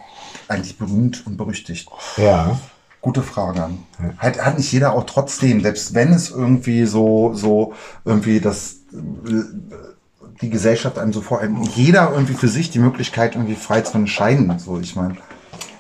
[0.46, 1.88] eigentlich berühmt und berüchtigt.
[2.16, 2.58] Ja.
[3.00, 3.70] Gute Frage.
[4.18, 7.74] Hat, hat nicht jeder auch trotzdem, selbst wenn es irgendwie so, so
[8.04, 9.42] irgendwie das, äh,
[10.40, 13.96] die Gesellschaft einem so vor allem, jeder irgendwie für sich die Möglichkeit irgendwie frei zu
[13.98, 14.52] entscheiden.
[14.58, 15.16] So, ich meine.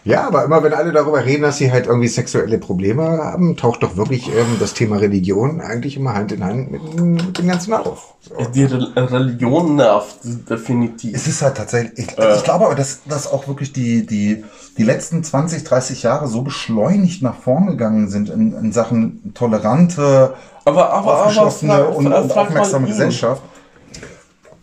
[0.04, 3.82] Ja, aber immer wenn alle darüber reden, dass sie halt irgendwie sexuelle Probleme haben, taucht
[3.82, 7.46] doch wirklich ähm, das Thema Religion eigentlich immer Hand in Hand mit, dem- mit dem
[7.46, 8.14] Ganzen auf.
[8.22, 8.34] So.
[8.54, 10.16] Die Re Religion nervt
[10.48, 11.14] definitiv.
[11.14, 12.06] Es ist halt tatsächlich, ich,
[12.36, 14.44] ich glaube aber, dass, dass auch wirklich die, die,
[14.78, 20.34] die letzten 20, 30 Jahre so beschleunigt nach vorn gegangen sind in, in Sachen tolerante,
[20.64, 22.94] Aber, aber, aber, aufgeschlossene und, frag und mal aufmerksame ihn.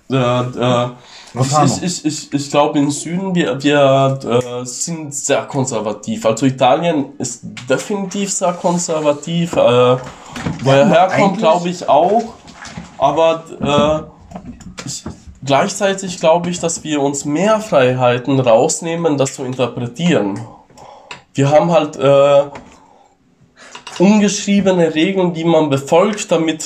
[0.09, 0.89] Äh, äh,
[1.41, 6.25] ich ich, ich, ich glaube, im Süden, wir, wir äh, sind sehr konservativ.
[6.25, 9.53] Also Italien ist definitiv sehr konservativ.
[9.53, 12.33] Äh, wo er aber herkommt, glaube ich auch.
[12.97, 15.03] Aber äh, ich,
[15.43, 20.39] gleichzeitig glaube ich, dass wir uns mehr Freiheiten rausnehmen, das zu interpretieren.
[21.33, 22.43] Wir haben halt äh,
[23.99, 26.63] ungeschriebene Regeln, die man befolgt, damit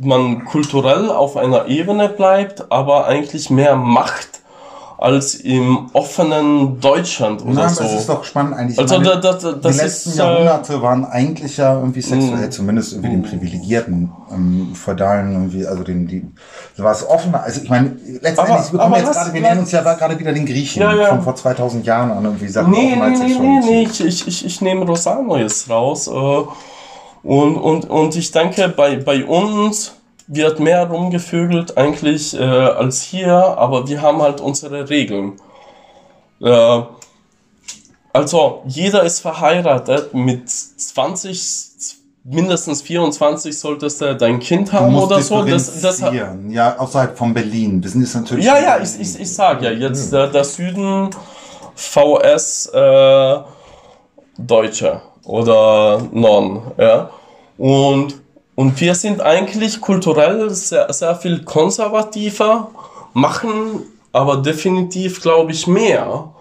[0.00, 4.28] man kulturell auf einer Ebene bleibt, aber eigentlich mehr Macht
[4.98, 7.84] als im offenen Deutschland oder aber so.
[7.84, 8.78] es ist doch spannend eigentlich.
[8.78, 12.48] Also meine, da- da- das die letzten ist, äh, Jahrhunderte waren eigentlich ja irgendwie sexuell,
[12.48, 12.50] Mm.
[12.52, 16.22] zumindest irgendwie den Privilegierten, ähm, Feudalen irgendwie, also den, die,
[16.76, 17.42] da war es offener.
[17.42, 20.32] Also ich meine, letztendlich, wir bekommen aber jetzt gerade, wir nähern uns ja gerade wieder
[20.34, 21.06] den Griechen Ja, ja.
[21.06, 24.44] von vor 2000 Jahren an, irgendwie Sachen Nee, nee, nee, nee, nee, ich, ich, ich,
[24.44, 26.08] ich nehme Rosano jetzt raus.
[26.08, 26.42] Äh,
[27.22, 29.94] und, und, und ich denke, bei, bei uns
[30.26, 35.34] wird mehr rumgevögelt eigentlich äh, als hier, aber wir haben halt unsere Regeln.
[36.40, 36.82] Äh,
[38.12, 45.42] also, jeder ist verheiratet, mit 20, mindestens 24 solltest du dein Kind haben oder so.
[45.44, 47.82] Das, das, ja, außerhalb von Berlin.
[47.82, 48.44] Wir sind jetzt natürlich.
[48.44, 51.10] ja, ja, ich, ich, ich sag ja, jetzt der, der Süden
[51.74, 53.38] VS äh,
[54.38, 57.10] Deutsche oder Non, ja.
[57.58, 58.20] Und,
[58.54, 62.68] und wir sind eigentlich kulturell sehr, sehr viel konservativer,
[63.12, 66.32] machen aber definitiv, glaube ich, mehr.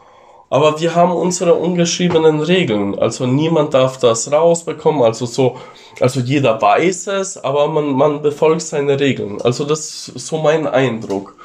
[0.49, 2.97] Aber wir haben unsere ungeschriebenen Regeln.
[2.97, 5.03] Also niemand darf das rausbekommen.
[5.03, 5.57] Also so,
[5.99, 9.39] also jeder weiß es, aber man, man befolgt seine Regeln.
[9.41, 11.35] Also das ist so mein Eindruck.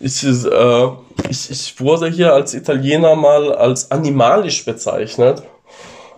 [0.00, 0.88] Ich, äh,
[1.30, 5.44] ich, ich wurde hier als Italiener mal als animalisch bezeichnet.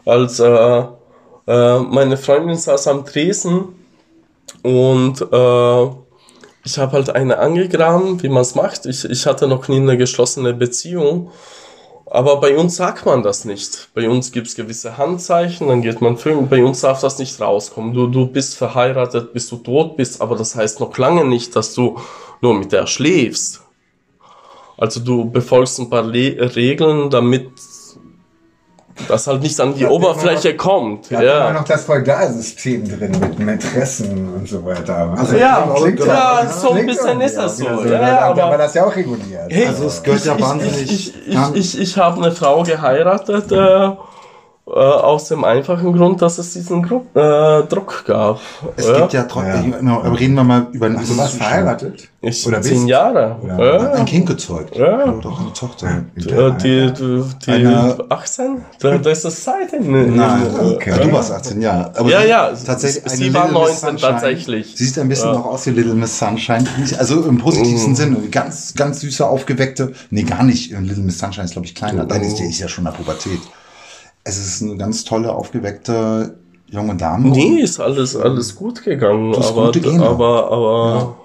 [0.06, 0.84] Als äh,
[1.46, 3.74] äh, meine Freundin saß am Tresen
[4.62, 5.86] und äh,
[6.64, 8.86] ich habe halt eine angegraben, wie man es macht.
[8.86, 11.30] Ich, ich hatte noch nie eine geschlossene Beziehung.
[12.08, 13.88] Aber bei uns sagt man das nicht.
[13.94, 16.48] Bei uns gibt es gewisse Handzeichen, dann geht man filmen.
[16.48, 17.92] Bei uns darf das nicht rauskommen.
[17.92, 21.74] Du, du bist verheiratet, bis du tot bist, aber das heißt noch lange nicht, dass
[21.74, 21.98] du
[22.40, 23.60] nur mit der schläfst.
[24.76, 27.50] Also du befolgst ein paar Le Regeln, damit
[29.08, 31.10] das halt nicht an die Ja, Oberfläche kommt.
[31.10, 31.38] Da ja.
[31.46, 31.52] Ja.
[31.52, 35.14] noch das Feudalsystem drin mit Mätressen und so weiter.
[35.16, 37.64] Also, Ja, Klingt ja, ja- so ein bisschen ist das so.
[37.64, 39.50] Ja, Da- ja, da aber- war das ja auch reguliert.
[39.50, 42.62] Hey, Also es gehört ich, ja wahnsinnig- Ich, ich, ich, ich, ich habe eine Frau
[42.62, 43.90] geheiratet äh,
[44.68, 48.40] äh, aus dem einfachen Grund, dass es diesen Gru äh, Druck gab.
[48.76, 48.98] Es ja?
[48.98, 52.08] gibt ja trotzdem, aber reden wir mal über einen Du warst verheiratet?
[52.20, 52.88] ich oder zehn bist?
[52.88, 53.36] Jahre.
[53.46, 53.64] Ja.
[53.64, 53.92] Ja.
[53.92, 54.74] Ein Kind gezeugt.
[54.74, 55.06] Ja.
[55.22, 55.86] Doch eine Tochter.
[56.16, 58.64] Äh, Die, die, die Eine- 18?
[58.80, 60.16] Da, da ist das Zeit in.
[60.16, 60.42] Nein,
[60.74, 60.90] okay.
[60.90, 61.92] ja, du warst 18 Jahre.
[61.96, 64.12] Aber Ja, ja, tatsächlich sie eine war Little Miss 19 Sunshine.
[64.12, 64.74] tatsächlich.
[64.76, 65.34] Sie sieht ein bisschen Ja.
[65.38, 66.64] noch aus wie Little Miss Sunshine.
[66.98, 67.94] Also im positivsten Mm.
[67.94, 68.16] Sinne.
[68.32, 69.92] Ganz, ganz süße, aufgeweckte.
[70.10, 70.72] Nee, gar nicht.
[70.72, 72.04] Little Miss Sunshine ist, glaube ich, kleiner.
[72.04, 73.38] Dann ist die ist ja schon in der Pubertät.
[74.28, 76.36] Es ist eine ganz tolle, aufgeweckte
[76.68, 77.28] junge Dame.
[77.28, 79.32] Nee, ist alles, alles gut gegangen.
[79.36, 79.70] hast Aber,
[80.50, 81.16] aber, aber,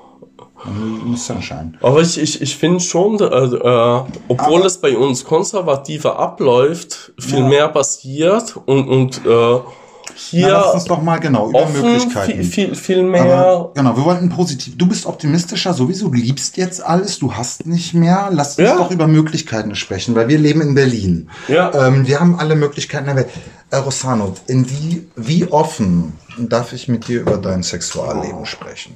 [1.15, 1.73] Sunshine.
[1.81, 7.13] Aber ich, ich, ich finde schon, äh, äh, obwohl Aber- es bei uns konservativer abläuft,
[7.19, 7.47] viel Ja.
[7.47, 9.59] mehr passiert und, und äh,
[10.31, 12.31] hier Na, lass uns doch mal genau über offen Möglichkeiten.
[12.43, 13.23] viel, viel, viel mehr.
[13.37, 14.77] Aber, genau, wir wollten positiv.
[14.77, 18.29] Du bist optimistischer sowieso, du liebst jetzt alles, du hast nicht mehr.
[18.31, 18.77] Lass uns Ja.
[18.77, 21.29] doch über Möglichkeiten sprechen, weil wir leben in Berlin.
[21.47, 21.71] Ja.
[21.87, 23.29] Ähm, wir haben alle Möglichkeiten der Welt.
[23.69, 28.95] Äh, Rossano, in wie, wie offen darf ich mit dir über dein Sexualleben sprechen?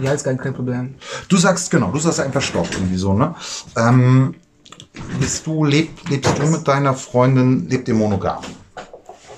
[0.00, 0.94] Ja, ist gar kein Problem.
[1.28, 3.34] Du sagst, genau, du sagst einfach Stopp irgendwie so, ne?
[3.76, 4.34] Ähm,
[5.18, 8.38] bist du, leb, lebst du mit deiner Freundin, lebt ihr monogam?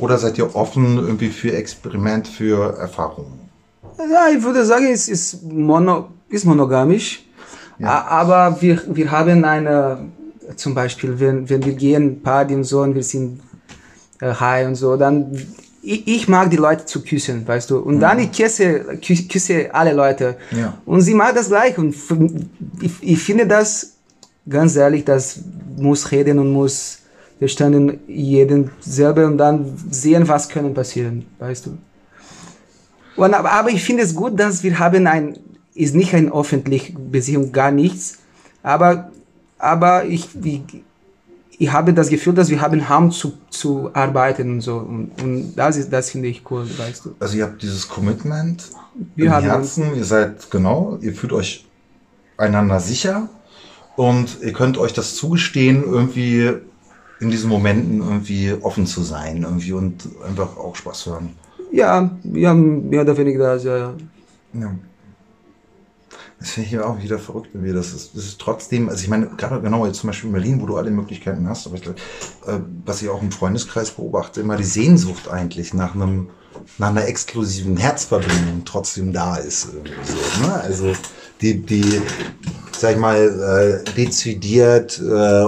[0.03, 3.39] Oder seid ihr offen irgendwie für Experiment, für Erfahrungen?
[3.99, 7.25] Ja, ich würde sagen, es ist, mono, ist monogamisch.
[7.81, 10.09] A- Aber wir, wir haben eine,
[10.57, 13.41] zum Beispiel, wenn, wenn wir gehen, Party und so, und wir sind
[14.21, 15.17] äh, high und so, dann,
[15.83, 17.79] ich, ich mag die Leute zu küssen, weißt du.
[17.79, 18.67] Und dann ich küsse,
[19.01, 20.37] kü- küsse alle Leute.
[20.51, 20.79] Ja.
[20.85, 21.77] Und sie mag das gleich.
[21.79, 21.95] Und
[22.81, 23.93] ich, ich finde das,
[24.49, 25.41] ganz ehrlich, das
[25.77, 26.99] muss reden und muss
[27.39, 31.79] verstanden jeden selber und dann sehen, was können passieren, weißt du.
[33.17, 35.39] Und, aber, ich finde es gut, dass wir haben ein,
[35.75, 38.19] ist nicht eine öffentliche Beziehung, gar nichts,
[38.63, 39.11] aber,
[39.59, 40.63] aber ich, ich,
[41.59, 45.55] ich habe das Gefühl, dass wir haben Raum zu, zu arbeiten und so und, und
[45.55, 47.15] das ist, das finde ich cool, weißt du.
[47.21, 48.65] Also ihr habt dieses Commitment
[49.15, 51.67] Wir im haben Herzen, ihr seid genau, ihr fühlt euch
[52.37, 53.29] einander sicher
[53.97, 56.53] und ihr könnt euch das zugestehen, irgendwie
[57.23, 61.31] in diesen Momenten irgendwie offen zu sein irgendwie und einfach auch Spaß zu haben.
[61.71, 63.95] Ja, wir haben mehr oder weniger das, ja, ja.
[64.55, 64.75] Ja.
[66.39, 67.73] Das finde ich auch wieder verrückt mir.
[67.73, 70.61] Das ist, das ist trotzdem, also ich meine, gerade genau jetzt zum Beispiel in Berlin,
[70.61, 74.41] wo du alle Möglichkeiten hast, aber ich, glaub, äh, was ich auch im Freundeskreis beobachte,
[74.41, 76.31] immer die Sehnsucht eigentlich nach einem,
[76.79, 79.69] nach einer exklusiven Herzverbindung trotzdem da ist.
[79.71, 80.55] So, ne?
[80.55, 80.93] Also
[81.41, 82.03] die, die,
[82.77, 85.47] sag ich mal, äh, dezidiert äh,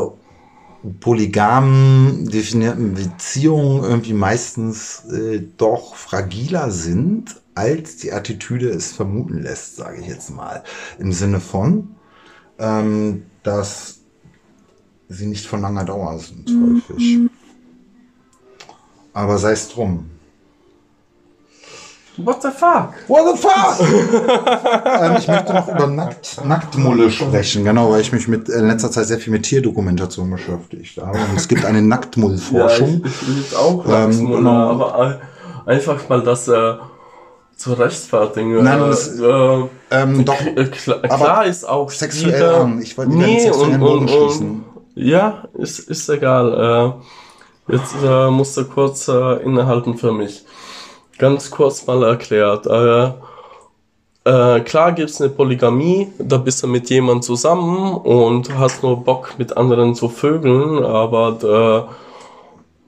[1.01, 9.77] polygam definierten Beziehungen irgendwie meistens äh, doch fragiler sind, als die Attitüde es vermuten lässt,
[9.77, 10.63] sage ich jetzt mal.
[10.99, 11.95] Im Sinne von,
[12.59, 14.01] ähm, dass
[15.09, 17.31] sie nicht von langer Dauer sind, häufig.
[19.13, 20.11] Aber sei es drum.
[22.17, 22.93] What the fuck?
[23.09, 23.81] What the fuck?
[25.03, 28.91] ähm, ich möchte noch über Nackt, Nacktmulle sprechen, genau, weil ich mich mit, in letzter
[28.93, 31.19] Zeit sehr viel mit Tierdokumentation beschäftigt habe.
[31.19, 32.89] Und es gibt eine Nacktmullforschung.
[33.03, 34.71] Ja, ich, ich liebe auch Ähm, Lachsmulle, genau.
[34.71, 35.17] aber ein-
[35.67, 36.75] einfach mal das äh,
[37.57, 38.63] zu rechtfertigen.
[38.63, 42.61] Nein, und äh, es- äh, ähm, doch, äh, klar, aber klar ist auch sexuell jeder-
[42.61, 42.81] an.
[42.81, 44.65] Ich wollte den sexuellen Bogen schließen.
[44.95, 46.95] ja, ist, ist egal.
[47.69, 50.45] Äh, jetzt äh, musst du kurz äh, innehalten für mich.
[51.19, 52.67] Ganz kurz mal erklärt.
[52.67, 53.13] Äh,
[54.25, 59.35] äh, klar gibt's eine Polygamie, da bist du mit jemandem zusammen und hast nur Bock
[59.39, 61.89] mit anderen zu vögeln, aber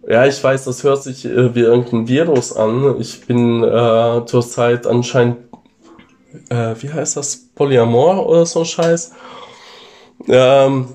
[0.07, 3.01] äh, ja, ich weiß, das hört sich äh, wie irgendein Virus an.
[3.01, 5.39] Ich bin äh, zurzeit anscheinend,
[6.49, 9.12] äh, wie heißt das, Polyamor oder so Scheiß.
[10.29, 10.87] Ähm,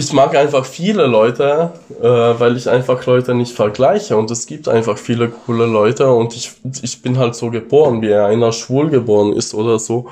[0.00, 4.68] ich mag einfach viele Leute, äh, weil ich einfach Leute nicht vergleiche und es gibt
[4.68, 9.32] einfach viele coole Leute und ich, ich bin halt so geboren, wie einer schwul geboren
[9.32, 10.08] ist oder so.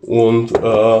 [0.00, 1.00] Und äh,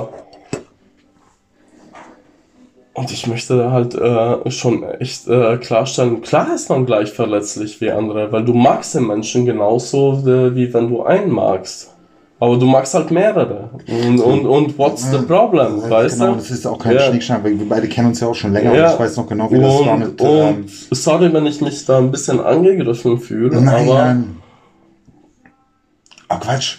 [2.94, 7.90] und ich möchte halt äh, schon echt äh, klarstellen, klar ist man gleich verletzlich wie
[7.92, 11.95] andere, weil du magst den Menschen genauso, äh, wie wenn du einen magst.
[12.38, 13.70] Aber du magst halt mehrere.
[13.88, 16.36] Und, und, und what's the problem, weißt genau, du?
[16.36, 17.00] das ist auch kein Ja.
[17.08, 18.88] Schnickschnack, weil wir beide kennen uns ja auch schon länger Ja.
[18.88, 20.20] und ich weiß noch genau, wie das war und, mit.
[20.20, 24.36] Ähm, und sorry, wenn ich mich da ein bisschen angegriffen fühle, nein, aber, nein.
[26.28, 26.76] Oh, Quatsch.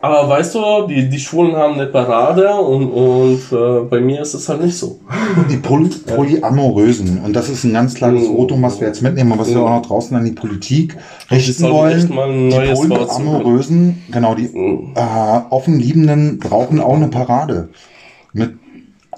[0.00, 4.34] Aber weißt du, die, die Schwulen haben eine Parade und, und äh, bei mir ist
[4.34, 4.98] es halt nicht so.
[5.50, 7.20] Die Poly Polyamorösen.
[7.24, 8.34] Und das ist ein ganz klares Mhm.
[8.36, 9.64] Votum, was wir jetzt mitnehmen und was wir Mhm.
[9.64, 10.96] auch noch draußen an die Politik
[11.30, 12.50] richten sollten wollen.
[12.50, 12.72] die.
[12.74, 14.92] Polyamorösen, genau, die Mhm.
[14.94, 17.68] äh, offenliebenden brauchen auch eine Parade.
[18.32, 18.59] Mit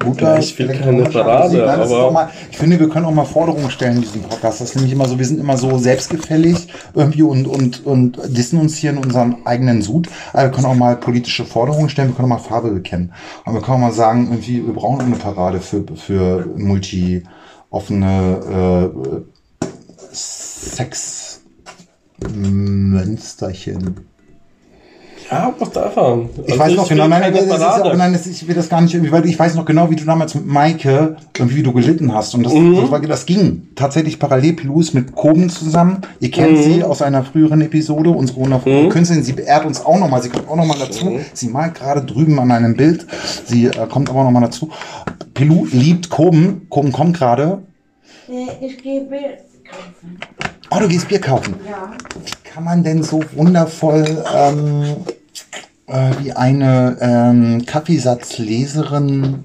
[0.00, 3.70] guter Ja, ich will keine Parade, aber- mal, ich finde, wir können auch mal Forderungen
[3.70, 4.60] stellen in diesem Podcast.
[4.60, 8.58] Das ist nämlich immer so, wir sind immer so selbstgefällig irgendwie und, und, und dissen
[8.58, 10.08] uns hier in unserem eigenen Sud.
[10.32, 13.12] Aber wir können auch mal politische Forderungen stellen, wir können auch mal Farbe bekennen.
[13.44, 17.22] Und wir können auch mal sagen, irgendwie, wir brauchen eine Parade für, für multi
[17.70, 18.90] offene
[19.62, 19.66] äh,
[20.12, 21.40] Sex
[22.34, 24.11] Mönsterchen.
[25.32, 26.18] Ja, whatever.
[26.44, 28.80] Ich Also weiß noch genau, nein, das ist, aber nein, das, ich will das gar
[28.82, 31.72] nicht irgendwie, weil ich weiß noch genau, wie du damals mit Maike, irgendwie wie du
[31.72, 32.34] gelitten hast.
[32.34, 32.76] Und das, Mhm.
[32.76, 34.52] das, war, das ging tatsächlich parallel.
[34.54, 36.02] Pilou ist mit Koben zusammen.
[36.20, 36.62] Ihr kennt Mhm.
[36.62, 39.24] sie aus einer früheren Episode, unsere wundervolle Künstlerin.
[39.24, 41.06] Sie beehrt uns auch nochmal, sie kommt auch nochmal dazu.
[41.06, 41.20] Mhm.
[41.32, 43.06] Sie malt gerade drüben an einem Bild.
[43.46, 44.70] Sie äh, kommt aber nochmal dazu.
[45.34, 46.66] Pilou liebt Koben.
[46.68, 47.62] Koben kommt gerade.
[48.60, 49.38] Ich gehe Bier
[49.70, 50.18] kaufen.
[50.70, 51.54] Oh, du gehst Bier kaufen.
[51.68, 51.92] Ja.
[52.24, 54.84] Wie kann man denn so wundervoll ähm,
[55.86, 59.44] äh, wie eine ähm, Kaffeesatzleserin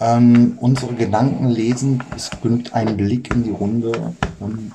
[0.00, 2.02] ähm, unsere Gedanken lesen?
[2.16, 3.92] Es genügt ein Blick in die Runde
[4.40, 4.72] und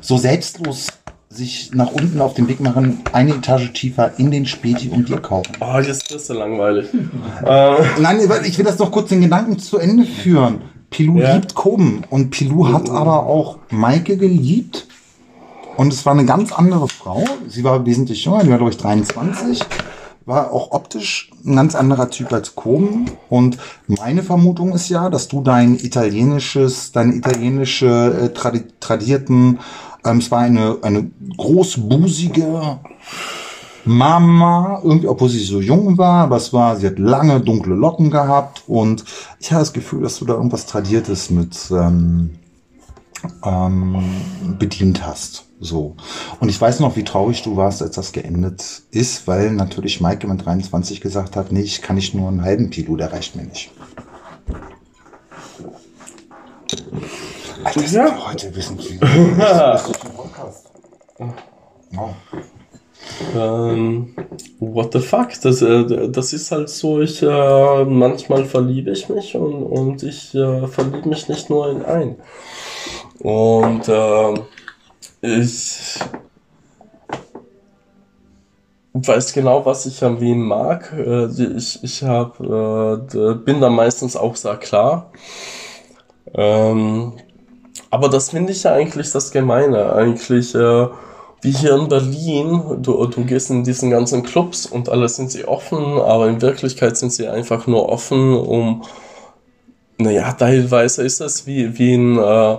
[0.00, 0.88] so selbstlos
[1.30, 5.18] sich nach unten auf den Weg machen, eine Etage tiefer in den Späti und Bier
[5.20, 5.52] kaufen.
[5.60, 6.86] Ah, jetzt ist es langweilig.
[7.44, 10.62] äh, Nein, ich will das doch kurz den Gedanken zu Ende führen.
[10.90, 11.34] Pilou Ja.
[11.34, 14.86] liebt Koben und Pilou hat aber auch Maike geliebt.
[15.76, 17.24] Und es war eine ganz andere Frau.
[17.46, 19.60] Sie war wesentlich jünger, die war, glaube ich, 23.
[20.28, 23.10] War auch optisch ein ganz anderer Typ als Koben.
[23.30, 23.56] Und
[23.86, 29.58] meine Vermutung ist ja, dass du dein italienisches, deine italienische äh, tradi tradierten,
[30.04, 32.78] ähm, es war eine, eine großbusige
[33.86, 38.10] Mama, irgendwie, obwohl sie so jung war, aber es war, sie hat lange dunkle Locken
[38.10, 39.06] gehabt und
[39.40, 42.38] ich habe das Gefühl, dass du da irgendwas Tradiertes mit ähm,
[43.42, 43.96] ähm,
[44.58, 45.47] bedient hast.
[45.60, 45.96] So.
[46.40, 50.26] Und ich weiß noch, wie traurig du warst, als das geendet ist, weil natürlich Maike
[50.26, 53.44] mit 23 gesagt hat, nee, ich kann nicht nur einen halben Kilo, der reicht mir
[53.44, 53.70] nicht.
[57.64, 59.00] Alter, wir heute wissen Sie.
[61.96, 62.10] Oh.
[63.34, 64.14] Ähm,
[64.60, 65.28] what the fuck?
[65.42, 70.34] Das, äh, das ist halt so, ich äh, manchmal verliebe ich mich und, und ich
[70.34, 72.16] äh, verliebe mich nicht nur in einen.
[73.20, 74.34] Und äh,
[75.20, 75.98] ich
[78.94, 80.92] weiß genau, was ich an wem mag.
[80.92, 85.12] Äh, ich ich hab, äh, bin da meistens auch sehr klar.
[86.34, 87.12] Ähm,
[87.90, 89.92] aber das finde ich ja eigentlich das Gemeine.
[89.92, 90.88] Eigentlich, äh,
[91.40, 95.46] wie hier in Berlin, du, du gehst in diesen ganzen Clubs und alle sind sie
[95.46, 98.82] offen, aber in Wirklichkeit sind sie einfach nur offen, um,
[99.98, 102.56] naja, teilweise ist es wie, wie ein äh,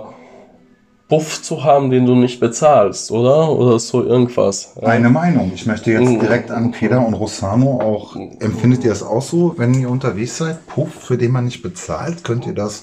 [1.10, 3.50] Buff zu haben, den du nicht bezahlst, oder?
[3.50, 4.74] Oder so irgendwas.
[4.80, 4.88] Ja.
[4.88, 5.50] Eine Meinung.
[5.52, 9.74] Ich möchte jetzt direkt an Peter und Rossano auch, empfindet ihr das auch so, wenn
[9.74, 10.64] ihr unterwegs seid?
[10.68, 12.82] Puff, für den man nicht bezahlt, könnt ihr das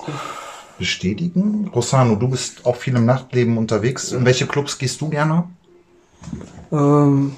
[0.77, 1.71] bestätigen?
[1.73, 4.11] Rossano, du bist auch viel im Nachtleben unterwegs.
[4.11, 5.45] In welche Clubs gehst du gerne?
[6.73, 7.31] Ähm,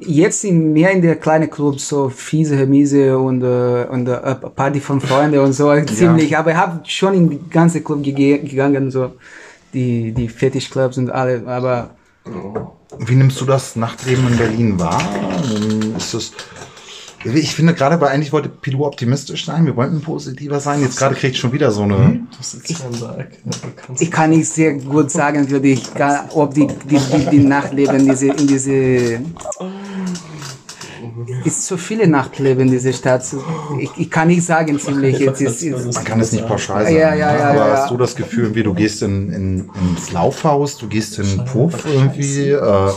[0.00, 4.80] jetzt in, mehr in der kleinen Clubs, so Fiese, Hermise und, äh, und äh, Party
[4.80, 6.36] von Freunden und so, ziemlich.
[6.38, 9.12] Aber ich habe schon in die ganze Club gege gegangen, so
[9.74, 11.90] die, die Fetischclubs und alle, aber
[12.98, 15.00] Wie nimmst du das Nachtleben in Berlin wahr?
[15.96, 16.32] Ist das,
[17.24, 20.82] ich finde gerade, weil eigentlich wollte Pilou optimistisch sein, wir wollten positiver sein.
[20.82, 22.20] Jetzt gerade kriegt schon wieder so eine.
[23.44, 27.26] Du kannst- ich kann nicht sehr gut sagen, würde ich, gar, ob die, die, die,
[27.30, 29.20] die Nachtleben diese, in diese,
[31.44, 33.24] ist so viele Nachtleben in dieser Stadt.
[33.80, 35.18] Ich, ich kann nicht sagen ziemlich.
[35.18, 36.96] Jetzt ist, ist, Man kann es nicht pauschal sagen.
[36.96, 37.76] Ja, ja, ja, aber ja, ja.
[37.76, 41.44] hast du das Gefühl, wie du gehst in, in, ins Laufhaus, du gehst in den
[41.44, 42.90] Puff irgendwie, äh,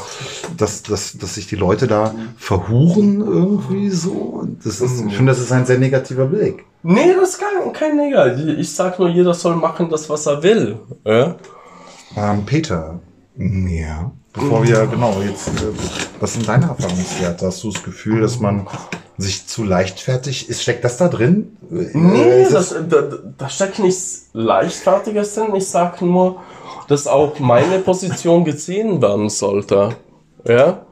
[0.57, 4.47] dass, dass, dass sich die Leute da verhuren irgendwie so?
[4.63, 6.65] Das ist, ich finde, das ist ein sehr negativer Blick.
[6.83, 8.59] Nee, das ist kein, kein Negativ.
[8.59, 10.77] Ich sag nur, jeder soll machen das, was er will.
[11.03, 11.35] Ja?
[12.15, 12.99] Ähm, Peter,
[13.37, 14.11] Ja.
[14.35, 15.51] Bevor wir, genau, jetzt, äh,
[16.19, 17.47] was sind deine Erfahrungswerte?
[17.47, 18.67] Hast du das Gefühl, dass man
[19.17, 20.61] sich zu leichtfertig ist?
[20.61, 21.57] Steckt das da drin?
[21.71, 23.01] Äh, Nee, ist das, da,
[23.37, 25.55] da steckt nichts Leichtfertiges drin.
[25.55, 26.41] Ich sag nur,
[26.87, 29.95] dass auch meine Position gesehen werden sollte.
[30.47, 30.85] Ja?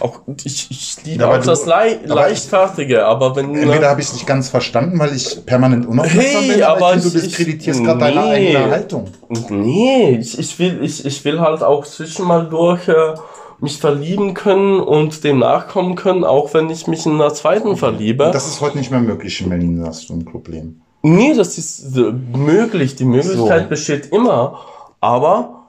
[0.00, 3.54] Auch ich, ich liebe Ja, auch das du- Lei aber- Leichtfertige, aber wenn.
[3.54, 7.02] Entweder habe ich es nicht ganz verstanden, weil ich permanent unaufmerksam Hey, bin, aber ich
[7.02, 8.56] du diskreditierst gerade deine nee.
[8.56, 9.04] eigene Haltung.
[9.50, 13.14] Nee, ich, ich, will, ich, ich will halt auch zwischen mal durch äh,
[13.60, 18.30] mich verlieben können und dem nachkommen können, auch wenn ich mich in einer zweiten verliebe.
[18.32, 20.80] Das ist heute nicht mehr möglich in Berlin, hast du ein Problem.
[21.02, 22.96] Nee, das ist äh, möglich.
[22.96, 23.68] Die Möglichkeit So.
[23.68, 24.60] besteht immer.
[25.00, 25.59] Aber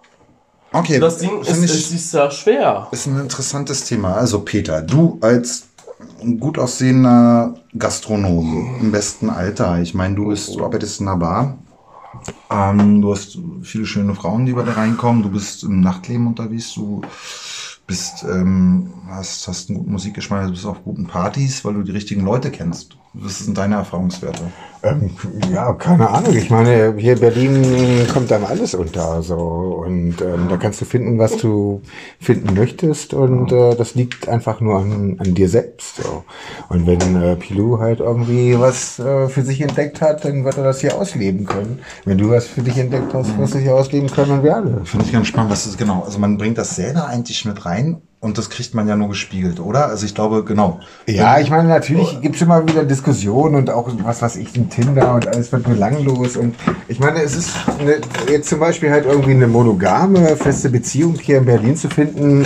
[0.73, 2.87] Okay, das Ding ist, finde es ich, ist sehr schwer.
[2.91, 4.15] ist ein interessantes Thema.
[4.15, 5.67] Also Peter, du als
[6.39, 11.57] gut aussehender Gastronom im besten Alter, ich meine, du bist, du arbeitest in einer Bar,
[12.49, 16.73] ähm, du hast viele schöne Frauen, die bei dir reinkommen, du bist im Nachtleben unterwegs,
[16.73, 17.01] du
[17.85, 21.91] bist, ähm, hast, hast einen guten Musikgeschmack, du bist auf guten Partys, weil du die
[21.91, 22.95] richtigen Leute kennst.
[23.13, 24.43] Was sind deine Erfahrungswerte?
[24.83, 25.11] Ähm,
[25.51, 26.33] ja, keine Ahnung.
[26.33, 29.21] Ich meine, hier in Berlin kommt einem alles unter.
[29.21, 29.35] So.
[29.85, 31.81] Und ähm, da kannst du finden, was du
[32.21, 33.13] finden möchtest.
[33.13, 35.97] Und äh, das liegt einfach nur an, an dir selbst.
[35.97, 36.23] So.
[36.69, 40.63] Und wenn äh, Pilou halt irgendwie was äh, für sich entdeckt hat, dann wird er
[40.63, 41.79] das hier ausleben können.
[42.05, 44.85] Wenn du was für dich entdeckt hast, wirst du hier ausleben können und wir alle.
[44.85, 46.03] Finde ich ganz spannend, was ist genau.
[46.03, 49.59] Also man bringt das selber eigentlich mit rein und das kriegt man ja nur gespiegelt,
[49.59, 49.87] oder?
[49.87, 50.79] Also ich glaube, genau.
[51.07, 55.15] Ja, ich meine, natürlich gibt's immer wieder Diskussionen und auch was weiß ich, ein Tinder
[55.15, 56.37] und alles wird belanglos.
[56.37, 56.55] Und
[56.87, 57.99] ich meine, es ist eine,
[58.31, 62.45] jetzt zum Beispiel halt irgendwie eine monogame, feste Beziehung hier in Berlin zu finden,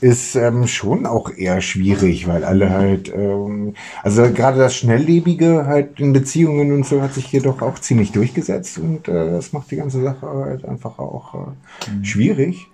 [0.00, 3.74] ist ähm, schon auch eher schwierig, weil alle halt, ähm,
[4.04, 8.12] also gerade das Schnelllebige halt in Beziehungen und so hat sich hier doch auch ziemlich
[8.12, 12.68] durchgesetzt und äh, das macht die ganze Sache halt einfach auch äh, schwierig.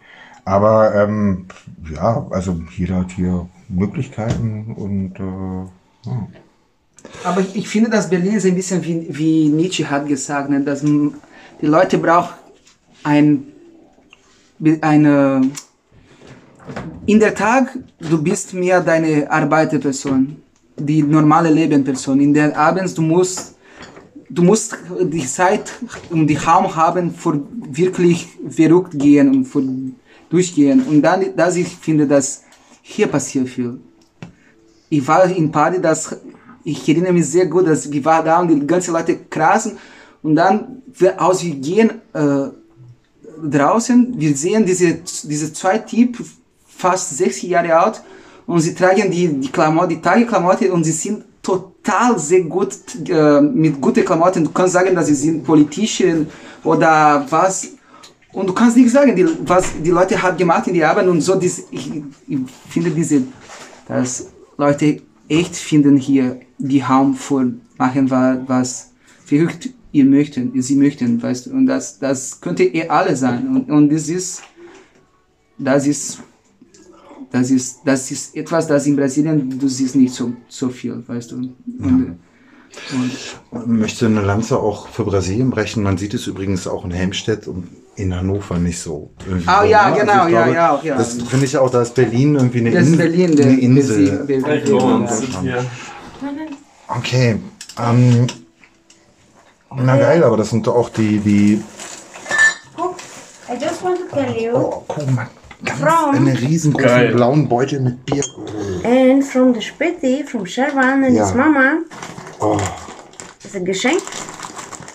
[0.44, 1.46] Aber ähm,
[1.94, 6.28] ja, also jeder hat hier Möglichkeiten und äh, ja.
[7.24, 10.82] Aber ich, finde, dass Berlin ist ein bisschen wie, wie Nietzsche hat gesagt, ne, dass
[10.82, 12.34] die Leute brauchen
[13.02, 13.44] ein,
[14.80, 15.42] eine,
[17.06, 20.36] in der Tag, du bist mehr deine Arbeiterperson,
[20.76, 22.20] die normale Lebenperson.
[22.20, 23.56] In der Abends, du musst,
[24.30, 25.72] du musst die Zeit
[26.10, 29.62] und die Raum haben, für wirklich verrückt gehen und für
[30.32, 30.82] durchgehen.
[30.88, 32.42] Und dann, dass ich finde, dass
[32.82, 33.78] hier passiert viel.
[34.88, 36.16] Ich war in Party, das,
[36.64, 39.78] ich erinnere mich sehr gut, dass wir waren da und die ganzen Leute krassen
[40.22, 40.82] und dann,
[41.18, 42.48] aus wir gehen, äh,
[43.42, 46.26] draußen, wir sehen diese, diese zwei Typen,
[46.66, 48.02] fast 60 Jahre alt,
[48.46, 52.76] und sie tragen die, die Klamotten, die Tageklamotten und sie sind total sehr gut,
[53.08, 54.44] äh, mit guten Klamotten.
[54.44, 56.26] Du kannst sagen, dass sie sind Politischen
[56.64, 57.68] oder was.
[58.32, 61.20] Und du kannst nicht sagen, die, was die Leute haben gemacht in die Arbeit und
[61.20, 61.34] so.
[61.34, 61.90] Dies, ich,
[62.28, 63.22] ich finde diese,
[63.86, 68.90] dass Leute echt finden hier die Raum für machen, wa- was
[69.24, 71.50] verrückt ihr möchten, sie möchten, weißt du.
[71.50, 73.46] Und das, das könnte ihr alle sein.
[73.48, 74.42] Und, und das ist,
[75.58, 76.18] das ist,
[77.30, 81.32] das ist, das ist etwas, das in Brasilien, du siehst nicht so, so viel, weißt
[81.32, 81.36] du.
[81.36, 81.56] Und,
[83.50, 85.82] und Möchte eine Lanze auch für Brasilien brechen.
[85.82, 89.10] Man sieht es übrigens auch in Helmstedt und in Hannover nicht so.
[89.46, 89.96] Ah, ja, ne?
[90.00, 90.96] genau, ich ja, ja, ja.
[90.96, 94.26] Das finde ich auch, da ist Berlin irgendwie eine, das ist In- Berlin, eine Insel.
[96.88, 97.38] Okay.
[97.78, 98.26] Ähm,
[99.74, 101.62] na geil, aber das sind doch auch die, die.
[102.76, 102.96] Cook,
[103.48, 105.26] I just want to tell you, Oh, guck mal.
[105.64, 107.12] Ganz From- eine riesengroßen Geil.
[107.14, 108.24] blauen Beutel mit Bier.
[108.84, 111.24] and from the Spitty, from Sherwan and Ja.
[111.24, 111.78] his mama,
[112.40, 112.58] Oh,
[113.44, 114.02] it's a geschenk.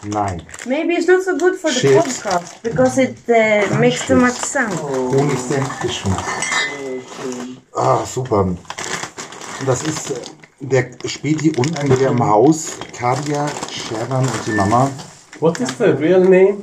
[0.03, 0.41] Nein.
[0.65, 1.95] Maybe it's not so good for the Shit.
[1.97, 4.73] podcast because it uh, makes too much sound.
[4.79, 6.23] Honigsenfgeschmack.
[7.75, 8.55] Ah, super.
[9.65, 10.15] Das ist äh,
[10.59, 12.77] der Späti unten der im Haus.
[12.97, 14.89] Kadia, Sherwan und die Mama.
[15.39, 16.57] What is the real name?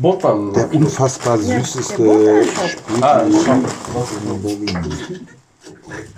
[0.00, 0.52] Botan.
[0.54, 1.94] Der unfassbar süßeste.
[1.94, 4.04] Späti Ah, schau.
[4.34, 5.28] in Berlin.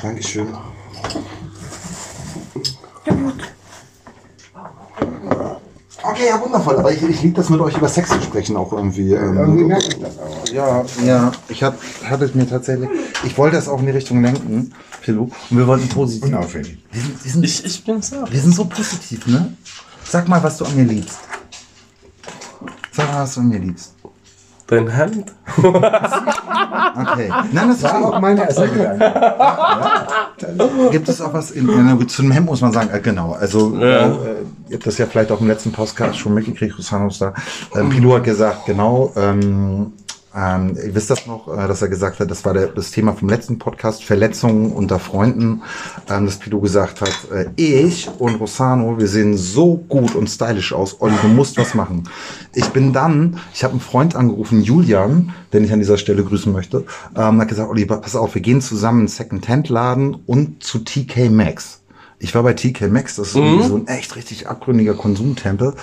[0.02, 0.48] Dankeschön.
[6.02, 6.76] Okay, ja, wundervoll.
[6.78, 9.12] Aber ich, ich liebe das mit euch über Sex zu sprechen auch irgendwie.
[9.12, 10.48] Ähm, Irgendwie merke ich das auch.
[10.52, 11.30] Ja, ja.
[11.48, 11.74] Ich hat,
[12.08, 12.88] hatte es mir tatsächlich.
[13.24, 14.72] Ich wollte das auch in die Richtung lenken,
[15.02, 15.30] Philo.
[15.50, 16.24] Und wir wollten positiv.
[16.28, 16.78] Unauffällig.
[16.90, 18.16] Wir sind, wir, sind, Ich, ich bin so.
[18.30, 19.52] wir sind so positiv, ne?
[20.04, 21.18] Sag mal, was du an mir liebst.
[22.92, 23.94] Sag mal, was du an mir liebst.
[24.66, 25.32] Dein Hemd?
[25.58, 27.28] Okay.
[27.52, 29.02] Nein, das war auch meine Ersatzgedanken.
[30.92, 33.32] Gibt es auch was in, ja, gut, zu dem Hemd muss man sagen, äh, genau.
[33.32, 34.06] Also Ja.
[34.06, 34.14] äh,
[34.70, 37.34] ihr habt das ja vielleicht auch im letzten Podcast schon mitgekriegt, Rosanos da.
[37.74, 39.92] Ähm, Pilo hat gesagt, genau, ähm,
[40.32, 43.14] ähm, ihr wisst das noch, äh, dass er gesagt hat, das war der, das Thema
[43.14, 45.62] vom letzten Podcast, Verletzungen unter Freunden,
[46.08, 50.72] ähm, dass Pilo gesagt hat, äh, ich und Rosano, wir sehen so gut und stylisch
[50.72, 52.08] aus, Olli, du musst was machen.
[52.54, 56.52] Ich bin dann, ich habe einen Freund angerufen, Julian, den ich an dieser Stelle grüßen
[56.52, 56.84] möchte,
[57.16, 61.28] ähm, hat gesagt, Olli, pass auf, wir gehen zusammen in einen Second-Hand-Laden und zu TK
[61.28, 61.79] Maxx.
[62.22, 65.74] Ich war bei TK Maxx, das ist irgendwie so ein echt richtig abgründiger Konsumtempel,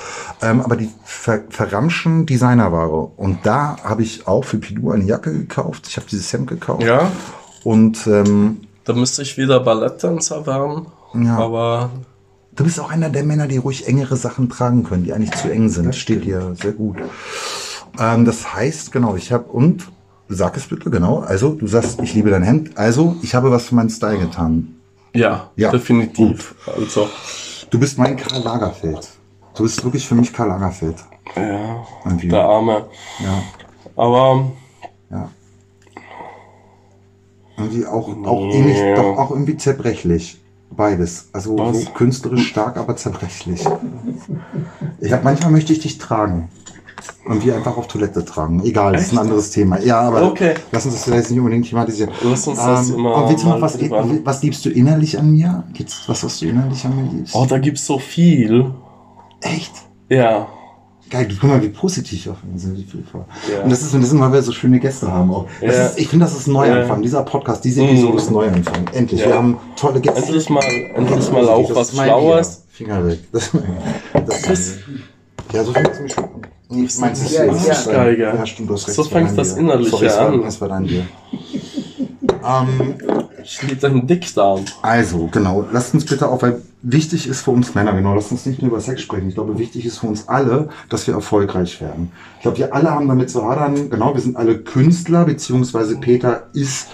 [0.43, 3.11] ähm, aber die ver verramschen Designerware.
[3.17, 5.87] Und da habe ich auch für Pilou eine Jacke gekauft.
[5.87, 6.83] Ich habe dieses Hemd gekauft.
[6.83, 7.11] Ja.
[7.63, 10.85] Und ähm, Da müsste ich wieder Balletttänzer werden.
[11.15, 11.37] Ja.
[11.37, 11.89] Aber
[12.55, 15.51] du bist auch einer der Männer, die ruhig engere Sachen tragen können, die eigentlich zu
[15.51, 15.95] eng sind.
[15.95, 16.97] Steht dir sehr gut.
[17.99, 19.87] Ähm, das heißt, genau, ich habe und
[20.29, 21.19] sag es bitte genau.
[21.19, 22.77] Also du sagst, ich liebe dein Hemd.
[22.77, 24.75] Also ich habe was für meinen Style getan.
[25.13, 26.55] Ja, Ja, definitiv.
[26.65, 27.09] Also,
[27.69, 29.09] Du bist mein Karl Lagerfeld.
[29.55, 30.95] Du bist wirklich für mich Karl Lagerfeld.
[31.35, 32.29] ja, Irgendwie.
[32.29, 32.85] der Arme.
[33.19, 33.43] Ja.
[33.95, 34.51] Aber
[35.09, 35.29] Ja.
[37.57, 40.39] Irgendwie auch, auch ähnlich, doch auch irgendwie zerbrechlich.
[40.69, 41.29] Beides.
[41.33, 43.65] Also so künstlerisch stark, aber zerbrechlich.
[44.99, 46.49] Ich hab, manchmal möchte ich dich tragen.
[47.25, 48.63] Und wir einfach auf Toilette tragen.
[48.63, 49.79] Egal, das ist ein anderes Thema.
[49.79, 50.55] Ja, aber Okay.
[50.71, 52.11] lass uns das vielleicht nicht unbedingt thematisieren.
[52.23, 53.77] Lass uns das immer aber willst du noch mal was,
[54.25, 55.63] was liebst du innerlich an mir?
[55.73, 57.35] Gibt's was, was du innerlich an mir liebst?
[57.35, 58.73] oh, da gibt's so viel.
[59.41, 59.73] Echt?
[60.09, 60.47] Ja.
[61.09, 62.77] Geil, du guck mal, wie positiv auf uns sind.
[62.79, 63.03] Viel.
[63.53, 63.63] Ja.
[63.63, 65.31] Und das ist, und das ist immer, weil wir so schöne Gäste haben.
[65.33, 65.45] Auch.
[65.61, 65.69] Ja.
[65.69, 66.97] ist, ich finde, das ist ein Neuanfang.
[66.97, 67.01] Ja.
[67.03, 68.17] Dieser Podcast, diese Episode Mhm.
[68.17, 68.87] ist ein Neuanfang.
[68.93, 69.21] Endlich.
[69.21, 69.27] Ja.
[69.27, 70.19] Wir haben tolle Gäste.
[70.21, 70.63] Endlich mal,
[70.95, 72.63] endlich mal auch was ist Schlaues.
[72.69, 73.19] Finger weg.
[73.31, 74.73] Das, das,
[75.53, 76.25] ja, so fängt es mich schon.
[76.69, 77.65] Nee, ich meins ist Ja, das
[78.17, 78.45] ja.
[78.45, 78.95] stimmt, du hast recht.
[78.95, 79.63] So fängt dein das Bier.
[79.63, 80.41] Innerliche Sorry, an.
[80.41, 81.05] Das war dein Bier.
[82.45, 82.95] ähm,
[83.43, 84.65] Ich liebe deinen Dickdarm.
[84.81, 85.65] also, genau.
[85.71, 88.71] Lasst uns bitte auch, weil wichtig ist für uns Männer, genau, lasst uns nicht nur
[88.71, 89.29] über Sex sprechen.
[89.29, 92.11] Ich glaube, wichtig ist für uns alle, dass wir erfolgreich werden.
[92.37, 93.89] Ich glaube, wir alle haben damit zu hadern.
[93.89, 96.87] Genau, wir sind alle Künstler, beziehungsweise Peter ist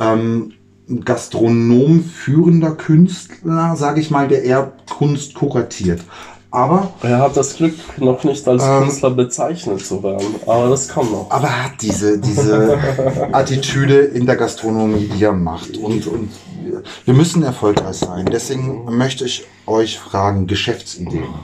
[0.00, 0.52] ähm,
[0.88, 6.00] ein Gastronom, führender Künstler, sage ich mal, der eher Kunst kuratiert.
[6.52, 8.82] Aber, Er hat das Glück, noch nicht als Ähm.
[8.82, 11.30] Künstler bezeichnet zu werden, aber das kommt noch.
[11.30, 12.76] aber er hat diese, diese
[13.32, 15.76] Attitüde in der Gastronomie, die er macht.
[15.76, 16.30] Und, und
[17.04, 18.26] wir müssen erfolgreich sein.
[18.26, 21.34] Deswegen möchte ich euch fragen, Geschäftsideen.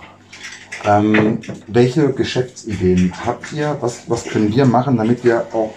[0.84, 3.76] Ähm, welche Geschäftsideen habt ihr?
[3.80, 5.72] Was, was können wir machen, damit wir auch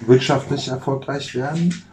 [0.00, 1.84] wirtschaftlich erfolgreich werden?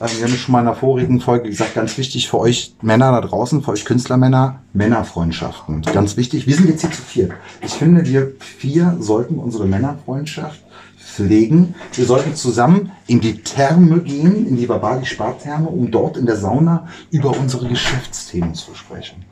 [0.00, 3.12] Ähm, wir haben schon mal in der vorigen Folge gesagt, ganz wichtig für euch Männer
[3.12, 5.82] da draußen, für euch Künstlermänner, Männerfreundschaften.
[5.82, 6.46] Ganz wichtig.
[6.46, 7.32] Wir sind jetzt hier zu viert.
[7.60, 10.60] Ich finde, wir vier sollten unsere Männerfreundschaft
[10.98, 11.74] pflegen.
[11.92, 16.36] Wir sollten zusammen in die Therme gehen, in die Babali Spartherme, um dort in der
[16.36, 19.24] Sauna über unsere Geschäftsthemen zu sprechen.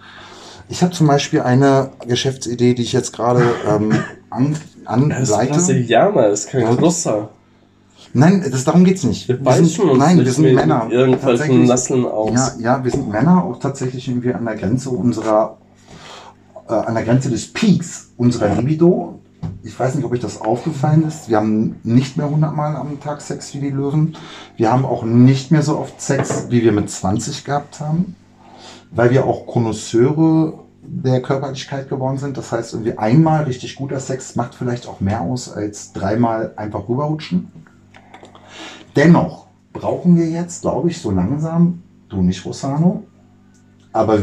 [0.68, 3.92] Ich habe zum Beispiel eine Geschäftsidee, die ich jetzt gerade ähm,
[4.30, 4.56] an,
[5.10, 5.52] Er ist anleite.
[5.52, 7.28] Brasilianer, er ist kein Ja.
[8.14, 9.26] Nein, das, darum geht's nicht.
[9.28, 10.88] Wir beißen uns nein, nicht wir sind Männer.
[10.90, 12.34] irgendwelchen Nasseln aus.
[12.34, 15.56] Ja, ja, wir sind Männer, auch tatsächlich irgendwie an der Grenze unserer,
[16.68, 19.20] äh, an der Grenze des Peaks unserer Libido.
[19.62, 21.28] Ich weiß nicht, ob euch das aufgefallen ist.
[21.28, 24.16] Wir haben nicht mehr 100 Mal am Tag Sex wie die Löwen.
[24.56, 28.14] Wir haben auch nicht mehr so oft Sex, wie wir mit 20 gehabt haben,
[28.90, 32.36] weil wir auch Konnoisseure der Körperlichkeit geworden sind.
[32.36, 36.88] Das heißt, irgendwie einmal richtig guter Sex macht vielleicht auch mehr aus als dreimal einfach
[36.88, 37.50] rüberrutschen.
[38.96, 43.04] Dennoch brauchen wir jetzt, glaube ich, so langsam, du nicht, Rosano,
[43.92, 44.18] aber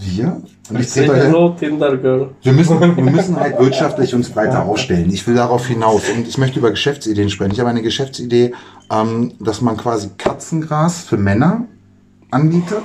[0.00, 1.32] wir, und ich trete euch-
[2.42, 5.10] wir müssen, wir müssen halt wirtschaftlich uns breiter aufstellen.
[5.12, 7.52] Ich will darauf hinaus und ich möchte über Geschäftsideen sprechen.
[7.52, 8.52] Ich habe eine Geschäftsidee,
[8.90, 11.64] ähm, dass man quasi Katzengras für Männer
[12.30, 12.82] anbietet,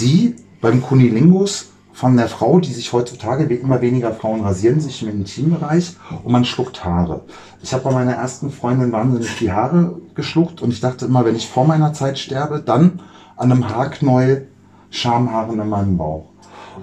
[0.00, 5.02] die beim Kunilingus von der Frau, die sich heutzutage wie immer weniger Frauen rasieren, sich
[5.02, 7.22] im Intimbereich und man schluckt Haare.
[7.62, 11.36] Ich habe bei meiner ersten Freundin wahnsinnig die Haare geschluckt und ich dachte immer, wenn
[11.36, 13.00] ich vor meiner Zeit sterbe, dann
[13.36, 14.48] an einem Haarknäuel
[14.90, 16.30] Schamhaaren in meinem Bauch.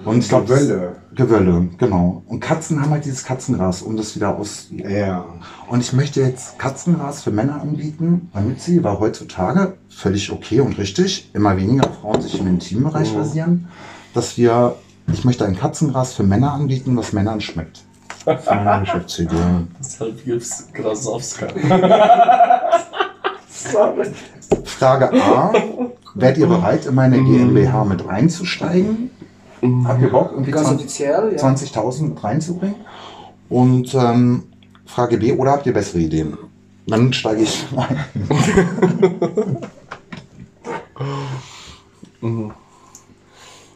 [0.04, 0.96] Und ich glaube, Gewölle.
[1.14, 2.22] Gewölle, genau.
[2.26, 4.68] Und Katzen haben halt dieses Katzengras, um das wieder aus.
[4.70, 5.26] Ja.
[5.68, 10.78] Und ich möchte jetzt Katzengras für Männer anbieten, damit sie, weil heutzutage völlig okay und
[10.78, 13.68] richtig, immer weniger Frauen sich im Intimbereich rasieren,
[14.14, 14.76] dass wir,
[15.12, 17.82] ich möchte ein Katzengras für Männer anbieten, was Männern schmeckt.
[18.26, 19.36] Ist meine Geschäftsidee.
[19.78, 21.48] Deshalb gibt's Grasowska.
[24.64, 25.52] Frage A.
[26.14, 29.10] Werdet ihr bereit, in meine GmbH mit einzusteigen?
[29.84, 31.42] Habt ihr Bock, irgendwie Ganz 20 offiziell, ja.
[31.42, 32.76] 20.000 mit reinzubringen?
[33.48, 34.44] Und ähm,
[34.86, 36.36] Frage B, oder habt ihr bessere Ideen?
[36.86, 38.04] Dann steige ich ein.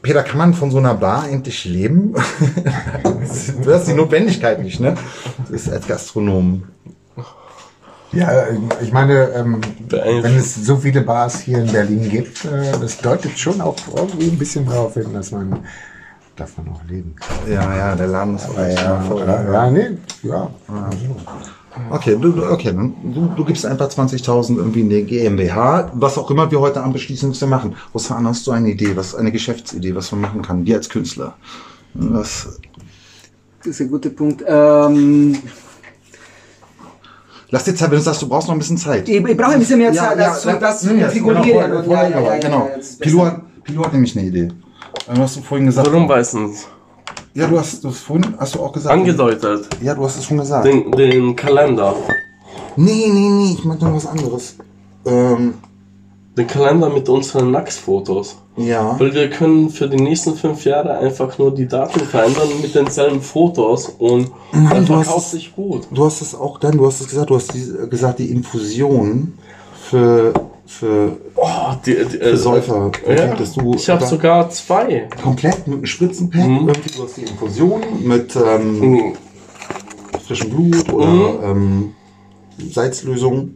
[0.06, 2.14] Peter, kann man von so einer Bar eigentlich leben?
[3.64, 4.94] du hast die Notwendigkeit nicht, ne?
[5.40, 6.62] Das ist als Gastronom.
[8.12, 8.44] Ja,
[8.80, 13.36] ich meine, ähm, wenn es so viele Bars hier in Berlin gibt, äh, das deutet
[13.36, 15.58] schon auch irgendwie ein bisschen darauf hin, dass man
[16.36, 17.52] davon auch leben kann.
[17.52, 19.26] Ja, ja, der Laden ist auch Ja, voll.
[19.26, 19.88] ja, ja, nee,
[20.22, 20.50] ja.
[21.90, 26.30] Okay, du, du- okay, du, du gibst einfach 20.000 irgendwie in die GmbH, was auch
[26.30, 27.74] immer wir heute Abend beschließen, was wir machen.
[27.94, 31.34] Rosan, hast du eine Idee, was eine Geschäftsidee, was man machen kann, wir als Künstler?
[31.94, 32.58] Was,
[33.58, 34.42] Das ist ein guter Punkt.
[34.46, 35.36] Ähm,
[37.50, 39.08] lass dir Zeit, wenn du sagst, du brauchst noch ein bisschen Zeit.
[39.08, 41.12] ich, ich brauche ein bisschen mehr Zeit, das, zu- das das.
[41.14, 42.66] Genau, ja, ja, ja, genau.
[42.68, 43.42] ja, das ist Pilu, besser.
[43.84, 44.48] hat, nämlich eine Idee.
[45.14, 45.86] Du hast du vorhin gesagt.
[45.90, 46.64] Warum weißen Sie?
[47.36, 48.94] Ja, du hast, du hast vorhin, hast du auch gesagt.
[48.94, 49.68] Angedeutet.
[49.82, 50.64] Ja, du hast es schon gesagt.
[50.66, 51.94] Den, den Kalender.
[52.76, 54.56] Nee, nee, nee, ich meinte noch was anderes.
[55.04, 55.54] Ähm,
[56.36, 58.36] Den Kalender mit unseren Nacktfotos.
[58.56, 58.98] ja.
[58.98, 63.20] Weil wir können für die nächsten fünf Jahre einfach nur die Daten verändern mit denselben
[63.20, 65.88] Fotos und Nein, hast verkauft sich gut.
[65.90, 69.34] Du hast es auch dann, du hast es gesagt, du hast die, gesagt, die Infusion
[69.88, 70.32] für,
[70.66, 71.48] für Oh,
[71.84, 75.08] die, die, äh, Für Säufer, Ja, dass du ich habe sogar zwei.
[75.22, 76.68] komplett mit einem Spritzenpack, Mhm.
[76.68, 79.12] irgendwie du hast die Infusion mit ähm, Mhm.
[80.26, 81.44] frischem Blut oder Mhm.
[81.44, 81.94] ähm,
[82.70, 83.54] Salzlösung.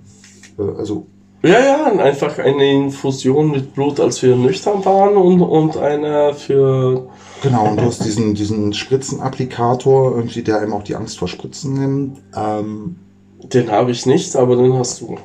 [0.58, 1.06] Äh, also
[1.42, 7.08] Ja, ja, einfach eine Infusion mit Blut, als wir nüchtern waren und, und eine für.
[7.42, 11.74] genau, und du hast diesen, diesen Spritzenapplikator, irgendwie, der einem auch die Angst vor Spritzen
[11.74, 12.18] nimmt.
[12.36, 12.96] Ähm,
[13.44, 15.16] Den habe ich nicht, aber den hast du.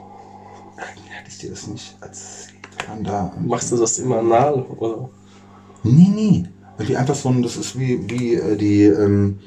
[1.36, 2.54] Ich dir das nicht erzählt.
[3.04, 4.66] Da, Machst du das immer anal?
[4.78, 5.10] Oder?
[5.84, 6.46] Nee, nee.
[6.78, 9.40] Irgendwie einfach so ein, das ist wie, wie äh, die ähm,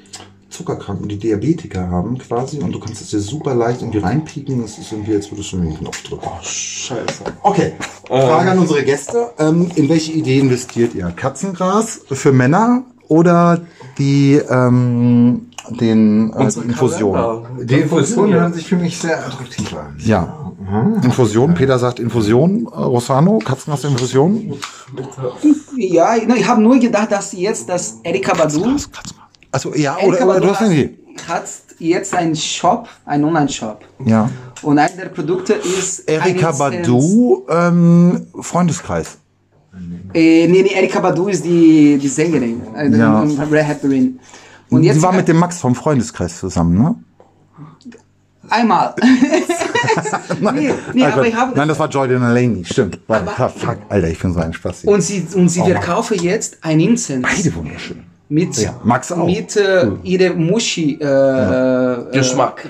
[0.48, 2.58] Zuckerkranken, die Diabetiker haben quasi.
[2.58, 4.62] Und du kannst es dir super leicht irgendwie reinpieken.
[4.62, 6.28] Das ist irgendwie, als würdest du einen Knopf drücken.
[6.42, 7.24] Scheiße.
[7.42, 7.74] Okay,
[8.06, 9.30] Frage an unsere Gäste.
[9.38, 11.12] Ähm, in welche Idee investiert ihr?
[11.14, 13.60] Katzengras für Männer oder
[13.98, 17.12] die, ähm, den, äh, die Infusion?
[17.12, 17.64] Kalender.
[17.64, 19.96] Die Infusionen hören sich für mich sehr attraktiv an.
[19.98, 20.47] Ja.
[21.02, 24.54] Infusion, Peter sagt Infusion, äh, Rosano, Katzengras-Infusion.
[25.76, 28.76] Ja, ich, habe nur gedacht, dass jetzt das Erika Badu
[29.52, 30.98] Also ja, Erika oder, oder du hast eine hat, Idee.
[31.26, 31.44] hat
[31.78, 33.80] jetzt einen Shop, einen Online-Shop.
[34.04, 34.28] Ja.
[34.62, 36.00] Und einer der Produkte ist.
[36.00, 36.52] Erika.
[36.52, 39.18] Badu, ähm, Freundeskreis.
[40.12, 43.24] Äh, nee, nee, Erika Badu ist die, die Sängerin, äh, Ja.
[43.24, 44.18] die Rapperin.
[44.70, 46.94] Und jetzt Sie war mit dem Max vom Freundeskreis zusammen, ne?
[48.50, 48.94] Einmal.
[50.40, 51.56] nee, nee, Also, aber ich habe.
[51.56, 52.98] nein, das war Jordan Laney, stimmt.
[53.06, 54.84] War, fuck, Alter, ich bin so ein Spaß.
[54.84, 58.04] und sie, und sie verkaufe jetzt ein Incense Beide wunderschön.
[58.28, 59.26] mit, Ja, Max auch.
[59.26, 62.10] mit äh, ihre Muschi äh, äh,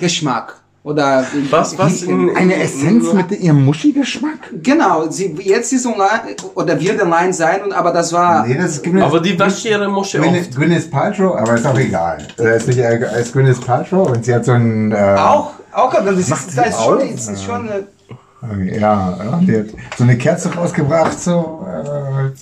[0.01, 0.57] Geschmack.
[0.89, 4.41] Oder Was, was in, Eine Essenz mit ihrem Muschi-Geschmack?
[4.63, 8.47] Genau, sie, jetzt ist online oder wird online sein, und, aber das war.
[8.47, 10.57] Nee, das ist Gwyneth, Aber die wäscht ihre Musche Gwyneth, oft.
[10.57, 12.27] Gwyneth Paltrow, aber ist auch egal.
[12.39, 14.91] Er ist nicht äh, als Gwyneth Paltrow und sie hat so ein...
[14.93, 17.13] Äh, Auch, auch, das ist, das ist schon, auch?
[17.13, 19.67] das ist schon äh, Ja, ja, die hat
[19.99, 21.67] so eine Kerze rausgebracht, so...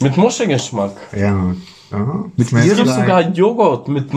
[0.00, 0.92] Mit Muschi-Geschmack.
[1.12, 1.34] Äh, ja.
[1.90, 2.24] Aha.
[2.36, 4.12] Mit ihrem- sogar Joghurt mit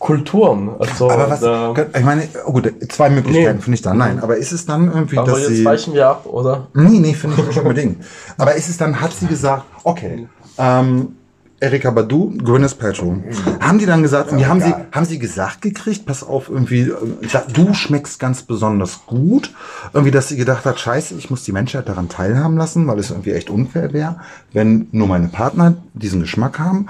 [0.00, 0.70] Muschi-Kulturen.
[0.78, 3.62] also, Aber was, da, ich meine, oh gut, zwei Möglichkeiten Nee.
[3.62, 3.94] finde ich da.
[3.94, 5.64] Nein, aber ist es dann irgendwie, aber dass jetzt sie...
[5.64, 6.68] weichen wir ab, oder?
[6.74, 8.04] Nee, nee, finde ich nicht unbedingt.
[8.38, 10.26] Aber ist es dann, hat sie gesagt, okay,
[10.58, 11.16] ähm,
[11.62, 13.16] Erika Badu, Gwyneth Paltrow.
[13.60, 16.88] Haben die dann gesagt, und die haben sie, haben sie gesagt gekriegt, pass auf, irgendwie,
[16.88, 19.52] äh, du schmeckst ganz besonders gut.
[19.92, 23.10] Irgendwie, dass sie gedacht hat, scheiße, ich muss die Menschheit daran teilhaben lassen, weil es
[23.10, 24.20] irgendwie echt unfair wäre,
[24.54, 26.86] wenn nur meine Partner diesen Geschmack haben.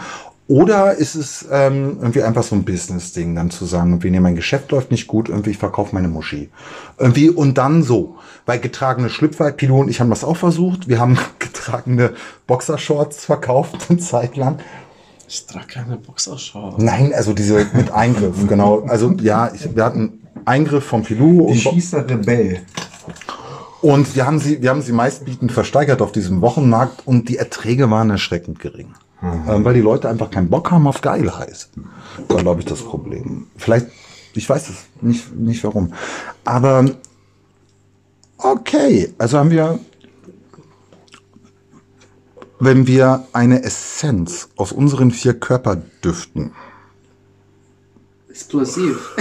[0.51, 4.35] Oder ist es ähm, irgendwie einfach so ein Business-Ding, dann zu sagen, irgendwie, nee, mein
[4.35, 6.51] Geschäft läuft nicht gut, irgendwie, ich verkaufe meine Muschi.
[6.99, 8.17] Irgendwie, und dann so.
[8.47, 10.89] Weil getragene Schlüpfer, Pilo und ich haben das auch versucht.
[10.89, 12.15] Wir haben getragene
[12.49, 14.59] Boxershorts verkauft, eine Zeit lang.
[15.29, 16.83] Ich trage keine Boxershorts.
[16.83, 18.81] Nein, also diese mit Eingriffen, genau.
[18.89, 22.63] Also ja, ich, wir hatten Eingriff von Pilou Die und, schießt Rebell.
[23.83, 27.89] und wir haben sie, wir haben sie meistbietend versteigert auf diesem Wochenmarkt und die Erträge
[27.89, 28.95] waren erschreckend gering.
[29.23, 31.69] Ähm, weil die Leute einfach keinen Bock haben auf Geilheit.
[32.29, 33.49] War, glaube ich, das Problem.
[33.57, 33.89] Vielleicht,
[34.35, 35.93] ich weiß es nicht, nicht warum.
[36.45, 36.87] Aber
[38.39, 39.79] okay, also haben wir,
[42.59, 46.53] wenn wir eine Essenz aus unseren vier Körperdüften
[48.41, 49.17] explosiv.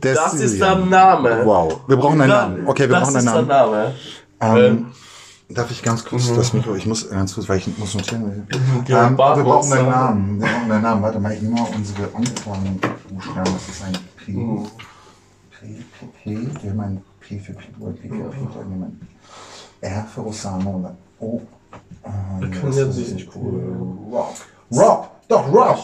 [0.00, 1.40] Das ist der Name.
[1.44, 2.68] Wow, wir brauchen einen Namen.
[2.68, 3.48] Okay, wir das brauchen einen ist Namen.
[3.48, 3.94] der Name.
[4.40, 4.86] Ähm,
[5.48, 6.74] darf ich ganz kurz das Mikro?
[6.74, 8.46] Ich muss ganz kurz, weil ich muss notieren.
[8.86, 10.40] Ja, Ähm, wir brauchen einen muss, Namen.
[10.40, 11.02] Wir brauchen einen Namen.
[11.02, 13.52] Warte mal, ich nehme mal unsere Anfangsbuchstaben.
[13.52, 14.32] Das ist ein P.
[15.50, 15.66] P,
[15.98, 16.48] P, P.
[16.62, 18.30] Wir haben ein P für P, P für Peter.
[18.30, 19.08] Wir ein
[19.80, 21.40] R für Osama und ein O.
[22.40, 23.62] Können das ist nicht cool.
[24.10, 24.34] Rob.
[24.72, 25.10] Rob.
[25.28, 25.78] Doch, Rob.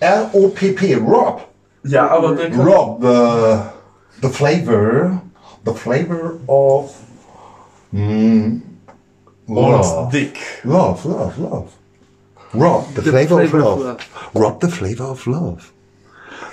[0.00, 0.96] R-O-P-P.
[0.96, 1.48] Rob.
[1.84, 2.66] Ja, aber wir können.
[2.66, 5.22] Rob, the, the flavor,
[5.64, 6.94] the flavor of
[7.92, 8.60] mm,
[9.48, 10.10] Love.
[10.10, 10.38] Dick.
[10.64, 11.68] love, love, love.
[12.54, 13.98] Rob, the, flavor, of flavor of love.
[14.34, 15.72] Rob, the flavor of love.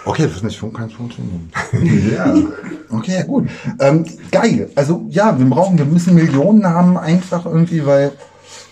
[0.04, 1.52] Okay, das ist nicht schon kein Funktionieren.
[2.12, 2.34] Ja.
[2.90, 3.48] Okay, ja, gut.
[3.80, 4.70] Ähm, geil.
[4.76, 8.12] Also ja, wir brauchen, wir müssen Millionen haben, einfach irgendwie, weil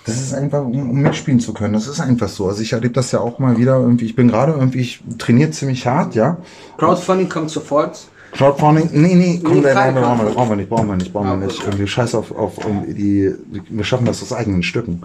[0.06, 1.74] das ist einfach, um, um mitspielen zu können.
[1.74, 2.48] Das ist einfach so.
[2.48, 4.06] Also ich erlebe das ja auch mal wieder irgendwie.
[4.06, 6.38] Ich bin gerade irgendwie, ich trainiere ziemlich hart, ja.
[6.78, 8.08] Crowdfunding kommt sofort.
[8.32, 11.12] Crowdfunding, nee, nee, komm, Nee, nee, kein brauchen, wir, brauchen, wir, nicht, brauchen wir nicht,
[11.14, 11.64] brauchen wir Ah, nicht.
[11.64, 13.34] Irgendwie Scheiß auf, auf um die,
[13.70, 15.02] wir schaffen das aus eigenen Stücken.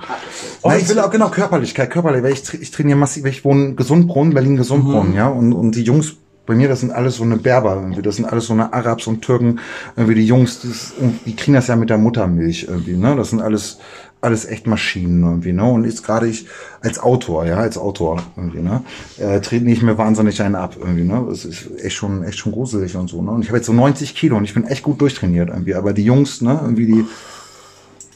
[0.63, 3.45] Oh, Nein, ich will auch genau Körperlichkeit, körperlich, weil ich, tra- ich trainiere massiv, ich
[3.45, 5.17] wohne Gesundbrunnen, Berlin Gesundbrunnen, Mhm.
[5.17, 6.17] ja, und, und die Jungs
[6.47, 9.07] bei mir, das sind alles so eine Berber, irgendwie, das sind alles so eine Arabs
[9.07, 9.61] und Türken,
[9.97, 10.93] irgendwie die Jungs, das,
[11.25, 13.79] die kriegen das ja mit der Muttermilch irgendwie, ne, das sind alles,
[14.25, 16.47] alles echt Maschinen irgendwie, ne, und jetzt gerade ich
[16.81, 18.83] als Autor, ja, als Autor irgendwie, ne,
[19.19, 22.53] äh, trete ich mir wahnsinnig einen ab irgendwie, ne, das ist echt schon, echt schon
[22.53, 24.83] gruselig und so, ne, und ich habe jetzt so 90 Kilo und ich bin echt
[24.83, 27.05] gut durchtrainiert irgendwie, aber die Jungs, ne, irgendwie die,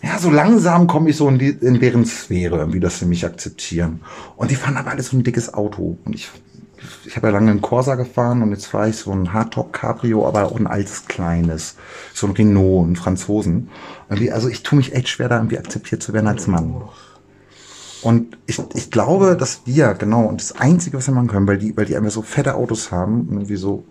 [0.03, 3.25] ja, so langsam komme ich so in, die, in deren Sphäre, irgendwie, dass sie mich
[3.25, 4.01] akzeptieren.
[4.37, 5.99] Und die fahren aber alles so ein dickes Auto.
[6.05, 6.31] Und ich,
[7.05, 10.27] ich habe ja lange einen Corsa gefahren und jetzt fahre ich so ein Hardtop Cabrio,
[10.27, 11.77] aber auch ein altes kleines.
[12.15, 13.69] So ein Renault, ein Franzosen.
[14.09, 16.83] Also ich tue mich echt schwer, da irgendwie akzeptiert zu werden als Mann.
[18.03, 21.59] Und ich, ich glaube, dass wir, genau, und das Einzige, was wir machen können, weil
[21.59, 23.85] die, weil die einfach so fette Autos haben, irgendwie so,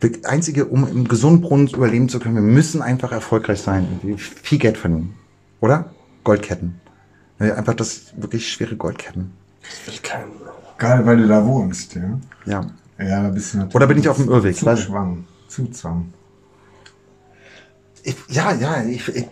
[0.00, 4.78] das Einzige, um im Gesundbrunnen überleben zu können, wir müssen einfach erfolgreich sein, viel Geld
[4.78, 5.14] verdienen.
[5.60, 5.90] Oder?
[6.24, 6.80] Goldketten.
[7.38, 9.32] Einfach das wirklich schwere Goldketten.
[9.62, 10.30] Ich will keinen.
[10.82, 12.18] Gerade weil du da wohnst, ja.
[12.44, 12.66] Ja.
[12.98, 13.74] Ja, da bist du natürlich.
[13.76, 14.56] Oder bin ich auf dem Irrweg?
[14.56, 15.24] Zu Zwang.
[15.46, 16.12] Zu Zwang.
[18.02, 19.28] Ich, ja, ja, ich, ich,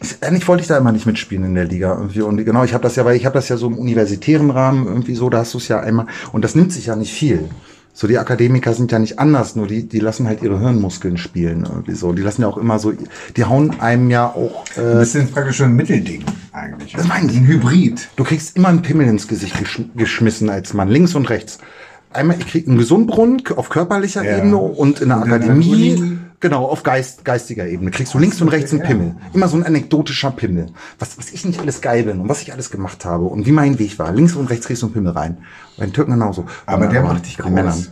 [0.00, 2.74] ich, eigentlich wollte ich da immer nicht mitspielen in der Liga irgendwie und genau, ich
[2.74, 5.38] habe das ja, weil ich habe das ja so im universitären Rahmen irgendwie so, da
[5.38, 7.48] hast du es ja einmal und das nimmt sich ja nicht viel.
[7.92, 11.66] So, die Akademiker sind ja nicht anders, nur die, die lassen halt ihre Hirnmuskeln spielen
[11.68, 12.12] irgendwie so.
[12.12, 12.92] Die lassen ja auch immer so,
[13.36, 16.92] die hauen einem ja auch, äh, Das ist praktisch schon ein Mittelding eigentlich.
[16.92, 17.36] Das meine ich.
[17.38, 18.08] Ein Hybrid.
[18.16, 21.58] du kriegst immer einen Pimmel ins Gesicht gesch geschmissen als Mann, links und rechts.
[22.12, 24.38] Einmal, ich krieg einen Gesundbrunnen auf körperlicher Ja.
[24.38, 26.18] Ebene und in der Und in der Akademie, Uni?
[26.40, 27.90] Genau, auf Geist, geistiger Ebene.
[27.90, 28.86] Kriegst du links und rechts einen ja.
[28.86, 29.16] Pimmel.
[29.32, 30.66] Immer so ein anekdotischer Pimmel.
[30.98, 33.52] Was, was ich nicht alles geil bin und was ich alles gemacht habe und wie
[33.52, 34.12] mein Weg war.
[34.12, 35.38] Links und rechts kriegst du einen Pimmel rein.
[35.76, 36.46] Bei den Türken genauso.
[36.66, 37.50] Aber der macht dich groß.
[37.50, 37.86] Männern.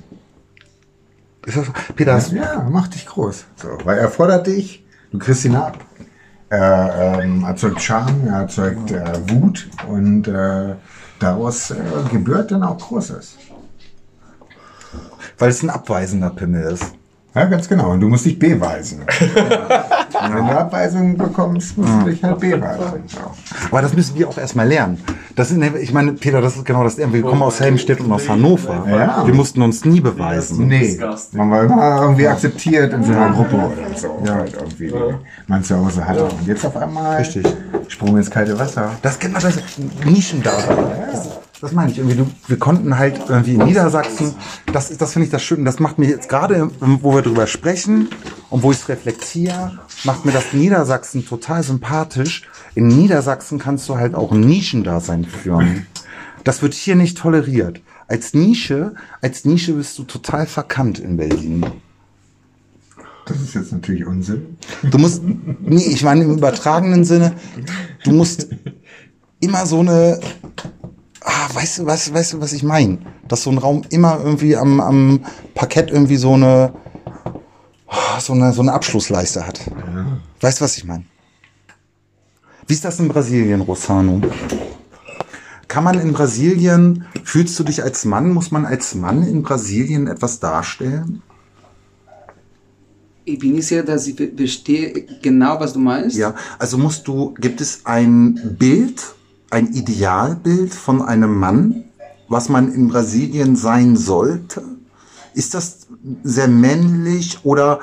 [1.47, 1.67] Ist das?
[1.97, 3.45] Peter, hast, Ja, macht dich groß.
[3.57, 5.79] So, weil er fordert dich, du kriegst ihn ab.
[6.51, 10.75] Er ähm, erzeugt Charme, er erzeugt äh, Wut und äh,
[11.19, 11.77] daraus äh,
[12.11, 13.37] gebührt dann auch Großes.
[15.39, 16.98] weil es ein abweisender Pimmel ist.
[17.39, 17.93] Ja, ganz genau.
[17.93, 19.03] Und du musst dich beweisen.
[19.21, 23.05] Wenn du Abweisungen bekommst, musst du dich halt beweisen.
[23.71, 24.99] Aber das müssen wir auch erstmal lernen.
[25.37, 26.99] Das sind, ich meine, Peter, das ist genau das.
[26.99, 28.85] Wir kommen aus Helmstedt und aus Hannover.
[28.89, 29.25] Ja.
[29.25, 30.67] Wir mussten uns nie beweisen.
[30.67, 30.99] Nee,
[31.33, 34.21] man war immer irgendwie akzeptiert in so einer Gruppe oder so.
[34.25, 34.35] Ja.
[34.35, 34.93] Halt irgendwie,
[35.47, 36.25] man zu Hause hatte.
[36.25, 37.47] Und jetzt auf einmal Richtig.
[37.87, 38.91] Sprung ins kalte Wasser.
[39.03, 39.59] Das kennt man, das
[40.05, 40.53] Nischen da.
[41.61, 42.17] Das, meine ich irgendwie.
[42.17, 44.35] Du, wir konnten halt irgendwie in Niedersachsen,
[44.73, 45.65] das, ist- das finde ich das Schöne.
[45.65, 48.09] Das macht mir jetzt gerade, wo wir drüber sprechen
[48.51, 52.49] und wo ich es reflektiere, macht mir das Niedersachsen total sympathisch.
[52.77, 55.87] In Niedersachsen kannst du halt auch ein Nischendasein führen.
[56.45, 57.81] Das wird hier nicht toleriert.
[58.07, 61.67] Als Nische, als Nische bist du total verkannt in Berlin.
[63.27, 64.57] Das ist jetzt natürlich Unsinn.
[64.91, 67.33] Du musst, nee, ich meine im übertragenen Sinne,
[68.05, 68.49] du musst
[69.41, 70.19] immer so eine,
[71.23, 72.99] ah, weißt du, weißt, weißt du, was ich meine?
[73.27, 75.25] Dass so ein Raum immer irgendwie am, am
[75.55, 76.73] Parkett irgendwie so eine,
[77.87, 79.61] ah, so eine, so eine Abschlussleiste hat.
[80.41, 81.05] Weißt du, was ich meine?
[82.67, 84.21] Wie ist das in Brasilien, Rosano?
[85.69, 90.07] Kann man in Brasilien, fühlst du dich als Mann, muss man als Mann in Brasilien
[90.07, 91.23] etwas darstellen?
[93.25, 96.17] Ich bin nicht sicher, dass ich verstehe genau, was du meinst.
[96.17, 99.05] Ja, also musst du, gibt es ein Bild,
[99.51, 101.85] ein Idealbild von einem Mann,
[102.29, 104.63] was man in Brasilien sein sollte?
[105.35, 105.87] Ist das
[106.23, 107.81] sehr männlich oder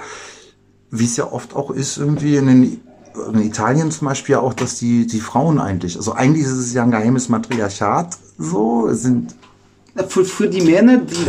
[0.91, 2.81] wie es ja oft auch ist, irgendwie in, den,
[3.33, 6.83] in Italien zum Beispiel auch, dass die, die Frauen eigentlich, also eigentlich ist es ja
[6.83, 9.35] ein geheimes Matriarchat, so, sind,
[10.07, 11.25] Für, für die Männer, die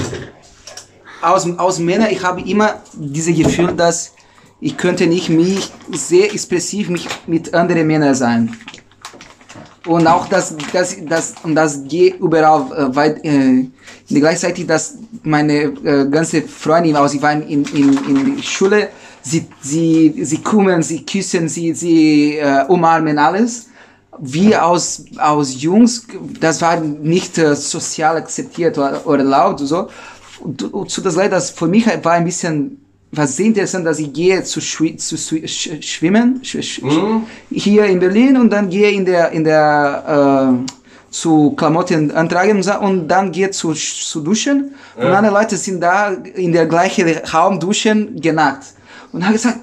[1.23, 4.13] aus, aus Männer, ich habe immer dieses Gefühl, dass
[4.61, 8.57] ich könnte nicht mich sehr expressiv mich mit anderen Männern sein.
[9.87, 13.67] Und auch das, das, das, und das geht überall äh, weit, äh,
[14.09, 18.89] gleichzeitig, dass meine äh, ganze Freundin, aus, sie waren in, in, in Schule,
[19.23, 23.69] sie, sie, sie kümmern, sie küssen, sie, sie äh, umarmen alles.
[24.19, 26.07] Wir aus, aus Jungs,
[26.41, 29.89] das war nicht äh, sozial akzeptiert oder, oder laut so.
[30.41, 34.13] Und zu das Leid, das für mich war ein bisschen, war sehr interessant, dass ich
[34.13, 36.81] gehe zu, schwi zu, sch schwimmen, sch sch
[37.51, 40.73] hier in Berlin und dann gehe in der, in der, äh,
[41.11, 46.53] zu Klamotten antragen und dann gehe zu, zu duschen und andere Leute sind da in
[46.53, 48.67] der gleichen Raum duschen, genackt.
[49.13, 49.59] Und habe gesagt,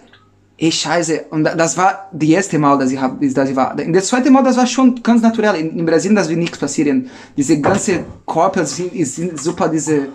[0.57, 3.75] ey Scheiße, und da- das war die erste Mal, dass ich, hab, dass ich war.
[3.75, 5.55] Das zweite Mal, das war schon ganz naturell.
[5.55, 7.09] In, in Brasilien, dass wir nichts passieren.
[7.37, 10.07] Diese ganze Körper sind, sind super, diese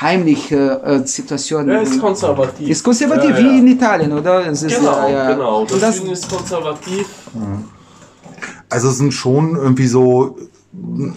[0.00, 1.68] heimliche äh, Situation.
[1.68, 2.68] Er ist konservativ.
[2.68, 3.58] Ist konservativ Ja, wie ja.
[3.58, 4.46] in Italien, oder?
[4.46, 5.32] Es ist, Genau, ja, ja.
[5.32, 5.60] genau.
[5.60, 7.06] Und Das, das, ist konservativ.
[8.68, 10.36] also es sind schon irgendwie so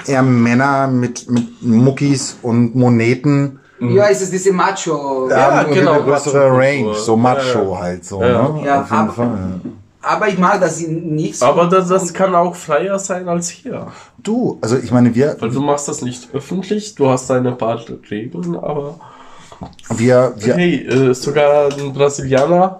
[0.07, 5.27] eher Männer mit, mit Muckis und Moneten, ja, es ist diese Macho.
[5.29, 6.51] Ja, genau, Eine größere.
[6.51, 7.79] Range, so Macho Ja, ja.
[7.81, 8.21] halt so.
[8.21, 8.47] Ja.
[8.49, 8.65] Ne?
[8.65, 9.61] Ja, Auf jeden Fall.
[10.03, 11.45] Aber ich mag, dass sie nicht so.
[11.45, 13.87] Aber das, das kann auch freier sein als hier.
[14.17, 17.79] Du, also ich meine, wir, Weil du machst das nicht öffentlich, du hast deine paar
[18.11, 18.99] Regeln, aber
[19.95, 22.79] wir, wir, hey, äh, sogar ein Brasilianer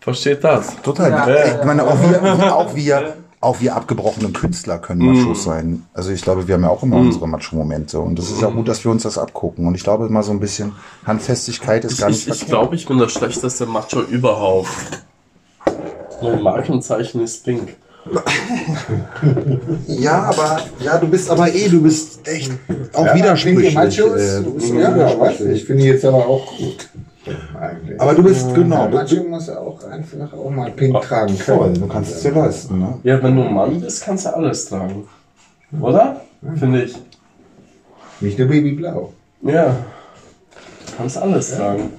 [0.00, 0.76] versteht das.
[0.82, 1.10] total.
[1.10, 1.58] Ja.
[1.60, 5.86] ich meine, auch wir, auch wir, auch wir abgebrochenen Künstler können Machos sein.
[5.94, 8.68] Also ich glaube, wir haben ja auch immer unsere Macho-Momente und das ist ja gut,
[8.68, 9.66] dass wir uns das abgucken.
[9.66, 10.72] Und ich glaube, immer so ein bisschen
[11.06, 14.68] Handfestigkeit ist Ich, gar nicht ich, ich glaube, ich bin der schlechteste Macho überhaupt.
[16.22, 17.76] Mein Markenzeichen ist pink.
[19.86, 22.50] Ja, aber ja, du bist aber eh, du bist echt
[22.94, 23.76] auch Ja, widersprüchlich.
[23.76, 25.60] äh, du bist ja, weiß widersprüchlich.
[25.60, 25.64] ich.
[25.66, 26.88] Finde jetzt aber auch gut.
[27.60, 28.00] Eigentlich.
[28.00, 31.58] Aber du bist genau, Ja, du, Macho muss auch einfach auch mal pink tragen können.
[31.58, 32.98] voll, du kannst es dir leisten, ne?
[33.02, 35.06] Ja, wenn du ein Mann bist, kannst du alles tragen.
[35.80, 36.22] Oder?
[36.58, 36.94] Finde ich.
[38.20, 39.12] Nicht nur Babyblau.
[39.42, 39.66] Ja.
[40.86, 41.90] Du kannst alles tragen.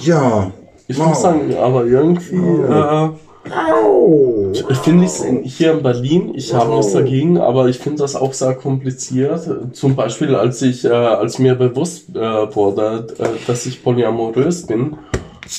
[0.00, 0.52] Ja.
[0.92, 1.08] Ich Wow.
[1.08, 3.08] muss sagen, aber irgendwie, äh,
[3.50, 4.52] Au!
[4.52, 8.32] Ich finde es hier in Berlin, ich habe nichts dagegen, aber ich finde das auch
[8.34, 9.40] sehr kompliziert.
[9.72, 12.20] Zum Beispiel, als ich, äh, als mir bewusst äh,
[12.54, 14.96] wurde, äh, dass ich polyamorös bin,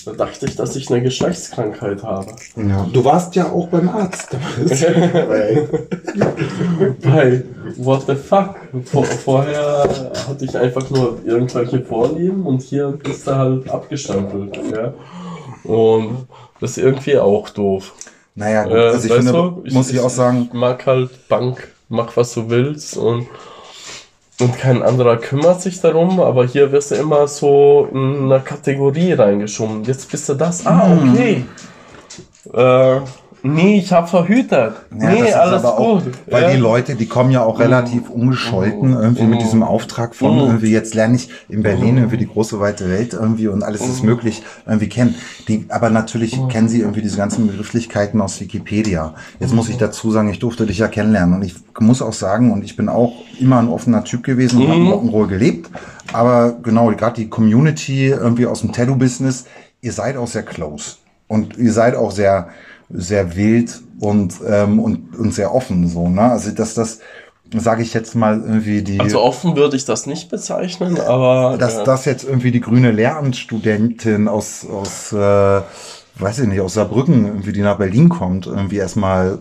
[0.05, 2.27] da dachte ich, dass ich eine Geschlechtskrankheit habe.
[2.55, 2.88] Ja.
[2.93, 4.30] Du warst ja auch beim Arzt.
[7.01, 7.43] Weil,
[7.77, 8.55] what the fuck?
[8.85, 9.84] Vor, vorher
[10.27, 14.57] hatte ich einfach nur irgendwelche Vorlieben und hier bist du halt abgestempelt.
[14.72, 14.93] Ja?
[15.64, 16.27] Und
[16.60, 17.94] das ist irgendwie auch doof.
[18.35, 21.73] Naja, gut, Äh, also ich finde, du, muss ich auch sagen, Ich mag halt Bank,
[21.90, 23.27] mach was du willst und,
[24.40, 29.14] und kein anderer kümmert sich darum, aber hier wirst du immer so in eine Kategorie
[29.14, 29.84] reingeschoben.
[29.84, 30.65] Jetzt bist du das.
[30.65, 31.10] Ah, Hm.
[31.10, 31.45] okay.
[32.53, 33.02] Äh,
[33.44, 34.74] nee, ich hab verhütet.
[34.98, 36.14] Ja, nee, alles aber auch, gut.
[36.30, 36.52] Weil ja.
[36.52, 40.95] die Leute, die kommen ja auch relativ ungescholten irgendwie mit diesem Auftrag von irgendwie jetzt
[40.95, 44.90] lerne ich in Berlin irgendwie die große weite Welt irgendwie und alles ist möglich irgendwie
[44.90, 45.15] kennen.
[45.48, 49.14] Die, aber natürlich kennen sie irgendwie diese ganzen Begrifflichkeiten aus Wikipedia.
[49.40, 52.52] Jetzt muss ich dazu sagen, ich durfte dich ja kennenlernen und ich muss auch sagen
[52.52, 55.70] und ich bin auch immer ein offener Typ gewesen und habe in Rock'n'Roll gelebt.
[56.11, 59.45] Aber genau, gerade die Community irgendwie aus dem Tattoo-Business,
[59.82, 60.95] ihr seid auch sehr close
[61.28, 62.49] und ihr seid auch sehr
[62.94, 66.99] sehr wild und ähm, und und sehr offen so ne also dass das
[67.56, 71.80] sage ich jetzt mal irgendwie die Also offen würde ich das nicht bezeichnen, aber dass
[71.80, 75.61] äh, das jetzt irgendwie die grüne Lehramtsstudentin aus aus äh,
[76.15, 79.40] weiß ich nicht aus Saarbrücken irgendwie die nach Berlin kommt irgendwie erstmal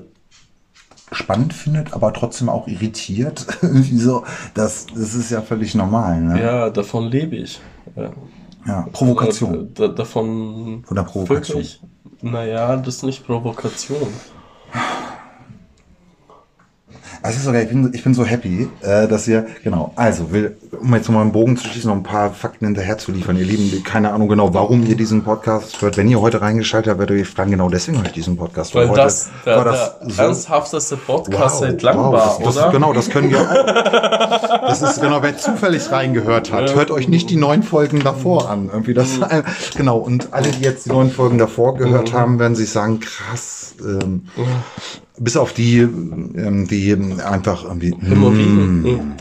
[1.11, 4.25] spannend findet aber trotzdem auch irritiert irgendwie so
[4.55, 7.61] das das ist ja völlig normal ne ja, davon lebe ich.
[7.97, 8.11] Ja.
[8.67, 11.59] ja Provokation Äh, da, davon Von der Provokation.
[11.59, 11.81] Wirklich?
[12.23, 14.23] Naja, das ist nicht Provokation.
[17.23, 20.57] Also ist sogar, ich bin, ich bin so happy, äh, dass ihr, genau, also, will,
[20.81, 23.37] um jetzt nochmal einen Bogen zu schließen, noch ein paar Fakten hinterher zu liefern.
[23.37, 25.97] Ihr Lieben, keine Ahnung genau, warum ihr diesen Podcast hört.
[25.97, 28.75] Wenn ihr heute reingeschaltet habt, werdet ihr euch fragen, genau deswegen höre ich diesen Podcast.
[28.75, 32.39] Weil heute das der, war das der so- ernsthafteste Podcast seit langem wow, war, das,
[32.39, 32.71] das, oder?
[32.73, 34.63] Genau, das können wir auch.
[34.63, 38.71] Das ist genau, wer zufällig reingehört hat, hört euch nicht die neuen Folgen davor an.
[38.73, 39.25] Irgendwie das, Mhm.
[39.77, 39.99] genau.
[39.99, 43.75] Und alle, die jetzt die neuen Folgen davor gehört haben, werden sich sagen, krass.
[43.81, 44.23] Ähm,
[45.19, 47.95] bis auf die, ähm, die einfach irgendwie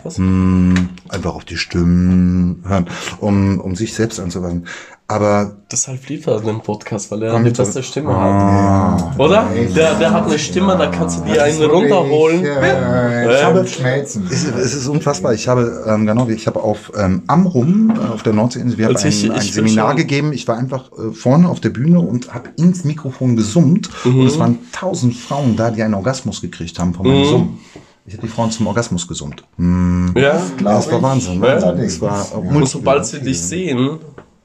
[0.04, 0.18] Was?
[0.18, 0.74] mm,
[1.10, 2.88] einfach auf die Stimmen hören,
[3.20, 4.68] um, um sich selbst anzuweisen.
[5.12, 8.98] Aber Deshalb lief er den Podcast, weil er mit beste Stimme Ah.
[9.12, 9.20] hat.
[9.20, 9.48] Oder?
[9.76, 12.42] Der, der hat eine Stimme, da kannst du dir einen runterholen.
[12.42, 14.28] Ich, äh, ich Ähm, habe Schmelzen.
[14.30, 15.34] Es, es ist unfassbar.
[15.34, 18.96] Ich habe, ähm, genau, ich habe auf ähm, Amrum, äh, auf der Nordseeinsel, wir haben
[18.96, 20.34] Also ein, ich- ein Seminar schon- gegeben.
[20.34, 23.90] Ich war einfach äh, vorne auf der Bühne und habe ins Mikrofon gesummt.
[24.06, 27.60] Und es waren tausend Frauen da, die einen Orgasmus gekriegt haben von meinem Summen.
[28.06, 29.44] Ich habe die Frauen zum Orgasmus gesummt.
[29.58, 30.08] Mm.
[30.16, 30.22] Ja.
[30.24, 31.42] Ja, das war Wahnsinn.
[31.42, 31.72] Ja.
[31.72, 34.00] Das war äh, Und sobald sie dich sehen,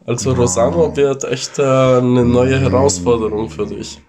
[0.06, 4.00] also Rosano wird echt äh, eine neue Herausforderung für dich.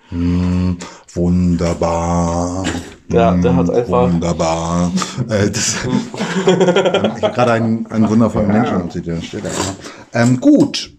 [1.14, 2.64] Wunderbar.
[3.10, 4.92] Ja, der hat einfach- Wunderbar.
[5.30, 5.76] Äh, das,
[6.46, 9.50] ich habe gerade einen, einen wundervollen Menschen auf der Stelle.
[10.14, 10.94] Ähm, gut.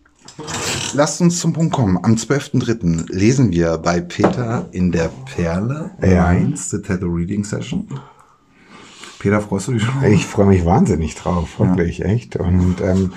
[0.94, 1.98] Lasst uns zum Punkt kommen.
[2.02, 3.12] Am 12.03.
[3.12, 6.26] lesen wir bei Peter in der Perle Ja.
[6.26, 7.86] 1, The Tattoo Reading Session.
[9.18, 10.04] Peter, freust du dich schon?
[10.12, 12.36] Ich freue mich wahnsinnig drauf, wirklich, echt.
[12.36, 13.12] Und ähm,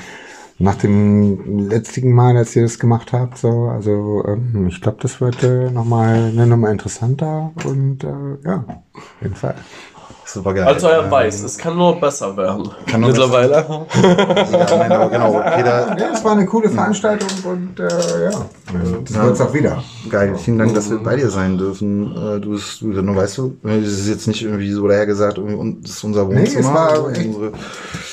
[0.61, 5.19] nach dem letzten Mal, als ihr das gemacht habt, so, also ähm, ich glaube, das
[5.19, 9.55] wird äh, nochmal eine Nummer interessanter und äh, ja, auf jeden Fall.
[10.23, 10.64] Super geil.
[10.65, 12.69] Also er weiß, es kann nur besser werden.
[12.88, 13.65] Kann nur Mittlerweile.
[14.02, 15.31] Ja, nein, aber genau.
[15.56, 18.45] Peter, Ja, es war eine coole Veranstaltung und äh, ja,
[19.03, 19.84] das wird's auch wieder.
[20.10, 22.15] Geil, vielen Dank, dass wir bei dir sein dürfen.
[22.15, 25.38] Äh, Du bist, du, nur weißt du, das ist jetzt nicht irgendwie so dahergesagt,
[25.81, 26.60] das ist unser Nee, Wohnzimmer.
[26.60, 27.52] es war echt- unsere,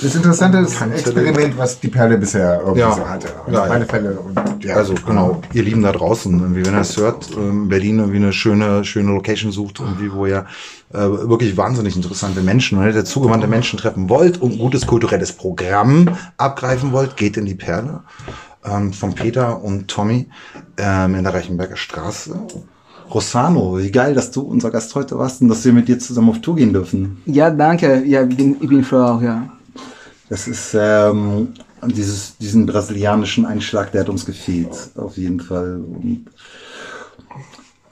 [0.02, 2.92] Das interessante ist Experiment, was die Perle bisher irgendwie Ja.
[2.92, 3.28] so hatte.
[3.46, 3.66] Ja, ja.
[3.68, 7.30] meine Fälle und ja, also genau, ihr Lieben da draußen, irgendwie, wenn ihr es hört,
[7.36, 10.46] ähm, Berlin irgendwie eine schöne, schöne Location sucht, irgendwie, wo ihr
[10.92, 15.32] äh, wirklich wahnsinnig interessante Menschen, wenn ihr zugewandte Menschen treffen wollt und ein gutes kulturelles
[15.32, 18.02] Programm abgreifen wollt, geht in die Perle
[18.64, 20.28] ähm, von Peter und Tommy
[20.78, 22.38] ähm, in der Reichenberger Straße.
[23.12, 26.30] Rossano, wie geil, dass du unser Gast heute warst und dass wir mit dir zusammen
[26.30, 27.22] auf Tour gehen dürfen.
[27.26, 28.04] Ja, danke.
[28.04, 29.48] Ja, ich bin, ich bin froh auch, ja.
[30.28, 31.48] Das ist ähm,
[31.86, 35.76] dieses, diesen brasilianischen Einschlag, der hat uns gefehlt, auf jeden Fall.
[35.76, 36.26] Und,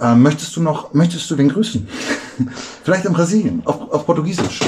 [0.01, 1.87] ähm, möchtest du noch, möchtest du den grüßen?
[2.85, 4.61] Vielleicht in Brasilien, auf, auf Portugiesisch.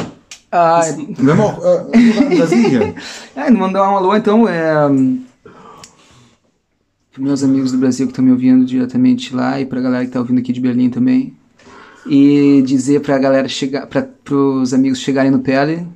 [0.51, 2.95] Ah, sogar in Brasilien.
[3.37, 4.89] é, mandar um alô, então, é,
[7.19, 10.05] para meus amigos do Brasil que estão me ouvindo diretamente lá e para a galera
[10.05, 11.37] que está ouvindo aqui de Berlim também.
[12.07, 15.87] E dizer para a galera chegar, para os amigos chegarem no Pele,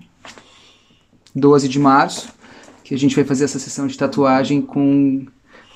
[1.35, 2.29] 12 de março,
[2.85, 5.25] que a gente vai fazer essa sessão de tatuagem com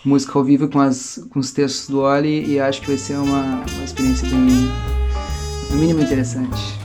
[0.06, 3.16] música ao vivo com, as, com os textos do Oli e acho que vai ser
[3.16, 4.38] uma, uma experiência bem,
[5.70, 6.78] no mínimo interessante.